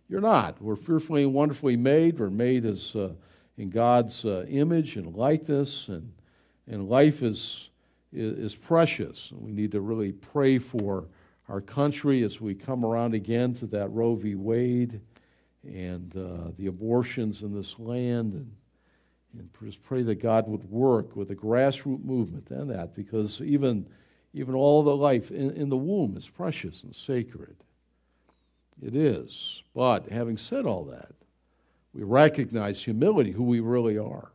You're 0.09 0.21
not. 0.21 0.63
We're 0.63 0.77
fearfully 0.77 1.25
and 1.25 1.35
wonderfully 1.35 1.77
made. 1.77 2.19
We're 2.19 2.31
made 2.31 2.65
as 2.65 2.95
uh, 2.95 3.11
in 3.57 3.71
God's 3.71 4.25
uh, 4.25 4.45
image 4.49 4.97
and 4.97 5.15
likeness, 5.15 5.89
and 5.89 6.13
and 6.69 6.89
life 6.89 7.23
is, 7.23 7.71
is 8.13 8.39
is 8.39 8.55
precious. 8.55 9.33
We 9.33 9.53
need 9.53 9.73
to 9.73 9.81
really 9.81 10.13
pray 10.13 10.59
for 10.59 11.09
our 11.49 11.61
country 11.61 12.23
as 12.23 12.41
we 12.41 12.55
come 12.55 12.85
around 12.85 13.15
again 13.15 13.55
to 13.55 13.67
that 13.67 13.89
Roe 13.93 14.17
v. 14.17 14.35
Wade 14.35 15.01
and 15.65 16.17
uh, 16.17 16.51
the 16.59 16.67
abortions 16.67 17.43
in 17.43 17.55
this 17.55 17.79
land. 17.79 18.35
And, 18.35 18.53
and 19.39 19.49
just 19.65 19.83
pray 19.83 20.03
that 20.03 20.17
God 20.17 20.49
would 20.49 20.65
work 20.71 21.15
with 21.15 21.31
a 21.31 21.37
grassroots 21.37 22.05
movement 22.05 22.51
and 22.51 22.71
that, 22.71 22.95
because 22.95 23.41
even, 23.41 23.87
even 24.33 24.55
all 24.55 24.83
the 24.83 24.97
life 24.97 25.31
in, 25.31 25.51
in 25.53 25.69
the 25.69 25.77
womb 25.77 26.17
is 26.17 26.29
precious 26.29 26.83
and 26.83 26.95
sacred. 26.95 27.57
It 28.83 28.97
is. 28.97 29.63
But 29.75 30.09
having 30.09 30.37
said 30.37 30.67
all 30.67 30.85
that, 30.87 31.13
we 31.97 32.03
recognize 32.03 32.83
humility, 32.83 33.31
who 33.31 33.45
we 33.45 33.61
really 33.61 33.97
are. 33.97 34.31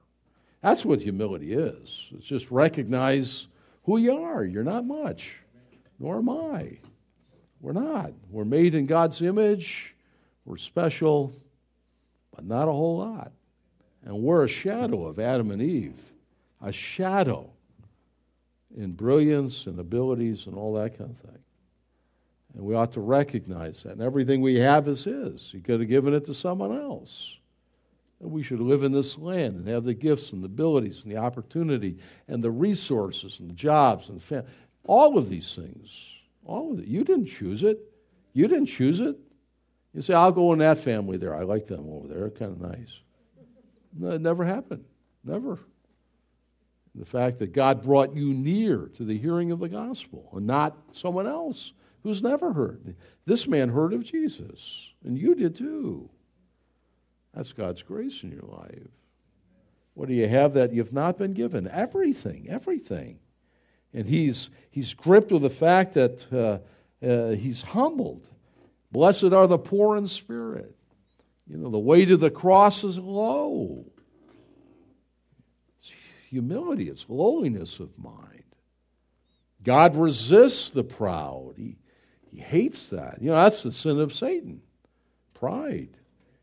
That's 0.63 0.83
what 0.83 0.99
humility 0.99 1.53
is. 1.53 2.07
It's 2.11 2.25
just 2.25 2.49
recognize 2.49 3.45
who 3.83 3.97
you 3.97 4.17
are. 4.17 4.43
You're 4.43 4.63
not 4.63 4.83
much, 4.83 5.35
nor 5.99 6.17
am 6.17 6.29
I. 6.29 6.79
We're 7.59 7.73
not. 7.73 8.13
We're 8.31 8.45
made 8.45 8.73
in 8.73 8.87
God's 8.87 9.21
image. 9.21 9.93
We're 10.43 10.57
special, 10.57 11.33
but 12.35 12.45
not 12.45 12.67
a 12.67 12.71
whole 12.71 12.97
lot. 12.97 13.31
And 14.03 14.23
we're 14.23 14.43
a 14.43 14.49
shadow 14.49 15.05
of 15.05 15.19
Adam 15.19 15.51
and 15.51 15.61
Eve, 15.61 15.99
a 16.63 16.71
shadow 16.71 17.51
in 18.75 18.93
brilliance 18.93 19.67
and 19.67 19.79
abilities 19.79 20.47
and 20.47 20.55
all 20.55 20.73
that 20.73 20.97
kind 20.97 21.11
of 21.11 21.17
thing. 21.29 21.43
And 22.55 22.63
we 22.63 22.73
ought 22.73 22.93
to 22.93 23.01
recognize 23.01 23.83
that. 23.83 23.93
And 23.93 24.01
everything 24.01 24.41
we 24.41 24.57
have 24.57 24.87
is 24.87 25.03
His. 25.03 25.51
He 25.51 25.59
could 25.59 25.79
have 25.79 25.89
given 25.89 26.15
it 26.15 26.25
to 26.25 26.33
someone 26.33 26.75
else. 26.75 27.37
We 28.23 28.43
should 28.43 28.59
live 28.59 28.83
in 28.83 28.91
this 28.91 29.17
land 29.17 29.55
and 29.55 29.67
have 29.67 29.83
the 29.83 29.93
gifts 29.93 30.31
and 30.31 30.43
the 30.43 30.45
abilities 30.45 31.03
and 31.03 31.11
the 31.11 31.17
opportunity 31.17 31.97
and 32.27 32.43
the 32.43 32.51
resources 32.51 33.39
and 33.39 33.49
the 33.49 33.55
jobs 33.55 34.09
and 34.09 34.19
the 34.19 34.23
family. 34.23 34.49
All 34.85 35.17
of 35.17 35.27
these 35.27 35.55
things. 35.55 35.89
All 36.45 36.71
of 36.71 36.79
it. 36.79 36.85
You 36.85 37.03
didn't 37.03 37.27
choose 37.27 37.63
it. 37.63 37.79
You 38.33 38.47
didn't 38.47 38.67
choose 38.67 39.01
it. 39.01 39.17
You 39.93 40.01
say, 40.01 40.13
I'll 40.13 40.31
go 40.31 40.53
in 40.53 40.59
that 40.59 40.77
family 40.77 41.17
there. 41.17 41.35
I 41.35 41.43
like 41.43 41.67
them 41.67 41.87
over 41.89 42.07
there. 42.07 42.19
They're 42.19 42.29
kind 42.29 42.51
of 42.51 42.61
nice. 42.61 42.99
No, 43.97 44.11
it 44.11 44.21
never 44.21 44.45
happened. 44.45 44.85
Never. 45.23 45.59
The 46.95 47.05
fact 47.05 47.39
that 47.39 47.53
God 47.53 47.83
brought 47.83 48.15
you 48.15 48.33
near 48.33 48.89
to 48.95 49.03
the 49.03 49.17
hearing 49.17 49.51
of 49.51 49.59
the 49.59 49.69
gospel 49.69 50.29
and 50.33 50.45
not 50.45 50.77
someone 50.91 51.27
else 51.27 51.73
who's 52.03 52.21
never 52.21 52.53
heard. 52.53 52.95
This 53.25 53.47
man 53.47 53.69
heard 53.69 53.93
of 53.93 54.03
Jesus, 54.03 54.89
and 55.03 55.17
you 55.17 55.35
did 55.35 55.55
too. 55.55 56.09
That's 57.33 57.53
God's 57.53 57.81
grace 57.81 58.23
in 58.23 58.31
your 58.31 58.43
life. 58.43 58.87
What 59.93 60.07
do 60.07 60.13
you 60.13 60.27
have 60.27 60.53
that 60.53 60.73
you've 60.73 60.93
not 60.93 61.17
been 61.17 61.33
given? 61.33 61.67
Everything, 61.67 62.47
everything. 62.49 63.19
And 63.93 64.07
he's, 64.07 64.49
he's 64.69 64.93
gripped 64.93 65.31
with 65.31 65.41
the 65.41 65.49
fact 65.49 65.93
that 65.95 66.25
uh, 66.31 67.05
uh, 67.05 67.35
he's 67.35 67.61
humbled 67.61 68.27
Blessed 68.91 69.31
are 69.31 69.47
the 69.47 69.57
poor 69.57 69.95
in 69.95 70.05
spirit. 70.05 70.75
You 71.47 71.57
know, 71.57 71.69
the 71.69 71.79
weight 71.79 72.11
of 72.11 72.19
the 72.19 72.29
cross 72.29 72.83
is 72.83 72.99
low. 72.99 73.85
It's 75.79 75.91
humility, 76.29 76.89
it's 76.89 77.05
lowliness 77.07 77.79
of 77.79 77.97
mind. 77.97 78.43
God 79.63 79.95
resists 79.95 80.69
the 80.69 80.83
proud. 80.83 81.53
He, 81.55 81.77
he 82.31 82.39
hates 82.39 82.89
that. 82.89 83.21
You 83.21 83.29
know, 83.29 83.35
that's 83.35 83.63
the 83.63 83.71
sin 83.71 83.99
of 83.99 84.13
Satan 84.13 84.61
pride. 85.33 85.89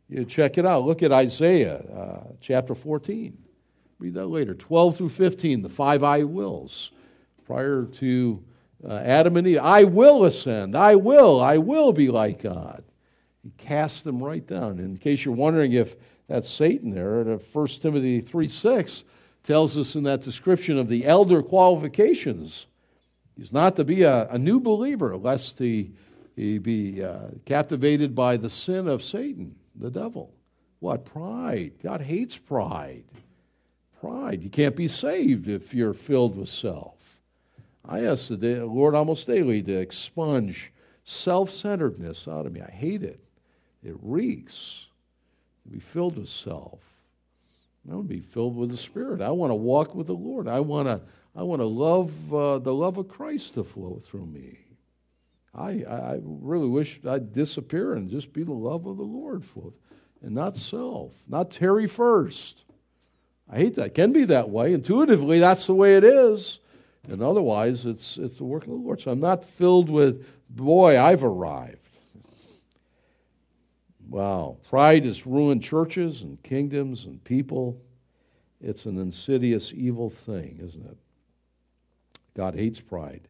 You 0.09 0.24
check 0.24 0.56
it 0.59 0.64
out. 0.64 0.84
Look 0.84 1.02
at 1.02 1.12
Isaiah 1.12 1.76
uh, 1.76 2.32
chapter 2.40 2.74
14. 2.74 3.36
Read 3.98 4.14
that 4.14 4.26
later. 4.26 4.54
12 4.54 4.96
through 4.96 5.09
15, 5.11 5.62
the 5.62 5.68
five 5.68 6.02
I 6.02 6.24
wills. 6.24 6.92
Prior 7.46 7.84
to 7.84 8.42
uh, 8.86 8.94
Adam 8.94 9.36
and 9.36 9.46
Eve, 9.46 9.59
I 9.61 9.84
will 9.84 10.24
ascend. 10.24 10.76
I 10.76 10.94
will. 10.94 11.40
I 11.40 11.59
will 11.59 11.92
be 11.92 12.09
like 12.09 12.42
God. 12.42 12.84
He 13.42 13.50
cast 13.56 14.04
them 14.04 14.22
right 14.22 14.46
down. 14.46 14.78
In 14.78 14.96
case 14.96 15.24
you're 15.24 15.34
wondering 15.34 15.72
if 15.72 15.96
that's 16.28 16.48
Satan 16.48 16.90
there, 16.90 17.24
1 17.24 17.66
Timothy 17.66 18.20
3 18.20 18.48
6 18.48 19.04
tells 19.42 19.76
us 19.78 19.94
in 19.94 20.04
that 20.04 20.20
description 20.20 20.78
of 20.78 20.88
the 20.88 21.06
elder 21.06 21.42
qualifications. 21.42 22.66
He's 23.36 23.52
not 23.52 23.76
to 23.76 23.84
be 23.84 24.02
a, 24.02 24.28
a 24.28 24.38
new 24.38 24.61
believer 24.61 25.16
lest 25.16 25.59
he, 25.59 25.92
he 26.36 26.59
be 26.59 27.02
uh, 27.02 27.28
captivated 27.46 28.14
by 28.14 28.36
the 28.36 28.50
sin 28.50 28.88
of 28.88 29.02
Satan, 29.02 29.54
the 29.78 29.90
devil. 29.90 30.32
What? 30.80 31.04
Pride. 31.04 31.72
God 31.82 32.00
hates 32.00 32.36
pride. 32.36 33.04
Pride. 34.00 34.42
You 34.42 34.50
can't 34.50 34.76
be 34.76 34.88
saved 34.88 35.48
if 35.48 35.74
you're 35.74 35.94
filled 35.94 36.36
with 36.36 36.48
self. 36.48 37.20
I 37.84 38.04
ask 38.04 38.28
the 38.28 38.64
Lord 38.66 38.94
almost 38.94 39.26
daily 39.26 39.62
to 39.62 39.78
expunge 39.78 40.72
self 41.04 41.50
centeredness 41.50 42.28
out 42.28 42.46
of 42.46 42.52
me. 42.52 42.60
I 42.60 42.70
hate 42.70 43.02
it. 43.02 43.20
It 43.82 43.96
reeks. 44.02 44.86
To 45.64 45.70
be 45.70 45.80
filled 45.80 46.16
with 46.16 46.28
self. 46.28 46.80
I 47.90 47.94
want 47.94 48.08
to 48.08 48.14
be 48.14 48.20
filled 48.20 48.56
with 48.56 48.70
the 48.70 48.76
Spirit. 48.76 49.22
I 49.22 49.30
want 49.30 49.50
to 49.50 49.54
walk 49.54 49.94
with 49.94 50.08
the 50.08 50.14
Lord. 50.14 50.46
I 50.46 50.60
want 50.60 50.88
to, 50.88 51.00
I 51.34 51.42
want 51.42 51.60
to 51.60 51.66
love 51.66 52.34
uh, 52.34 52.58
the 52.58 52.74
love 52.74 52.98
of 52.98 53.08
Christ 53.08 53.54
to 53.54 53.64
flow 53.64 54.00
through 54.04 54.26
me. 54.26 54.58
I, 55.55 55.84
I 55.84 56.20
really 56.22 56.68
wish 56.68 57.01
I'd 57.07 57.32
disappear 57.32 57.94
and 57.94 58.09
just 58.09 58.32
be 58.32 58.42
the 58.42 58.53
love 58.53 58.86
of 58.86 58.96
the 58.96 59.03
Lord 59.03 59.44
for, 59.44 59.72
and 60.22 60.34
not 60.34 60.57
self, 60.57 61.12
not 61.28 61.51
Terry 61.51 61.86
first. 61.86 62.64
I 63.51 63.57
hate 63.57 63.74
that. 63.76 63.86
It 63.86 63.94
can 63.94 64.12
be 64.12 64.24
that 64.24 64.51
way. 64.51 64.74
Intuitively, 64.74 65.38
that's 65.38 65.66
the 65.66 65.74
way 65.74 65.96
it 65.96 66.05
is. 66.05 66.61
And 67.09 67.22
otherwise, 67.22 67.86
it's, 67.86 68.18
it's 68.18 68.36
the 68.36 68.44
work 68.44 68.64
of 68.64 68.68
the 68.68 68.74
Lord. 68.74 69.01
So 69.01 69.11
I'm 69.11 69.20
not 69.20 69.44
filled 69.44 69.88
with, 69.88 70.26
boy, 70.51 71.01
I've 71.01 71.24
arrived. 71.24 71.78
Wow. 74.09 74.59
Pride 74.68 75.05
has 75.05 75.26
ruined 75.26 75.62
churches 75.62 76.22
and 76.22 76.42
kingdoms 76.42 77.05
and 77.05 77.22
people. 77.24 77.80
It's 78.61 78.86
an 78.86 78.99
insidious, 78.99 79.72
evil 79.74 80.11
thing, 80.11 80.61
isn't 80.62 80.84
it? 80.84 80.96
God 82.34 82.55
hates 82.55 82.80
pride. 82.80 83.27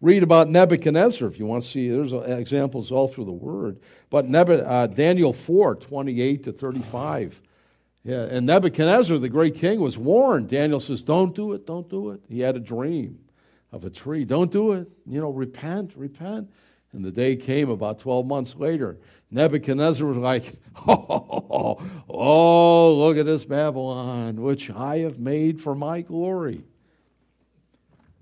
Read 0.00 0.22
about 0.22 0.48
Nebuchadnezzar 0.48 1.26
if 1.26 1.38
you 1.38 1.46
want 1.46 1.64
to 1.64 1.68
see. 1.68 1.88
There's 1.88 2.12
examples 2.12 2.92
all 2.92 3.08
through 3.08 3.24
the 3.24 3.32
Word. 3.32 3.80
But 4.10 4.32
uh, 4.34 4.86
Daniel 4.86 5.32
4, 5.32 5.74
28 5.76 6.44
to 6.44 6.52
35. 6.52 7.42
Yeah, 8.04 8.22
and 8.22 8.46
Nebuchadnezzar, 8.46 9.18
the 9.18 9.28
great 9.28 9.56
king, 9.56 9.80
was 9.80 9.98
warned. 9.98 10.48
Daniel 10.48 10.80
says, 10.80 11.02
Don't 11.02 11.34
do 11.34 11.52
it, 11.52 11.66
don't 11.66 11.88
do 11.88 12.10
it. 12.10 12.20
He 12.28 12.40
had 12.40 12.56
a 12.56 12.60
dream 12.60 13.18
of 13.72 13.84
a 13.84 13.90
tree. 13.90 14.24
Don't 14.24 14.50
do 14.50 14.72
it. 14.72 14.88
You 15.06 15.20
know, 15.20 15.30
repent, 15.30 15.92
repent. 15.96 16.50
And 16.92 17.04
the 17.04 17.10
day 17.10 17.36
came 17.36 17.68
about 17.68 17.98
12 17.98 18.24
months 18.24 18.54
later. 18.54 18.98
Nebuchadnezzar 19.30 20.06
was 20.06 20.16
like, 20.16 20.54
oh, 20.86 21.82
oh, 22.08 22.94
look 22.94 23.18
at 23.18 23.26
this 23.26 23.44
Babylon, 23.44 24.40
which 24.40 24.70
I 24.70 24.98
have 24.98 25.18
made 25.18 25.60
for 25.60 25.74
my 25.74 26.00
glory. 26.00 26.64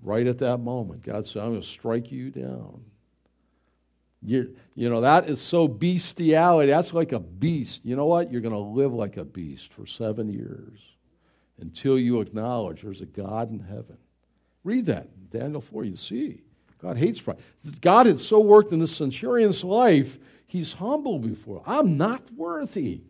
Right 0.07 0.25
at 0.25 0.37
that 0.37 0.59
moment, 0.59 1.03
God 1.03 1.27
said, 1.27 1.43
I'm 1.43 1.49
going 1.49 1.61
to 1.61 1.67
strike 1.67 2.13
you 2.13 2.31
down. 2.31 2.79
You, 4.23 4.55
you 4.73 4.89
know, 4.89 5.01
that 5.01 5.29
is 5.29 5.41
so 5.41 5.67
bestiality. 5.67 6.71
That's 6.71 6.93
like 6.93 7.11
a 7.11 7.19
beast. 7.19 7.81
You 7.83 7.97
know 7.97 8.05
what? 8.05 8.31
You're 8.31 8.39
going 8.39 8.53
to 8.53 8.57
live 8.57 8.93
like 8.93 9.17
a 9.17 9.25
beast 9.25 9.73
for 9.73 9.85
seven 9.85 10.29
years 10.29 10.79
until 11.59 11.99
you 11.99 12.21
acknowledge 12.21 12.83
there's 12.83 13.01
a 13.01 13.05
God 13.05 13.51
in 13.51 13.59
heaven. 13.59 13.97
Read 14.63 14.85
that, 14.85 15.09
Daniel 15.29 15.59
4, 15.59 15.83
you 15.83 15.97
see. 15.97 16.39
God 16.81 16.95
hates 16.95 17.19
pride. 17.19 17.39
God 17.81 18.05
had 18.05 18.21
so 18.21 18.39
worked 18.39 18.71
in 18.71 18.79
the 18.79 18.87
centurion's 18.87 19.61
life, 19.61 20.19
he's 20.45 20.71
humble 20.71 21.19
before. 21.19 21.61
I'm 21.65 21.97
not 21.97 22.21
worthy 22.33 23.01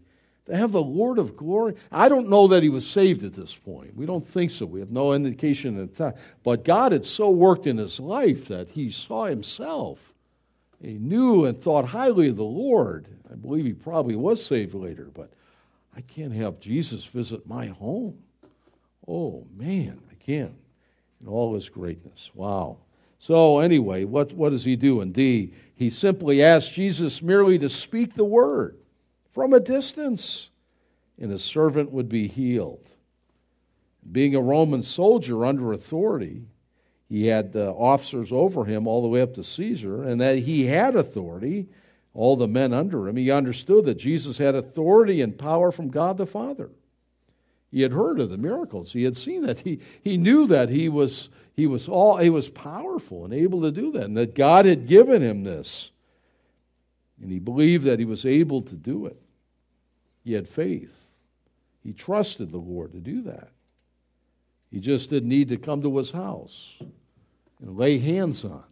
to 0.48 0.56
have 0.56 0.72
the 0.72 0.82
Lord 0.82 1.20
of 1.20 1.36
glory. 1.36 1.76
I 1.92 2.08
don't 2.10 2.30
know 2.30 2.48
that 2.48 2.64
he 2.64 2.70
was 2.70 2.88
saved 2.88 3.24
at 3.24 3.34
this 3.34 3.54
point. 3.54 3.96
We 3.96 4.06
don't 4.06 4.26
think 4.26 4.52
so. 4.52 4.66
We 4.66 4.80
have 4.80 4.92
no 4.92 5.14
indication 5.14 5.80
at 5.80 5.94
the 5.94 6.12
time. 6.12 6.22
But 6.44 6.64
God 6.64 6.94
had 6.94 7.06
so 7.06 7.30
worked 7.30 7.68
in 7.68 7.78
his 7.78 8.00
life 8.00 8.48
that 8.48 8.70
he 8.70 8.90
saw 8.90 9.26
himself. 9.26 10.14
He 10.82 10.94
knew 10.94 11.46
and 11.46 11.58
thought 11.58 11.86
highly 11.86 12.30
of 12.30 12.38
the 12.38 12.44
Lord. 12.44 13.08
I 13.30 13.36
believe 13.36 13.66
he 13.66 13.74
probably 13.74 14.16
was 14.16 14.44
saved 14.44 14.74
later, 14.74 15.10
but 15.14 15.32
I 15.96 16.02
can't 16.02 16.34
have 16.34 16.62
Jesus 16.62 17.04
visit 17.04 17.46
my 17.46 17.68
home. 17.68 18.18
Oh, 19.06 19.46
man, 19.56 20.00
I 20.10 20.16
can't. 20.16 20.56
In 21.20 21.28
all 21.28 21.56
his 21.56 21.68
greatness. 21.68 22.32
Wow. 22.34 22.78
So, 23.20 23.60
anyway, 23.60 24.06
what, 24.06 24.32
what 24.34 24.52
does 24.52 24.64
he 24.64 24.76
do 24.76 25.02
in 25.02 25.12
D? 25.12 25.52
He 25.76 25.90
simply 25.90 26.42
asks 26.42 26.72
Jesus 26.72 27.22
merely 27.22 27.60
to 27.60 27.68
speak 27.68 28.14
the 28.14 28.24
word 28.24 28.78
from 29.38 29.54
a 29.54 29.60
distance, 29.60 30.50
and 31.22 31.30
his 31.30 31.44
servant 31.44 31.92
would 31.92 32.10
be 32.10 32.28
healed. 32.28 32.92
Being 34.12 34.36
a 34.36 34.42
Roman 34.42 34.82
soldier 34.82 35.46
under 35.46 35.74
authority, 35.74 36.48
he 37.08 37.28
had 37.28 37.56
uh, 37.56 37.72
officers 37.74 38.32
over 38.32 38.66
him 38.66 38.88
all 38.88 39.04
the 39.04 39.08
way 39.08 39.22
up 39.22 39.36
to 39.36 39.44
Caesar, 39.44 40.02
and 40.02 40.20
that 40.22 40.40
he 40.40 40.66
had 40.66 40.96
authority, 40.96 41.68
all 42.16 42.36
the 42.36 42.48
men 42.48 42.74
under 42.74 43.08
him. 43.08 43.16
He 43.16 43.30
understood 43.30 43.86
that 43.86 44.00
Jesus 44.00 44.40
had 44.40 44.56
authority 44.56 45.22
and 45.22 45.38
power 45.38 45.72
from 45.72 45.92
God 45.92 46.18
the 46.18 46.26
Father. 46.26 46.72
He 47.70 47.84
had 47.84 47.92
heard 47.92 48.20
of 48.20 48.32
the 48.32 48.40
miracles. 48.40 48.92
He 48.92 49.04
had 49.04 49.16
seen 49.16 49.44
that. 49.44 49.60
He, 49.60 49.82
he 50.02 50.18
knew 50.18 50.48
that 50.48 50.70
he 50.70 50.90
was, 50.90 51.30
he 51.54 51.68
was 51.68 51.88
all 51.88 52.18
he 52.18 52.32
was 52.32 52.50
powerful 52.50 53.24
and 53.24 53.36
able 53.36 53.62
to 53.62 53.72
do 53.72 53.92
that, 53.92 54.06
and 54.06 54.18
that 54.18 54.34
God 54.34 54.66
had 54.66 54.88
given 54.88 55.22
him 55.22 55.44
this. 55.44 55.92
And 57.22 57.32
he 57.32 57.38
believed 57.38 57.84
that 57.84 58.00
he 58.00 58.06
was 58.06 58.26
able 58.26 58.64
to 58.64 58.74
do 58.74 59.06
it. 59.06 59.22
He 60.28 60.34
had 60.34 60.46
faith. 60.46 60.94
He 61.82 61.94
trusted 61.94 62.52
the 62.52 62.58
Lord 62.58 62.92
to 62.92 63.00
do 63.00 63.22
that. 63.22 63.48
He 64.70 64.82
just 64.82 65.10
didn't 65.10 65.30
need 65.30 65.48
to 65.48 65.56
come 65.56 65.82
to 65.84 65.98
his 65.98 66.12
house 66.12 66.74
and 67.62 67.78
lay 67.78 67.98
hands 67.98 68.44
on. 68.44 68.66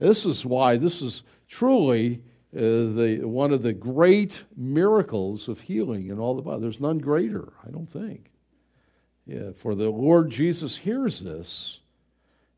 This 0.00 0.26
is 0.26 0.44
why 0.44 0.78
this 0.78 1.02
is 1.02 1.22
truly 1.46 2.24
uh, 2.52 2.58
the, 2.58 3.20
one 3.22 3.52
of 3.52 3.62
the 3.62 3.72
great 3.72 4.42
miracles 4.56 5.46
of 5.46 5.60
healing 5.60 6.08
in 6.10 6.18
all 6.18 6.34
the 6.34 6.42
Bible. 6.42 6.58
There's 6.58 6.80
none 6.80 6.98
greater, 6.98 7.52
I 7.64 7.70
don't 7.70 7.88
think. 7.88 8.32
Yeah, 9.28 9.52
for 9.52 9.76
the 9.76 9.90
Lord 9.90 10.28
Jesus 10.28 10.76
hears 10.78 11.20
this, 11.20 11.78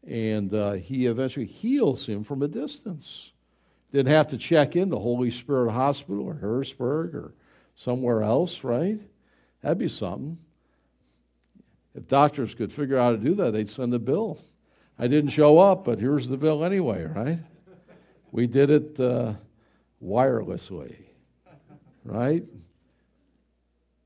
and 0.09 0.55
uh, 0.55 0.73
he 0.73 1.05
eventually 1.05 1.45
heals 1.45 2.07
him 2.07 2.25
from 2.25 2.41
a 2.41 2.49
distance. 2.49 3.31
Didn't 3.93 4.11
have 4.11 4.29
to 4.29 4.39
check 4.39 4.75
in 4.75 4.89
the 4.89 5.01
Holy 5.01 5.31
Spirit 5.31 5.73
Hospital 5.73 6.25
or 6.25 6.39
Harrisburg 6.39 7.15
or 7.15 7.35
somewhere 7.79 8.25
else, 8.25 8.65
right? 8.65 8.99
That'd 9.63 9.79
be 9.79 9.87
something. 9.89 10.37
If 11.95 12.09
doctors 12.09 12.55
could 12.55 12.73
figure 12.73 12.99
out 12.99 13.05
how 13.05 13.11
to 13.13 13.17
do 13.19 13.35
that, 13.37 13.53
they'd 13.53 13.69
send 13.69 13.95
a 13.95 14.01
bill. 14.01 14.41
I 14.99 15.07
didn't 15.07 15.31
show 15.31 15.59
up, 15.59 15.85
but 15.85 16.01
here's 16.01 16.27
the 16.27 16.37
bill 16.37 16.65
anyway, 16.65 17.05
right? 17.05 17.39
We 18.33 18.49
did 18.49 18.71
it 18.71 18.99
uh, 18.99 19.35
wirelessly, 20.05 20.97
right? 22.05 22.43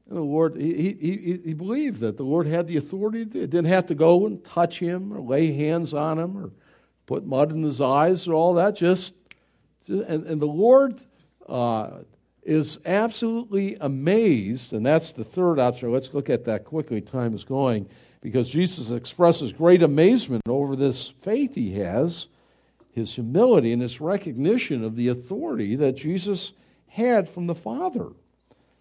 And 0.08 0.18
the 0.18 0.20
Lord, 0.20 0.56
he, 0.56 0.92
he, 1.00 1.40
he 1.42 1.54
believed 1.54 2.00
that 2.00 2.18
the 2.18 2.24
Lord 2.24 2.46
had 2.46 2.68
the 2.68 2.76
authority 2.76 3.24
to 3.24 3.30
do 3.30 3.40
it. 3.40 3.50
Didn't 3.50 3.70
have 3.70 3.86
to 3.86 3.94
go 3.94 4.26
and 4.26 4.44
touch 4.44 4.78
him 4.78 5.14
or 5.14 5.20
lay 5.20 5.50
hands 5.50 5.94
on 5.94 6.18
him 6.18 6.36
or 6.36 6.50
put 7.06 7.24
mud 7.24 7.50
in 7.52 7.62
his 7.62 7.80
eyes 7.80 8.28
or 8.28 8.34
all 8.34 8.54
that. 8.54 8.76
Just, 8.76 9.14
just 9.86 10.06
and, 10.06 10.26
and 10.26 10.42
the 10.42 10.46
Lord 10.46 11.00
uh, 11.48 12.00
is 12.42 12.78
absolutely 12.84 13.76
amazed, 13.80 14.72
and 14.72 14.84
that's 14.84 15.12
the 15.12 15.24
third 15.24 15.58
option. 15.58 15.92
Let's 15.92 16.12
look 16.12 16.28
at 16.28 16.44
that 16.44 16.64
quickly. 16.64 17.00
Time 17.00 17.34
is 17.34 17.44
going. 17.44 17.88
Because 18.20 18.50
Jesus 18.50 18.90
expresses 18.90 19.52
great 19.52 19.82
amazement 19.82 20.42
over 20.48 20.76
this 20.76 21.08
faith 21.22 21.54
he 21.54 21.74
has, 21.80 22.28
his 22.92 23.14
humility, 23.14 23.72
and 23.72 23.82
his 23.82 24.00
recognition 24.00 24.84
of 24.84 24.94
the 24.94 25.08
authority 25.08 25.74
that 25.76 25.96
Jesus 25.96 26.52
had 26.88 27.28
from 27.28 27.46
the 27.46 27.54
Father. 27.54 28.10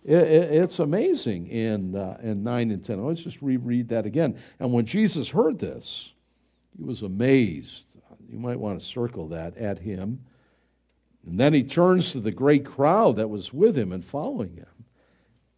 It's 0.04 0.80
amazing 0.80 1.48
in, 1.48 1.96
uh, 1.96 2.20
in 2.24 2.44
9 2.44 2.72
and 2.72 2.84
10. 2.84 3.04
Let's 3.04 3.24
just 3.24 3.42
reread 3.42 3.90
that 3.90 4.06
again. 4.06 4.38
And 4.60 4.74
when 4.74 4.86
Jesus 4.86 5.30
heard 5.30 5.60
this, 5.60 6.12
he 6.76 6.84
was 6.84 7.04
amazed. 7.04 7.86
You 8.28 8.40
might 8.40 8.60
want 8.60 8.80
to 8.80 8.86
circle 8.86 9.28
that 9.30 9.58
at 9.58 9.80
him. 9.80 10.24
And 11.26 11.40
then 11.40 11.54
he 11.54 11.64
turns 11.64 12.12
to 12.12 12.20
the 12.20 12.32
great 12.32 12.66
crowd 12.66 13.18
that 13.18 13.30
was 13.30 13.54
with 13.54 13.78
him 13.78 13.92
and 13.92 14.04
following 14.04 14.56
him. 14.56 14.86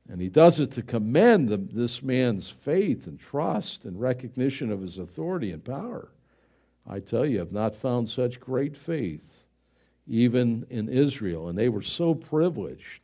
And 0.09 0.19
he 0.21 0.29
does 0.29 0.59
it 0.59 0.71
to 0.71 0.81
commend 0.81 1.47
the, 1.47 1.57
this 1.57 2.03
man's 2.03 2.49
faith 2.49 3.07
and 3.07 3.19
trust 3.19 3.85
and 3.85 3.99
recognition 3.99 4.71
of 4.71 4.81
his 4.81 4.97
authority 4.97 5.51
and 5.51 5.63
power. 5.63 6.11
I 6.85 6.99
tell 6.99 7.25
you, 7.25 7.39
I've 7.39 7.53
not 7.53 7.75
found 7.75 8.09
such 8.09 8.39
great 8.39 8.75
faith 8.75 9.43
even 10.07 10.65
in 10.69 10.89
Israel. 10.89 11.47
And 11.47 11.57
they 11.57 11.69
were 11.69 11.81
so 11.81 12.13
privileged 12.13 12.99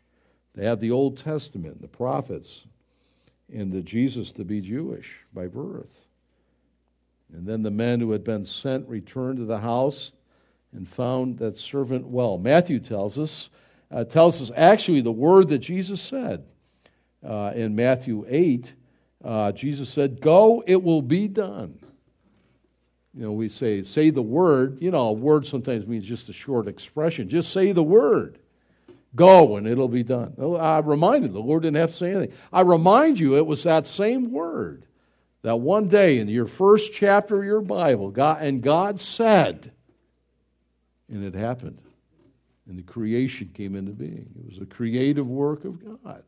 they 0.56 0.66
have 0.66 0.80
the 0.80 0.92
Old 0.92 1.18
Testament, 1.18 1.82
the 1.82 1.88
prophets, 1.88 2.66
and 3.54 3.72
the 3.72 3.82
Jesus 3.82 4.32
to 4.34 4.44
be 4.44 4.60
Jewish 4.60 5.20
by 5.34 5.48
birth. 5.48 6.06
And 7.32 7.48
then 7.48 7.62
the 7.62 7.72
men 7.72 8.00
who 8.00 8.12
had 8.12 8.24
been 8.24 8.44
sent 8.44 8.90
returned 8.90 9.38
to 9.38 9.46
the 9.46 9.60
house 9.60 10.12
and 10.74 10.88
found 10.88 11.40
that 11.40 11.58
servant 11.58 12.08
well. 12.08 12.38
Matthew 12.38 12.80
tells 12.80 13.18
us, 13.18 13.50
uh, 13.92 14.04
tells 14.04 14.42
us 14.42 14.52
actually 14.56 15.02
the 15.02 15.12
word 15.12 15.50
that 15.50 15.60
Jesus 15.60 16.02
said 16.02 16.46
uh, 17.26 17.54
in 17.56 17.76
Matthew 17.76 18.26
8. 18.28 18.74
Uh, 19.24 19.52
Jesus 19.52 19.90
said, 19.90 20.22
Go, 20.22 20.64
it 20.66 20.84
will 20.84 21.02
be 21.02 21.28
done. 21.28 21.80
You 23.14 23.24
know, 23.24 23.32
we 23.32 23.50
say, 23.50 23.84
say 23.84 24.12
the 24.12 24.22
word. 24.22 24.82
You 24.82 24.92
know, 24.92 25.08
a 25.08 25.14
word 25.14 25.46
sometimes 25.46 25.88
means 25.88 26.06
just 26.06 26.30
a 26.30 26.34
short 26.34 26.68
expression. 26.68 27.28
Just 27.28 27.52
say 27.52 27.72
the 27.72 27.84
word. 27.84 28.40
Go 29.16 29.58
and 29.58 29.68
it'll 29.68 29.88
be 29.88 30.04
done. 30.04 30.36
I 30.60 30.80
reminded 30.80 31.34
the 31.34 31.40
Lord 31.40 31.64
didn't 31.64 31.78
have 31.78 31.92
to 31.92 31.98
say 31.98 32.12
anything. 32.12 32.36
I 32.54 32.62
remind 32.62 33.20
you, 33.20 33.36
it 33.38 33.46
was 33.48 33.64
that 33.64 33.88
same 33.88 34.32
word 34.32 34.86
that 35.42 35.58
one 35.58 35.88
day 35.88 36.20
in 36.20 36.28
your 36.28 36.46
first 36.46 36.94
chapter 36.94 37.40
of 37.40 37.46
your 37.46 37.62
Bible, 37.62 38.12
God, 38.12 38.42
and 38.42 38.62
God 38.62 39.00
said, 39.00 39.72
and 41.10 41.24
it 41.24 41.34
happened. 41.34 41.80
And 42.68 42.78
the 42.78 42.84
creation 42.84 43.50
came 43.54 43.76
into 43.76 43.92
being. 43.92 44.30
It 44.40 44.46
was 44.54 44.62
a 44.62 44.66
creative 44.66 45.28
work 45.28 45.66
of 45.66 45.84
God. 45.84 46.24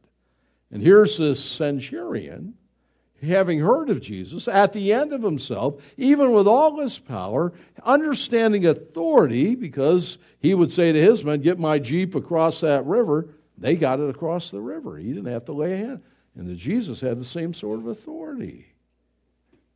And 0.72 0.82
here's 0.82 1.18
this 1.18 1.44
centurion, 1.44 2.56
having 3.22 3.60
heard 3.60 3.90
of 3.90 4.02
Jesus, 4.02 4.48
at 4.48 4.74
the 4.74 4.92
end 4.94 5.14
of 5.14 5.22
himself, 5.22 5.82
even 5.98 6.32
with 6.32 6.48
all 6.48 6.80
his 6.80 6.98
power, 6.98 7.54
understanding 7.84 8.66
authority, 8.66 9.54
because 9.56 10.18
he 10.40 10.56
would 10.56 10.72
say 10.72 10.92
to 10.92 11.00
his 11.00 11.24
men, 11.24 11.42
Get 11.42 11.60
my 11.60 11.78
Jeep 11.78 12.16
across 12.16 12.62
that 12.62 12.86
river. 12.86 13.30
They 13.58 13.76
got 13.76 14.00
it 14.00 14.10
across 14.10 14.50
the 14.50 14.62
river. 14.62 14.98
He 14.98 15.10
didn't 15.14 15.32
have 15.32 15.46
to 15.46 15.54
lay 15.54 15.74
a 15.74 15.78
hand. 15.78 16.02
And 16.36 16.50
the 16.50 16.56
Jesus 16.56 17.02
had 17.02 17.20
the 17.20 17.26
same 17.26 17.54
sort 17.54 17.80
of 17.80 17.88
authority. 17.88 18.66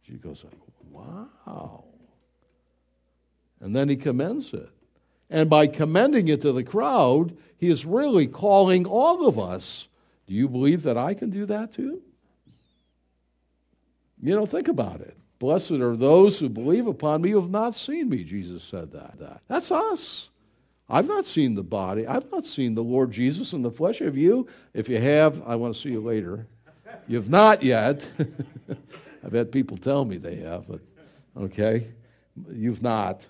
She 0.01 0.13
goes, 0.13 0.43
Wow. 0.89 1.83
And 3.59 3.75
then 3.75 3.89
he 3.89 3.95
commends 3.95 4.53
it. 4.53 4.69
And 5.29 5.49
by 5.49 5.67
commending 5.67 6.27
it 6.27 6.41
to 6.41 6.51
the 6.51 6.63
crowd, 6.63 7.35
he 7.57 7.69
is 7.69 7.85
really 7.85 8.27
calling 8.27 8.85
all 8.85 9.27
of 9.27 9.39
us. 9.39 9.87
Do 10.27 10.33
you 10.33 10.47
believe 10.47 10.83
that 10.83 10.97
I 10.97 11.13
can 11.13 11.29
do 11.29 11.45
that 11.45 11.71
too? 11.71 12.01
You 14.21 14.35
know, 14.35 14.45
think 14.45 14.67
about 14.67 15.01
it. 15.01 15.17
Blessed 15.39 15.71
are 15.71 15.95
those 15.95 16.39
who 16.39 16.49
believe 16.49 16.87
upon 16.87 17.21
me 17.21 17.31
who 17.31 17.41
have 17.41 17.49
not 17.49 17.75
seen 17.75 18.09
me, 18.09 18.23
Jesus 18.23 18.63
said 18.63 18.91
that. 18.93 19.19
that. 19.19 19.41
That's 19.47 19.71
us. 19.71 20.29
I've 20.87 21.07
not 21.07 21.25
seen 21.25 21.55
the 21.55 21.63
body. 21.63 22.07
I've 22.07 22.31
not 22.31 22.45
seen 22.45 22.75
the 22.75 22.83
Lord 22.83 23.11
Jesus 23.11 23.53
in 23.53 23.61
the 23.61 23.71
flesh. 23.71 23.99
Have 23.99 24.17
you? 24.17 24.47
If 24.73 24.87
you 24.87 24.99
have, 24.99 25.41
I 25.45 25.55
want 25.55 25.75
to 25.75 25.81
see 25.81 25.89
you 25.89 26.01
later. 26.01 26.47
You've 27.07 27.29
not 27.29 27.63
yet. 27.63 28.07
I've 29.25 29.33
had 29.33 29.51
people 29.51 29.77
tell 29.77 30.05
me 30.05 30.17
they 30.17 30.37
have, 30.37 30.67
but 30.67 30.81
okay. 31.37 31.87
You've 32.51 32.81
not. 32.81 33.27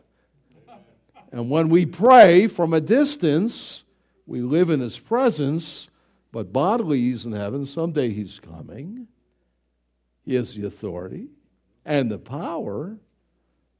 And 1.35 1.49
when 1.49 1.67
we 1.67 1.85
pray 1.85 2.47
from 2.47 2.73
a 2.73 2.79
distance, 2.79 3.83
we 4.25 4.39
live 4.39 4.69
in 4.69 4.79
His 4.79 4.97
presence, 4.97 5.89
but 6.31 6.53
bodily 6.53 7.01
He's 7.01 7.25
in 7.25 7.33
heaven. 7.33 7.65
Someday 7.65 8.13
He's 8.13 8.39
coming. 8.39 9.09
He 10.23 10.35
has 10.35 10.55
the 10.55 10.65
authority 10.65 11.27
and 11.83 12.09
the 12.09 12.19
power 12.19 12.95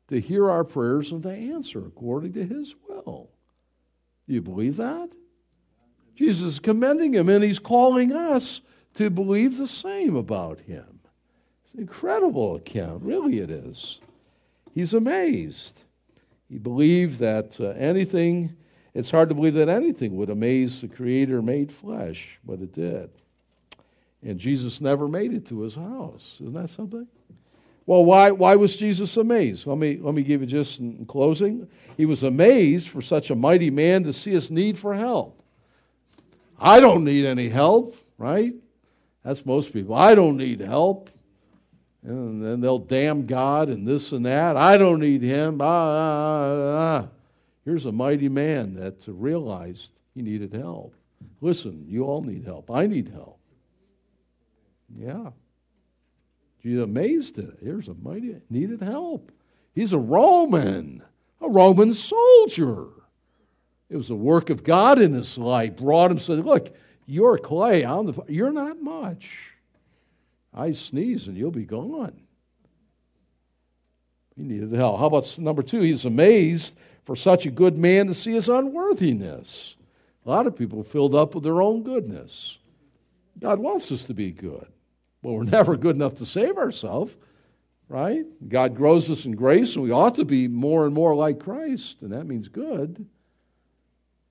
to 0.10 0.20
hear 0.20 0.52
our 0.52 0.66
prayers 0.66 1.14
and 1.14 1.24
to 1.24 1.32
answer 1.32 1.80
according 1.80 2.34
to 2.34 2.46
His 2.46 2.76
will. 2.90 3.30
Do 4.28 4.34
you 4.34 4.42
believe 4.42 4.76
that? 4.76 5.12
Jesus 6.14 6.56
is 6.56 6.60
commending 6.60 7.14
Him, 7.14 7.30
and 7.30 7.42
He's 7.42 7.58
calling 7.58 8.12
us 8.12 8.60
to 8.96 9.10
believe 9.10 9.58
the 9.58 9.66
same 9.66 10.18
about 10.18 10.60
Him. 10.60 11.00
It's 11.64 11.74
an 11.74 11.80
incredible 11.80 12.58
account, 12.58 13.04
really, 13.04 13.40
it 13.40 13.50
is. 13.50 14.02
He's 14.74 14.94
amazed. 14.94 15.85
He 16.56 16.60
believed 16.60 17.20
that 17.20 17.60
uh, 17.60 17.72
anything, 17.72 18.56
it's 18.94 19.12
hard 19.12 19.28
to 19.28 19.36
believe 19.36 19.56
that 19.56 19.68
anything 19.68 20.16
would 20.16 20.30
amaze 20.30 20.80
the 20.80 20.88
Creator 20.88 21.42
made 21.42 21.70
flesh, 21.70 22.40
but 22.46 22.62
it 22.62 22.72
did. 22.72 23.10
And 24.24 24.40
Jesus 24.40 24.80
never 24.80 25.10
made 25.10 25.34
it 25.34 25.46
to 25.48 25.60
his 25.60 25.76
house. 25.76 26.38
Isn't 26.40 26.54
that 26.54 26.70
something? 26.70 27.06
Well, 27.86 28.06
why, 28.06 28.32
why 28.32 28.56
was 28.56 28.78
Jesus 28.78 29.18
amazed? 29.18 29.68
Let 29.68 29.78
me, 29.78 29.98
let 29.98 30.14
me 30.14 30.24
give 30.24 30.40
you 30.40 30.48
just 30.48 30.80
in 30.80 31.06
closing. 31.08 31.68
He 31.98 32.06
was 32.06 32.24
amazed 32.24 32.88
for 32.88 33.02
such 33.02 33.32
a 33.32 33.36
mighty 33.36 33.70
man 33.70 34.06
to 34.06 34.14
see 34.14 34.32
his 34.32 34.50
need 34.50 34.80
for 34.80 34.94
help. 34.94 35.44
I 36.58 36.80
don't 36.80 37.04
need 37.04 37.26
any 37.26 37.50
help, 37.50 37.98
right? 38.18 38.54
That's 39.26 39.46
most 39.46 39.74
people. 39.74 39.94
I 39.94 40.16
don't 40.16 40.38
need 40.38 40.62
help. 40.62 41.10
And 42.06 42.44
then 42.44 42.62
they'll 42.62 42.78
damn 42.78 43.26
God 43.26 43.68
and 43.70 43.88
this 43.88 44.12
and 44.12 44.26
that. 44.28 44.56
I 44.56 44.78
don't 44.78 45.00
need 45.00 45.24
him. 45.24 45.60
Ah, 45.60 45.66
ah, 45.66 46.78
ah. 46.78 47.08
Here's 47.64 47.88
a 47.88 47.92
mighty 47.92 48.30
man 48.30 48.76
that 48.76 49.04
realized 49.08 49.90
he 50.14 50.22
needed 50.22 50.54
help. 50.54 50.94
Listen, 51.42 51.86
you 51.88 52.04
all 52.04 52.22
need 52.22 52.46
help. 52.46 52.70
I 52.70 52.86
need 52.86 53.10
help. 53.10 53.40
Yeah. 54.96 55.32
She's 56.62 56.80
amazed 56.80 57.40
at 57.40 57.46
it. 57.46 57.60
Here's 57.64 57.88
a 57.88 57.96
mighty 57.96 58.36
needed 58.52 58.84
help. 58.84 59.32
He's 59.74 59.92
a 59.92 59.98
Roman, 59.98 61.02
a 61.42 61.50
Roman 61.50 61.92
soldier. 61.92 62.86
It 63.90 63.98
was 63.98 64.10
the 64.10 64.16
work 64.16 64.52
of 64.52 64.64
God 64.64 65.02
in 65.02 65.14
his 65.14 65.40
life. 65.40 65.78
Brought 65.78 66.12
him, 66.12 66.20
said, 66.20 66.46
Look, 66.46 66.76
you're 67.08 67.40
clay. 67.40 67.84
I'm 67.84 68.06
the, 68.06 68.24
you're 68.28 68.52
not 68.52 68.80
much. 68.80 69.55
I 70.56 70.72
sneeze 70.72 71.28
and 71.28 71.38
you'll 71.38 71.52
be 71.52 71.66
gone. 71.66 72.22
He 74.36 74.44
needed 74.44 74.72
help. 74.72 75.00
How 75.00 75.08
about 75.08 75.38
number 75.38 75.62
two? 75.62 75.82
He's 75.82 76.06
amazed 76.06 76.74
for 77.04 77.16
such 77.16 77.46
a 77.46 77.52
good 77.52 77.78
man 77.78 78.08
to 78.08 78.14
see 78.14 78.32
his 78.32 78.50
unworthiness. 78.50 79.76
A 80.26 80.30
lot 80.30 80.48
of 80.48 80.58
people 80.58 80.84
filled 80.84 81.14
up 81.14 81.36
with 81.36 81.44
their 81.44 81.62
own 81.62 81.84
goodness. 81.84 82.58
God 83.40 83.60
wants 83.60 83.92
us 83.92 84.06
to 84.06 84.14
be 84.14 84.32
good. 84.32 84.68
but 85.22 85.34
we're 85.34 85.44
never 85.44 85.76
good 85.76 85.96
enough 85.96 86.16
to 86.16 86.26
save 86.26 86.58
ourselves, 86.58 87.16
right? 87.90 88.26
God 88.48 88.76
grows 88.76 89.12
us 89.12 89.26
in 89.26 89.34
grace, 89.34 89.76
and 89.76 89.84
we 89.84 89.92
ought 89.92 90.16
to 90.16 90.26
be 90.26 90.48
more 90.48 90.86
and 90.86 90.94
more 90.94 91.16
like 91.16 91.40
Christ, 91.40 92.02
and 92.02 92.12
that 92.12 92.26
means 92.26 92.48
good. 92.48 93.06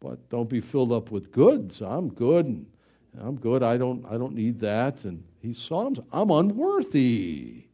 But 0.00 0.28
don't 0.28 0.50
be 0.50 0.60
filled 0.60 0.92
up 0.92 1.10
with 1.10 1.32
goods. 1.32 1.80
I'm 1.80 2.08
good, 2.08 2.46
and 2.46 2.66
I'm 3.18 3.36
good. 3.36 3.62
I 3.62 3.76
don't, 3.76 4.04
I 4.06 4.18
don't 4.18 4.34
need 4.34 4.60
that. 4.60 5.04
And 5.04 5.22
he 5.44 5.52
saw 5.52 5.86
him. 5.86 5.96
I'm 6.12 6.30
unworthy. 6.30 7.64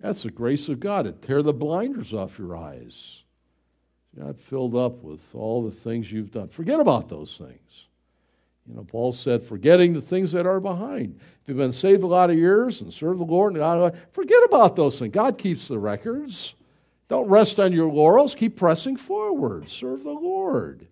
That's 0.00 0.24
the 0.24 0.30
grace 0.30 0.68
of 0.68 0.80
God 0.80 1.04
to 1.04 1.12
tear 1.12 1.42
the 1.42 1.52
blinders 1.52 2.12
off 2.12 2.38
your 2.38 2.56
eyes. 2.56 3.22
You're 4.16 4.26
not 4.26 4.38
filled 4.38 4.74
up 4.74 5.02
with 5.02 5.20
all 5.34 5.62
the 5.62 5.70
things 5.70 6.10
you've 6.10 6.32
done. 6.32 6.48
Forget 6.48 6.80
about 6.80 7.08
those 7.08 7.36
things. 7.36 7.86
You 8.68 8.76
know, 8.76 8.84
Paul 8.84 9.12
said, 9.12 9.42
forgetting 9.42 9.92
the 9.92 10.02
things 10.02 10.32
that 10.32 10.46
are 10.46 10.60
behind. 10.60 11.18
If 11.20 11.48
you've 11.48 11.56
been 11.56 11.72
saved 11.72 12.02
a 12.02 12.06
lot 12.06 12.30
of 12.30 12.36
years 12.36 12.80
and 12.80 12.92
served 12.92 13.20
the 13.20 13.24
Lord, 13.24 13.54
and 13.54 13.60
God, 13.60 13.98
forget 14.12 14.42
about 14.44 14.76
those 14.76 14.98
things. 14.98 15.12
God 15.12 15.38
keeps 15.38 15.68
the 15.68 15.78
records. 15.78 16.54
Don't 17.08 17.28
rest 17.28 17.58
on 17.58 17.72
your 17.72 17.90
laurels. 17.90 18.34
Keep 18.34 18.56
pressing 18.56 18.96
forward. 18.96 19.68
Serve 19.68 20.04
the 20.04 20.10
Lord 20.10 20.86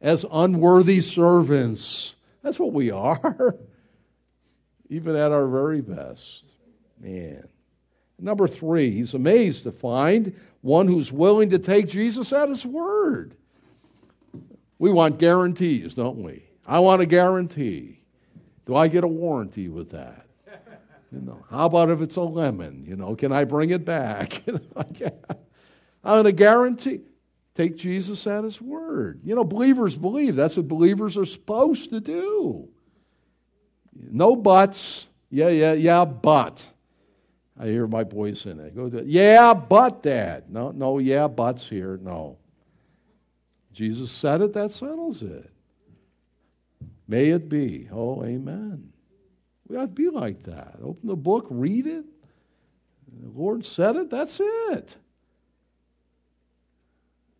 as 0.00 0.24
unworthy 0.30 1.00
servants. 1.00 2.14
That's 2.42 2.58
what 2.58 2.72
we 2.72 2.90
are, 2.90 3.56
even 4.90 5.16
at 5.16 5.32
our 5.32 5.46
very 5.46 5.80
best. 5.80 6.44
Man. 6.98 7.48
Number 8.18 8.46
three, 8.46 8.90
he's 8.90 9.14
amazed 9.14 9.62
to 9.62 9.72
find 9.72 10.38
one 10.60 10.86
who's 10.86 11.10
willing 11.10 11.48
to 11.50 11.58
take 11.58 11.88
Jesus 11.88 12.34
at 12.34 12.50
his 12.50 12.66
word. 12.66 13.34
We 14.78 14.90
want 14.90 15.18
guarantees, 15.18 15.94
don't 15.94 16.22
we? 16.22 16.44
I 16.66 16.80
want 16.80 17.00
a 17.00 17.06
guarantee. 17.06 18.00
Do 18.66 18.76
I 18.76 18.88
get 18.88 19.04
a 19.04 19.08
warranty 19.08 19.68
with 19.70 19.90
that? 19.92 20.26
You 21.12 21.20
know, 21.22 21.44
how 21.50 21.66
about 21.66 21.90
if 21.90 22.02
it's 22.02 22.16
a 22.16 22.20
lemon? 22.20 22.84
You 22.86 22.96
know, 22.96 23.16
can 23.16 23.32
I 23.32 23.44
bring 23.44 23.70
it 23.70 23.84
back? 23.84 24.42
I'm 24.46 24.62
going 26.04 26.24
to 26.24 26.32
guarantee. 26.32 27.00
Take 27.54 27.76
Jesus 27.76 28.26
at 28.26 28.44
his 28.44 28.60
word. 28.60 29.20
You 29.24 29.34
know, 29.34 29.44
believers 29.44 29.96
believe. 29.96 30.36
That's 30.36 30.56
what 30.56 30.68
believers 30.68 31.16
are 31.16 31.24
supposed 31.24 31.90
to 31.90 32.00
do. 32.00 32.68
No 34.12 34.36
buts. 34.36 35.06
Yeah, 35.30 35.48
yeah, 35.48 35.72
yeah, 35.72 36.04
but. 36.04 36.66
I 37.58 37.66
hear 37.66 37.86
my 37.86 38.04
voice 38.04 38.46
in 38.46 38.58
it. 38.58 38.74
Go 38.74 38.88
to, 38.88 39.04
yeah, 39.04 39.52
but 39.52 40.02
dad. 40.02 40.44
No, 40.48 40.70
no, 40.70 40.98
yeah, 40.98 41.28
buts 41.28 41.66
here. 41.66 41.98
No. 42.02 42.38
Jesus 43.72 44.10
said 44.10 44.40
it, 44.40 44.54
that 44.54 44.72
settles 44.72 45.22
it. 45.22 45.50
May 47.06 47.28
it 47.28 47.48
be. 47.48 47.88
Oh, 47.92 48.24
amen. 48.24 48.92
We 49.68 49.76
ought 49.76 49.82
to 49.82 49.86
be 49.88 50.08
like 50.08 50.42
that. 50.44 50.76
Open 50.82 51.08
the 51.08 51.16
book, 51.16 51.46
read 51.50 51.86
it. 51.86 52.04
The 53.20 53.28
Lord 53.28 53.64
said 53.64 53.96
it, 53.96 54.10
that's 54.10 54.40
it. 54.40 54.96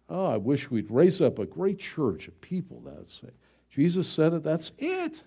Oh, 0.09 0.27
I 0.27 0.37
wish 0.37 0.71
we'd 0.71 0.91
raise 0.91 1.21
up 1.21 1.39
a 1.39 1.47
great 1.47 1.79
church 1.79 2.29
of 2.29 2.41
people 2.41 2.81
that 2.81 3.09
say, 3.09 3.31
Jesus 3.71 4.09
said 4.09 4.33
it, 4.33 4.43
that's 4.43 4.73
it. 4.79 5.23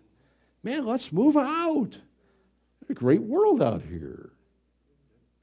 Man, 0.63 0.85
let's 0.85 1.11
move 1.11 1.35
out. 1.35 1.99
A 2.89 2.93
great 2.93 3.21
world 3.21 3.61
out 3.61 3.81
here. 3.81 4.31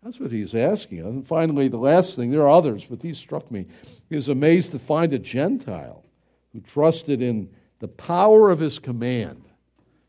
That's 0.03 0.19
what 0.19 0.33
he's 0.33 0.55
asking. 0.55 1.01
And 1.01 1.27
finally, 1.27 1.69
the 1.69 1.77
last 1.77 2.17
thing, 2.17 2.31
there 2.31 2.43
are 2.43 2.49
others, 2.49 2.85
but 2.85 3.01
these 3.01 3.19
struck 3.19 3.51
me. 3.51 3.67
He 4.09 4.17
was 4.17 4.29
amazed 4.29 4.73
to 4.73 4.79
find 4.79 5.13
a 5.13 5.19
Gentile 5.19 6.05
who 6.53 6.61
trusted 6.61 7.21
in 7.21 7.51
the 7.81 7.89
power 7.89 8.51
of 8.51 8.61
his 8.61 8.79
command. 8.79 9.45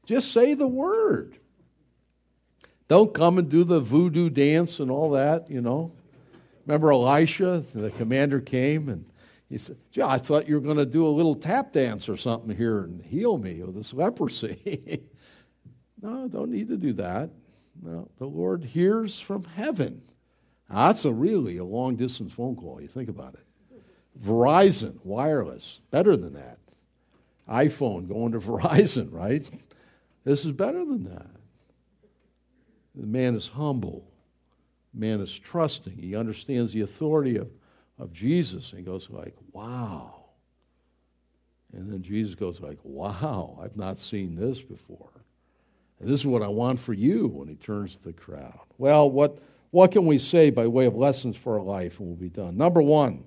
Just 0.05 0.31
say 0.31 0.53
the 0.53 0.67
word. 0.67 1.37
Don't 2.87 3.13
come 3.13 3.37
and 3.37 3.49
do 3.49 3.63
the 3.63 3.79
voodoo 3.79 4.29
dance 4.29 4.79
and 4.79 4.89
all 4.89 5.11
that, 5.11 5.49
you 5.49 5.61
know. 5.61 5.91
Remember 6.65 6.91
Elisha? 6.91 7.63
The 7.73 7.91
commander 7.91 8.39
came 8.39 8.89
and 8.89 9.05
he 9.51 9.57
said, 9.57 9.77
Gee, 9.91 10.01
I 10.01 10.17
thought 10.17 10.47
you 10.47 10.55
were 10.55 10.61
going 10.61 10.77
to 10.77 10.85
do 10.85 11.05
a 11.05 11.09
little 11.09 11.35
tap 11.35 11.73
dance 11.73 12.07
or 12.07 12.15
something 12.15 12.55
here 12.55 12.79
and 12.79 13.01
heal 13.01 13.37
me 13.37 13.59
of 13.59 13.73
this 13.73 13.93
leprosy. 13.93 15.03
no, 16.01 16.29
don't 16.29 16.51
need 16.51 16.69
to 16.69 16.77
do 16.77 16.93
that. 16.93 17.29
No, 17.81 18.09
the 18.17 18.25
Lord 18.25 18.63
hears 18.63 19.19
from 19.19 19.43
heaven. 19.43 20.03
Now, 20.69 20.87
that's 20.87 21.03
a 21.03 21.11
really 21.11 21.57
a 21.57 21.65
long 21.65 21.97
distance 21.97 22.31
phone 22.31 22.55
call. 22.55 22.81
You 22.81 22.87
think 22.87 23.09
about 23.09 23.33
it. 23.33 23.81
Verizon, 24.23 24.99
wireless, 25.03 25.81
better 25.89 26.15
than 26.15 26.33
that. 26.33 26.59
iPhone 27.49 28.07
going 28.07 28.31
to 28.31 28.39
Verizon, 28.39 29.11
right? 29.11 29.49
This 30.23 30.45
is 30.45 30.53
better 30.53 30.85
than 30.85 31.03
that. 31.05 31.27
The 32.95 33.07
man 33.07 33.35
is 33.35 33.49
humble. 33.49 34.07
The 34.93 34.99
man 35.01 35.19
is 35.19 35.37
trusting. 35.37 35.97
He 35.97 36.15
understands 36.15 36.71
the 36.71 36.81
authority 36.81 37.35
of, 37.35 37.49
of 37.99 38.11
Jesus. 38.11 38.71
And 38.71 38.79
he 38.79 38.85
goes 38.85 39.09
like, 39.09 39.35
wow. 39.51 40.15
And 41.73 41.91
then 41.91 42.01
Jesus 42.01 42.35
goes 42.35 42.59
like, 42.59 42.79
wow, 42.83 43.59
I've 43.63 43.77
not 43.77 43.99
seen 43.99 44.35
this 44.35 44.61
before. 44.61 45.09
And 45.99 46.09
this 46.09 46.19
is 46.19 46.25
what 46.25 46.41
I 46.41 46.47
want 46.47 46.79
for 46.79 46.93
you 46.93 47.27
when 47.27 47.47
he 47.47 47.55
turns 47.55 47.95
to 47.95 48.03
the 48.03 48.13
crowd. 48.13 48.59
Well, 48.77 49.09
what, 49.09 49.39
what 49.69 49.91
can 49.91 50.05
we 50.05 50.17
say 50.17 50.49
by 50.49 50.67
way 50.67 50.85
of 50.85 50.95
lessons 50.95 51.37
for 51.37 51.59
our 51.59 51.65
life? 51.65 51.99
And 51.99 52.09
we'll 52.09 52.17
be 52.17 52.29
done. 52.29 52.57
Number 52.57 52.81
one, 52.81 53.23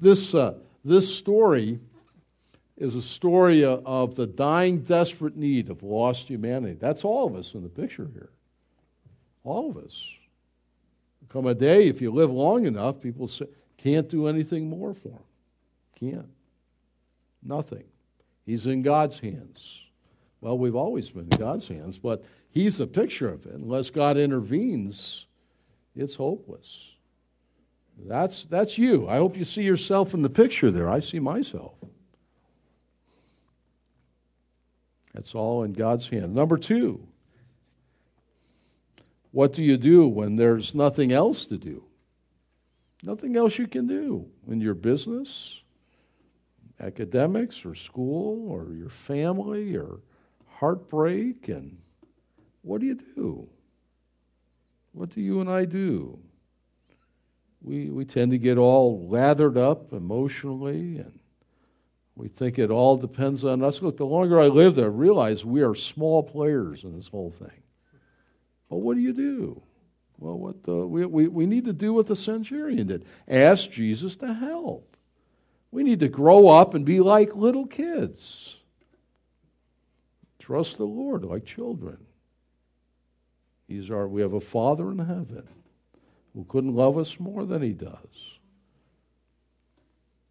this, 0.00 0.34
uh, 0.34 0.54
this 0.84 1.14
story 1.14 1.78
is 2.76 2.94
a 2.94 3.02
story 3.02 3.64
of 3.64 4.14
the 4.16 4.26
dying, 4.26 4.80
desperate 4.80 5.36
need 5.36 5.70
of 5.70 5.82
lost 5.82 6.28
humanity. 6.28 6.76
That's 6.78 7.04
all 7.04 7.26
of 7.26 7.34
us 7.34 7.54
in 7.54 7.62
the 7.62 7.68
picture 7.68 8.10
here. 8.12 8.30
All 9.44 9.70
of 9.70 9.76
us. 9.76 10.04
Come 11.28 11.46
a 11.46 11.54
day, 11.54 11.88
if 11.88 12.00
you 12.00 12.10
live 12.10 12.30
long 12.30 12.66
enough, 12.66 13.00
people 13.00 13.28
say, 13.28 13.46
can't 13.78 14.08
do 14.08 14.26
anything 14.26 14.68
more 14.68 14.94
for 14.94 15.08
him. 15.08 15.18
Can't. 15.98 16.28
Nothing. 17.42 17.84
He's 18.44 18.66
in 18.66 18.82
God's 18.82 19.18
hands. 19.18 19.80
Well, 20.40 20.58
we've 20.58 20.76
always 20.76 21.10
been 21.10 21.28
in 21.30 21.38
God's 21.38 21.68
hands, 21.68 21.98
but 21.98 22.24
He's 22.50 22.80
a 22.80 22.86
picture 22.86 23.28
of 23.28 23.46
it. 23.46 23.52
Unless 23.52 23.90
God 23.90 24.16
intervenes, 24.16 25.26
it's 25.94 26.14
hopeless. 26.14 26.92
That's, 28.04 28.44
that's 28.44 28.78
you. 28.78 29.08
I 29.08 29.16
hope 29.16 29.36
you 29.36 29.44
see 29.44 29.62
yourself 29.62 30.14
in 30.14 30.22
the 30.22 30.30
picture 30.30 30.70
there. 30.70 30.88
I 30.88 31.00
see 31.00 31.18
myself. 31.18 31.74
That's 35.14 35.34
all 35.34 35.62
in 35.62 35.72
God's 35.72 36.08
hand. 36.10 36.34
Number 36.34 36.58
two, 36.58 37.06
what 39.32 39.54
do 39.54 39.62
you 39.62 39.78
do 39.78 40.06
when 40.06 40.36
there's 40.36 40.74
nothing 40.74 41.10
else 41.10 41.46
to 41.46 41.56
do? 41.56 41.85
Nothing 43.06 43.36
else 43.36 43.56
you 43.56 43.68
can 43.68 43.86
do 43.86 44.26
in 44.48 44.60
your 44.60 44.74
business, 44.74 45.60
academics, 46.80 47.64
or 47.64 47.76
school, 47.76 48.50
or 48.50 48.74
your 48.74 48.90
family, 48.90 49.76
or 49.76 50.00
heartbreak. 50.48 51.46
And 51.46 51.78
what 52.62 52.80
do 52.80 52.88
you 52.88 52.96
do? 52.96 53.48
What 54.90 55.10
do 55.10 55.20
you 55.20 55.40
and 55.40 55.48
I 55.48 55.66
do? 55.66 56.18
We, 57.62 57.90
we 57.90 58.04
tend 58.04 58.32
to 58.32 58.38
get 58.38 58.58
all 58.58 59.06
lathered 59.06 59.56
up 59.56 59.92
emotionally 59.92 60.98
and 60.98 61.20
we 62.16 62.26
think 62.26 62.58
it 62.58 62.70
all 62.72 62.96
depends 62.96 63.44
on 63.44 63.62
us. 63.62 63.82
Look, 63.82 63.98
the 63.98 64.06
longer 64.06 64.40
I 64.40 64.48
live 64.48 64.80
I 64.80 64.86
realize 64.86 65.44
we 65.44 65.62
are 65.62 65.76
small 65.76 66.24
players 66.24 66.82
in 66.82 66.96
this 66.96 67.06
whole 67.06 67.30
thing. 67.30 67.62
But 68.68 68.78
what 68.78 68.96
do 68.96 69.00
you 69.00 69.12
do? 69.12 69.62
Well, 70.18 70.38
what 70.38 70.62
the, 70.64 70.86
we, 70.86 71.04
we, 71.04 71.28
we 71.28 71.46
need 71.46 71.64
to 71.66 71.72
do 71.72 71.92
what 71.92 72.06
the 72.06 72.16
centurion 72.16 72.86
did 72.86 73.04
ask 73.28 73.70
Jesus 73.70 74.16
to 74.16 74.32
help. 74.32 74.96
We 75.70 75.82
need 75.82 76.00
to 76.00 76.08
grow 76.08 76.48
up 76.48 76.74
and 76.74 76.84
be 76.84 77.00
like 77.00 77.34
little 77.34 77.66
kids. 77.66 78.56
Trust 80.38 80.78
the 80.78 80.84
Lord 80.84 81.24
like 81.24 81.44
children. 81.44 81.98
He's 83.68 83.90
our, 83.90 84.06
we 84.06 84.22
have 84.22 84.32
a 84.32 84.40
Father 84.40 84.90
in 84.90 84.98
heaven 84.98 85.48
who 86.34 86.44
couldn't 86.44 86.74
love 86.74 86.96
us 86.96 87.18
more 87.18 87.44
than 87.44 87.62
He 87.62 87.72
does. 87.72 88.38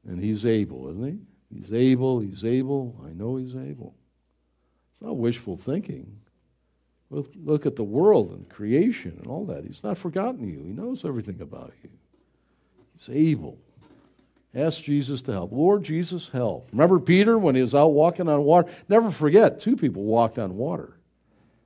And 0.07 0.19
He's 0.19 0.45
able, 0.45 0.89
isn't 0.89 1.05
He? 1.05 1.19
He's 1.55 1.71
able, 1.71 2.19
he's 2.19 2.43
able, 2.43 2.95
I 3.05 3.13
know 3.13 3.37
he's 3.37 3.55
able. 3.55 3.95
It's 4.91 5.01
not 5.01 5.17
wishful 5.17 5.57
thinking. 5.57 6.19
Look, 7.09 7.31
look 7.43 7.65
at 7.65 7.75
the 7.75 7.83
world 7.83 8.31
and 8.31 8.49
creation 8.49 9.15
and 9.17 9.27
all 9.27 9.45
that. 9.45 9.63
He's 9.63 9.83
not 9.83 9.97
forgotten 9.97 10.47
you, 10.47 10.63
he 10.63 10.71
knows 10.71 11.05
everything 11.05 11.41
about 11.41 11.73
you. 11.83 11.89
He's 12.97 13.09
able. 13.15 13.59
Ask 14.53 14.83
Jesus 14.83 15.21
to 15.23 15.33
help. 15.33 15.51
Lord 15.51 15.83
Jesus, 15.83 16.29
help. 16.29 16.69
Remember 16.71 16.97
Peter 16.97 17.37
when 17.37 17.55
he 17.55 17.61
was 17.61 17.75
out 17.75 17.89
walking 17.89 18.29
on 18.29 18.43
water? 18.43 18.71
Never 18.87 19.11
forget, 19.11 19.59
two 19.59 19.75
people 19.75 20.03
walked 20.03 20.39
on 20.39 20.55
water. 20.55 20.97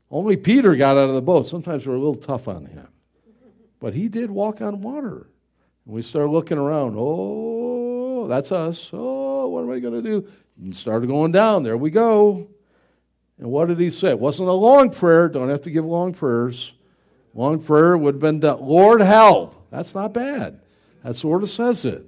Only 0.09 0.37
Peter 0.37 0.75
got 0.75 0.97
out 0.97 1.09
of 1.09 1.13
the 1.13 1.21
boat. 1.21 1.47
Sometimes 1.47 1.85
we're 1.85 1.93
a 1.93 1.99
little 1.99 2.15
tough 2.15 2.47
on 2.47 2.65
him. 2.65 2.87
But 3.79 3.93
he 3.93 4.07
did 4.07 4.31
walk 4.31 4.59
on 4.59 4.81
water. 4.81 5.29
And 5.85 5.95
we 5.95 6.01
start 6.01 6.31
looking 6.31 6.57
around. 6.57 6.95
Oh, 6.97 8.27
that's 8.27 8.51
us. 8.51 8.89
Oh, 8.91 9.47
what 9.49 9.61
am 9.61 9.71
I 9.71 9.79
going 9.79 9.93
to 9.93 10.01
do? 10.01 10.27
And 10.59 10.75
started 10.75 11.07
going 11.07 11.31
down. 11.31 11.61
There 11.61 11.77
we 11.77 11.91
go. 11.91 12.47
And 13.39 13.49
what 13.49 13.69
did 13.69 13.79
he 13.79 13.89
say? 13.89 14.09
It 14.09 14.19
wasn't 14.19 14.49
a 14.49 14.53
long 14.53 14.91
prayer. 14.91 15.29
Don't 15.29 15.49
have 15.49 15.61
to 15.61 15.71
give 15.71 15.85
long 15.85 16.13
prayers. 16.13 16.73
Long 17.33 17.61
prayer 17.61 17.97
would 17.97 18.15
have 18.15 18.21
been 18.21 18.41
done. 18.41 18.61
Lord, 18.61 19.01
help. 19.01 19.67
That's 19.71 19.95
not 19.95 20.13
bad. 20.13 20.59
That 21.03 21.15
sort 21.15 21.43
of 21.43 21.49
says 21.49 21.85
it. 21.85 22.05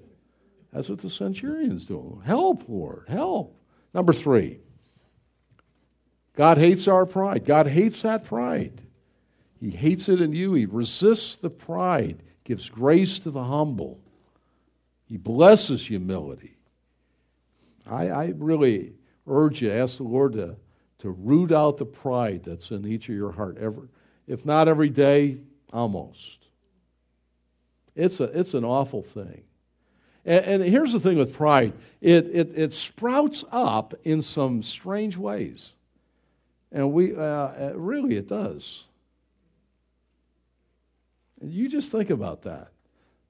That's 0.73 0.89
what 0.89 0.99
the 0.99 1.09
centurion's 1.09 1.86
doing. 1.86 2.21
Help, 2.25 2.67
Lord. 2.67 3.05
Help. 3.07 3.55
Number 3.93 4.13
three. 4.13 4.59
God 6.34 6.57
hates 6.57 6.88
our 6.88 7.05
pride. 7.05 7.45
God 7.45 7.67
hates 7.67 8.01
that 8.01 8.25
pride. 8.25 8.82
He 9.59 9.69
hates 9.69 10.09
it 10.09 10.21
in 10.21 10.34
you. 10.34 10.53
He 10.53 10.65
resists 10.65 11.36
the 11.36 11.49
pride, 11.49 12.23
gives 12.43 12.69
grace 12.69 13.19
to 13.19 13.32
the 13.32 13.43
humble. 13.43 13.99
He 15.05 15.17
blesses 15.17 15.86
humility. 15.86 16.55
I, 17.86 18.07
I 18.07 18.34
really 18.36 18.93
urge 19.27 19.61
you 19.61 19.71
ask 19.71 19.97
the 19.97 20.03
Lord 20.03 20.34
to, 20.34 20.55
to 21.02 21.10
root 21.10 21.52
out 21.52 21.78
the 21.78 21.86
pride 21.86 22.43
that's 22.43 22.72
in 22.72 22.88
each 22.88 23.10
of 23.10 23.16
your 23.16 23.32
heart. 23.32 23.58
Ever, 23.58 23.89
if 24.28 24.45
not 24.45 24.68
every 24.68 24.89
day, 24.89 25.38
almost. 25.74 26.38
It's, 27.95 28.20
a, 28.20 28.26
it's 28.38 28.54
an 28.54 28.64
awful 28.64 29.02
thing. 29.02 29.43
And, 30.26 30.45
and 30.45 30.64
here's 30.64 30.93
the 30.93 30.99
thing 30.99 31.18
with 31.18 31.34
pride 31.34 31.74
it, 31.99 32.28
it, 32.32 32.52
it 32.56 32.74
sprouts 32.74 33.43
up 33.52 33.93
in 34.04 34.22
some 34.22 34.64
strange 34.64 35.18
ways. 35.18 35.72
And 36.72 36.93
we, 36.93 37.16
uh, 37.16 37.20
uh 37.20 37.74
really, 37.76 38.16
it 38.16 38.30
does. 38.30 38.86
You 41.43 41.68
just 41.68 41.91
think 41.91 42.10
about 42.10 42.43
that. 42.43 42.70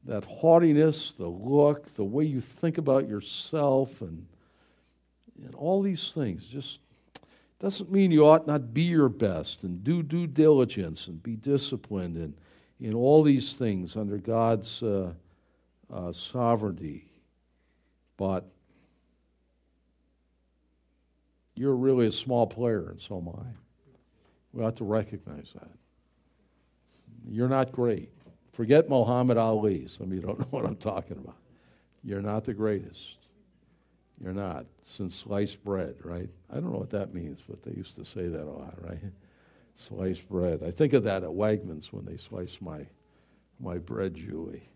That 0.04 0.26
haughtiness, 0.26 1.12
the 1.12 1.28
look, 1.28 1.94
the 1.96 2.04
way 2.04 2.26
you 2.26 2.42
think 2.42 2.78
about 2.78 3.08
yourself, 3.08 4.02
and 4.02 4.26
and 5.44 5.56
all 5.56 5.82
these 5.82 6.12
things 6.12 6.46
just 6.46 6.80
doesn't 7.62 7.91
mean 7.91 8.09
you 8.12 8.26
ought 8.26 8.47
not 8.47 8.74
be 8.74 8.82
your 8.82 9.07
best 9.07 9.62
and 9.64 9.84
do 9.84 10.01
due 10.01 10.26
diligence 10.26 11.05
and 11.05 11.22
be 11.22 11.36
disciplined 11.36 12.18
and 12.18 12.34
in 12.80 12.95
all 12.95 13.22
these 13.22 13.53
things 13.53 13.95
under 13.95 14.18
God's 14.18 14.82
uh, 14.82 15.14
uh, 15.93 16.12
sovereignty. 16.12 17.05
But 18.18 18.49
you're 21.53 21.76
really 21.76 22.07
a 22.07 22.12
small 22.12 22.47
player, 22.47 22.89
and 22.89 22.99
so 22.99 23.20
am 23.20 23.30
I. 23.30 23.45
We 24.53 24.64
ought 24.64 24.78
to 24.78 24.84
recognize 24.84 25.49
that. 25.53 25.70
You're 27.30 27.47
not 27.47 27.72
great. 27.72 28.09
Forget 28.53 28.89
Muhammad 28.89 29.38
Ali. 29.38 29.88
Some 29.88 30.07
of 30.07 30.14
you 30.14 30.22
don't 30.22 30.39
know 30.39 30.47
what 30.49 30.66
I'm 30.66 30.76
talking 30.76 31.18
about. 31.18 31.38
You're 32.03 32.22
not 32.22 32.43
the 32.43 32.53
greatest. 32.55 33.21
You're 34.22 34.34
not, 34.34 34.68
since 34.84 35.16
sliced 35.16 35.64
bread, 35.64 35.96
right? 36.04 36.30
I 36.50 36.56
don't 36.56 36.72
know 36.72 36.78
what 36.78 36.92
that 36.92 37.14
means, 37.14 37.40
but 37.50 37.64
they 37.64 37.72
used 37.72 37.96
to 37.96 38.06
say 38.06 38.28
that 38.28 38.44
a 38.44 38.52
lot, 38.52 38.76
right? 38.80 39.00
Sliced 39.76 40.30
bread. 40.30 40.62
I 40.64 40.70
think 40.70 40.94
of 40.94 41.04
that 41.06 41.24
at 41.24 41.30
Wegmans 41.30 41.88
when 41.88 42.06
they 42.06 42.18
slice 42.18 42.60
my, 42.62 42.86
my 43.60 43.80
bread, 43.80 44.14
Julie. 44.14 44.70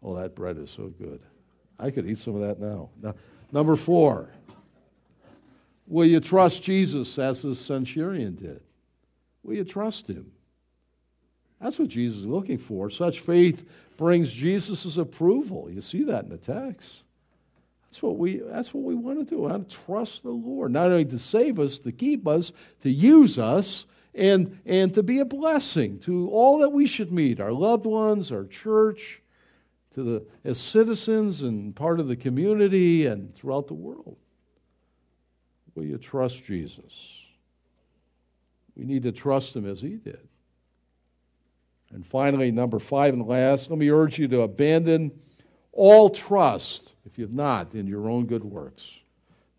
Oh, 0.00 0.14
that 0.14 0.36
bread 0.36 0.58
is 0.58 0.70
so 0.70 0.88
good. 0.88 1.20
I 1.78 1.90
could 1.90 2.08
eat 2.08 2.18
some 2.18 2.36
of 2.36 2.42
that 2.42 2.60
now. 2.60 2.90
now 3.02 3.14
number 3.50 3.74
four, 3.74 4.30
will 5.86 6.06
you 6.06 6.20
trust 6.20 6.62
Jesus 6.62 7.18
as 7.18 7.42
the 7.42 7.56
centurion 7.56 8.36
did? 8.36 8.60
Will 9.42 9.56
you 9.56 9.64
trust 9.64 10.06
him? 10.06 10.30
That's 11.60 11.80
what 11.80 11.88
Jesus 11.88 12.18
is 12.18 12.26
looking 12.26 12.58
for. 12.58 12.90
Such 12.90 13.18
faith 13.18 13.68
brings 13.96 14.32
Jesus' 14.32 14.96
approval. 14.96 15.68
You 15.68 15.80
see 15.80 16.04
that 16.04 16.24
in 16.24 16.30
the 16.30 16.38
text. 16.38 17.02
That's 17.90 18.02
what 18.02 18.18
we, 18.18 18.36
that's 18.36 18.74
what 18.74 18.84
we 18.84 18.94
want 18.94 19.18
to 19.18 19.24
do. 19.24 19.46
I 19.46 19.52
want 19.52 19.70
to 19.70 19.76
trust 19.86 20.22
the 20.22 20.30
Lord, 20.30 20.72
not 20.72 20.90
only 20.90 21.06
to 21.06 21.18
save 21.18 21.58
us, 21.58 21.78
to 21.80 21.92
keep 21.92 22.26
us, 22.26 22.52
to 22.82 22.90
use 22.90 23.38
us, 23.38 23.86
and, 24.14 24.58
and 24.66 24.92
to 24.94 25.02
be 25.02 25.20
a 25.20 25.24
blessing 25.24 25.98
to 26.00 26.28
all 26.30 26.58
that 26.58 26.70
we 26.70 26.86
should 26.86 27.12
meet 27.12 27.40
our 27.40 27.52
loved 27.52 27.86
ones, 27.86 28.32
our 28.32 28.44
church, 28.44 29.22
to 29.94 30.02
the, 30.02 30.26
as 30.44 30.58
citizens 30.58 31.42
and 31.42 31.74
part 31.74 32.00
of 32.00 32.08
the 32.08 32.16
community 32.16 33.06
and 33.06 33.34
throughout 33.34 33.68
the 33.68 33.74
world? 33.74 34.16
Will 35.74 35.84
you 35.84 35.98
trust 35.98 36.44
Jesus? 36.44 36.92
We 38.76 38.84
need 38.84 39.04
to 39.04 39.12
trust 39.12 39.56
him 39.56 39.66
as 39.66 39.80
he 39.80 39.96
did. 39.96 40.28
And 41.90 42.06
finally, 42.06 42.50
number 42.50 42.78
five 42.78 43.14
and 43.14 43.26
last, 43.26 43.70
let 43.70 43.78
me 43.78 43.90
urge 43.90 44.18
you 44.18 44.28
to 44.28 44.42
abandon 44.42 45.12
all 45.78 46.10
trust, 46.10 46.92
if 47.06 47.16
you've 47.18 47.32
not, 47.32 47.72
in 47.72 47.86
your 47.86 48.10
own 48.10 48.26
good 48.26 48.42
works. 48.42 48.98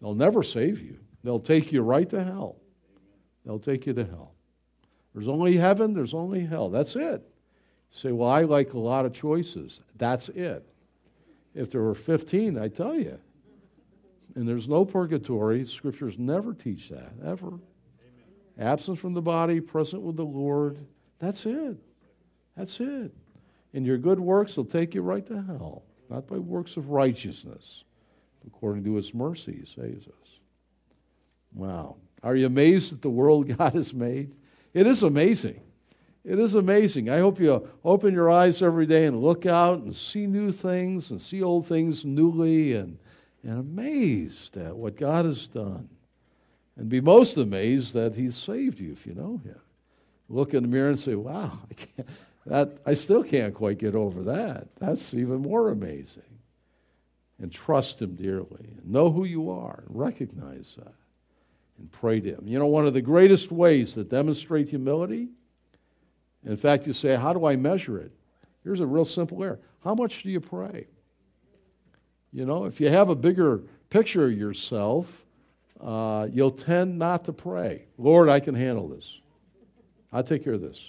They'll 0.02 0.14
never 0.14 0.44
save 0.44 0.82
you, 0.82 0.98
they'll 1.24 1.40
take 1.40 1.72
you 1.72 1.82
right 1.82 2.10
to 2.10 2.22
hell. 2.22 2.58
They'll 3.46 3.58
take 3.58 3.88
you 3.88 3.94
to 3.94 4.04
hell. 4.04 4.34
There's 5.14 5.30
only 5.30 5.56
heaven, 5.56 5.94
there's 5.94 6.14
only 6.14 6.46
hell. 6.46 6.70
That's 6.70 6.98
it. 6.98 7.22
You 7.22 7.98
say, 7.98 8.12
well, 8.12 8.30
I 8.30 8.42
like 8.42 8.74
a 8.74 8.80
lot 8.80 9.06
of 9.06 9.14
choices. 9.14 9.80
That's 9.96 10.28
it. 10.30 10.68
If 11.56 11.72
there 11.72 11.82
were 11.82 11.96
15, 11.96 12.58
I 12.58 12.68
tell 12.68 12.96
you. 12.96 13.18
And 14.36 14.48
there's 14.48 14.68
no 14.68 14.84
purgatory. 14.84 15.66
Scriptures 15.66 16.20
never 16.20 16.54
teach 16.54 16.90
that, 16.90 17.14
ever. 17.26 17.48
Amen. 17.48 17.62
Absent 18.60 19.00
from 19.00 19.14
the 19.14 19.22
body, 19.22 19.62
present 19.62 20.02
with 20.02 20.18
the 20.18 20.26
Lord. 20.26 20.86
That's 21.20 21.46
it. 21.46 21.78
That's 22.58 22.80
it. 22.82 23.14
And 23.74 23.86
your 23.86 23.98
good 23.98 24.20
works 24.20 24.58
will 24.58 24.66
take 24.66 24.94
you 24.94 25.02
right 25.02 25.26
to 25.28 25.42
hell, 25.42 25.84
not 26.10 26.28
by 26.28 26.38
works 26.38 26.78
of 26.78 26.90
righteousness. 26.90 27.84
According 28.48 28.84
to 28.86 28.96
his 28.96 29.14
mercy, 29.14 29.60
he 29.60 29.66
saves 29.66 30.08
us. 30.08 30.40
Wow. 31.54 31.98
Are 32.24 32.36
you 32.36 32.46
amazed 32.46 32.94
at 32.94 33.02
the 33.02 33.10
world 33.10 33.48
God 33.58 33.74
has 33.74 33.94
made? 33.94 34.34
It 34.74 34.88
is 34.88 35.04
amazing. 35.04 35.62
It 36.24 36.38
is 36.38 36.56
amazing. 36.56 37.10
I 37.10 37.20
hope 37.20 37.40
you 37.40 37.68
open 37.84 38.14
your 38.14 38.30
eyes 38.30 38.62
every 38.62 38.86
day 38.86 39.06
and 39.06 39.22
look 39.22 39.46
out 39.46 39.80
and 39.80 39.96
see 39.96 40.28
new 40.28 40.52
things 40.52 41.12
and 41.12 41.22
see 41.22 41.42
old 41.42 41.66
things 41.66 42.04
newly 42.04 42.74
and, 42.74 43.00
and 43.44 43.60
amazed 43.60 44.58
at 44.58 44.76
what 44.76 44.98
God 44.98 45.26
has 45.26 45.48
done. 45.48 45.90
And 46.76 46.88
be 46.88 47.02
most 47.02 47.38
amazed 47.38 47.94
that 47.94 48.16
He's 48.16 48.36
saved 48.36 48.80
you 48.80 48.92
if 48.92 49.06
you 49.06 49.14
know 49.14 49.42
Him. 49.44 49.60
Look 50.30 50.54
in 50.54 50.64
the 50.64 50.70
mirror 50.70 50.90
and 50.90 51.00
say, 51.00 51.16
wow, 51.16 51.60
I, 51.72 51.74
can't, 51.74 52.08
that, 52.50 52.80
I 52.84 52.96
still 52.96 53.24
can't 53.24 53.54
quite 53.54 53.78
get 53.78 53.94
over 53.94 54.24
that. 54.24 54.68
That's 54.80 55.14
even 55.14 55.44
more 55.44 55.70
amazing. 55.70 56.24
And 57.40 57.52
trust 57.52 58.02
Him 58.02 58.16
dearly. 58.16 58.74
And 58.78 58.90
know 58.92 59.12
who 59.12 59.24
you 59.24 59.52
are 59.52 59.84
and 59.88 59.96
recognize 59.96 60.74
that 60.78 60.96
and 61.78 61.92
pray 61.92 62.20
to 62.20 62.30
Him. 62.30 62.48
You 62.48 62.58
know, 62.58 62.66
one 62.66 62.88
of 62.88 62.96
the 62.96 63.04
greatest 63.04 63.52
ways 63.52 63.94
to 63.94 64.04
demonstrate 64.04 64.70
humility, 64.70 65.30
in 66.44 66.58
fact, 66.58 66.88
you 66.88 66.94
say, 66.94 67.16
How 67.16 67.34
do 67.34 67.46
I 67.46 67.56
measure 67.56 68.00
it? 68.00 68.12
Here's 68.64 68.80
a 68.80 68.88
real 68.88 69.06
simple 69.06 69.44
error. 69.44 69.60
How 69.84 69.94
much 69.94 70.24
do 70.24 70.30
you 70.32 70.40
pray? 70.40 70.88
You 72.34 72.46
know, 72.46 72.66
if 72.66 72.82
you 72.82 72.90
have 72.90 73.10
a 73.10 73.16
bigger 73.16 73.62
picture 73.92 74.26
of 74.26 74.34
yourself, 74.34 75.24
uh, 75.80 76.28
you'll 76.32 76.52
tend 76.52 76.98
not 76.98 77.26
to 77.26 77.34
pray. 77.34 77.86
Lord, 78.00 78.28
I 78.28 78.40
can 78.40 78.56
handle 78.56 78.88
this. 78.88 79.20
I'll 80.12 80.24
take 80.24 80.44
care 80.44 80.54
of 80.54 80.62
this. 80.62 80.80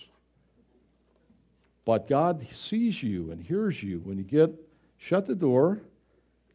But 1.90 2.06
God 2.06 2.46
sees 2.46 3.02
you 3.02 3.32
and 3.32 3.42
hears 3.42 3.82
you 3.82 3.98
when 4.04 4.16
you 4.16 4.22
get 4.22 4.54
shut 4.96 5.26
the 5.26 5.34
door, 5.34 5.80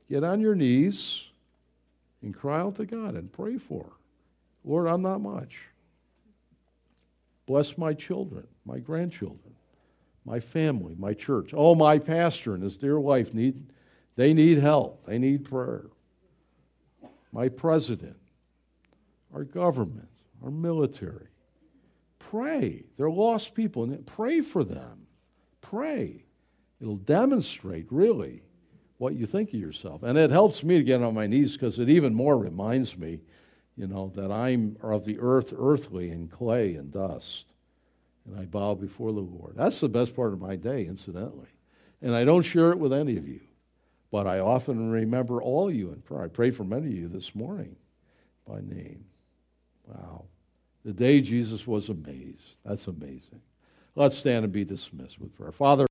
get 0.09 0.23
on 0.23 0.39
your 0.39 0.55
knees, 0.55 1.25
and 2.21 2.33
cry 2.33 2.61
out 2.61 2.77
to 2.77 2.85
God 2.85 3.15
and 3.15 3.29
pray 3.29 3.57
for. 3.57 3.97
Lord, 4.63 4.87
I'm 4.87 5.01
not 5.01 5.19
much. 5.19 5.59
Bless 7.47 7.77
my 7.77 7.93
children, 7.93 8.47
my 8.65 8.79
grandchildren, 8.79 9.55
my 10.23 10.39
family, 10.39 10.95
my 10.97 11.13
church. 11.13 11.51
Oh, 11.53 11.75
my 11.75 11.99
pastor 11.99 12.53
and 12.53 12.63
his 12.63 12.77
dear 12.77 12.97
wife 12.97 13.33
need 13.33 13.61
they 14.15 14.33
need 14.33 14.59
help. 14.59 15.05
They 15.05 15.19
need 15.19 15.43
prayer. 15.43 15.87
My 17.33 17.49
president, 17.49 18.21
our 19.33 19.43
government, 19.43 20.07
our 20.41 20.49
military. 20.49 21.27
Pray. 22.19 22.85
They're 22.95 23.09
lost 23.09 23.53
people 23.53 23.83
and 23.83 24.05
pray 24.05 24.39
for 24.39 24.63
them. 24.63 25.04
Pray. 25.69 26.23
It'll 26.81 26.97
demonstrate 26.97 27.87
really 27.89 28.43
what 28.97 29.15
you 29.15 29.25
think 29.25 29.49
of 29.49 29.59
yourself. 29.59 30.03
And 30.03 30.17
it 30.17 30.31
helps 30.31 30.63
me 30.63 30.77
to 30.77 30.83
get 30.83 31.01
on 31.01 31.13
my 31.13 31.27
knees 31.27 31.53
because 31.53 31.79
it 31.79 31.89
even 31.89 32.13
more 32.13 32.37
reminds 32.37 32.97
me 32.97 33.19
you 33.77 33.87
know, 33.87 34.11
that 34.15 34.31
I'm 34.31 34.77
of 34.81 35.05
the 35.05 35.19
earth, 35.19 35.53
earthly, 35.57 36.09
and 36.09 36.31
clay 36.31 36.75
and 36.75 36.91
dust. 36.91 37.45
And 38.25 38.39
I 38.39 38.45
bow 38.45 38.75
before 38.75 39.11
the 39.11 39.19
Lord. 39.19 39.53
That's 39.55 39.79
the 39.79 39.89
best 39.89 40.15
part 40.15 40.33
of 40.33 40.39
my 40.39 40.55
day, 40.55 40.85
incidentally. 40.85 41.49
And 42.01 42.15
I 42.15 42.23
don't 42.23 42.41
share 42.41 42.71
it 42.71 42.79
with 42.79 42.93
any 42.93 43.17
of 43.17 43.27
you, 43.27 43.41
but 44.11 44.27
I 44.27 44.39
often 44.39 44.89
remember 44.89 45.41
all 45.41 45.71
you 45.71 45.91
in 45.91 46.01
prayer. 46.01 46.23
I 46.23 46.27
prayed 46.27 46.55
for 46.55 46.63
many 46.63 46.87
of 46.87 46.93
you 46.93 47.07
this 47.07 47.35
morning 47.35 47.75
by 48.47 48.61
name. 48.61 49.05
Wow. 49.87 50.25
The 50.83 50.93
day 50.93 51.19
Jesus 51.21 51.67
was 51.67 51.89
amazed. 51.89 52.55
That's 52.63 52.87
amazing. 52.87 53.41
Let's 53.95 54.17
stand 54.17 54.43
and 54.43 54.53
be 54.53 54.65
dismissed 54.65 55.19
with 55.19 55.35
prayer. 55.37 55.51
Father, 55.51 55.85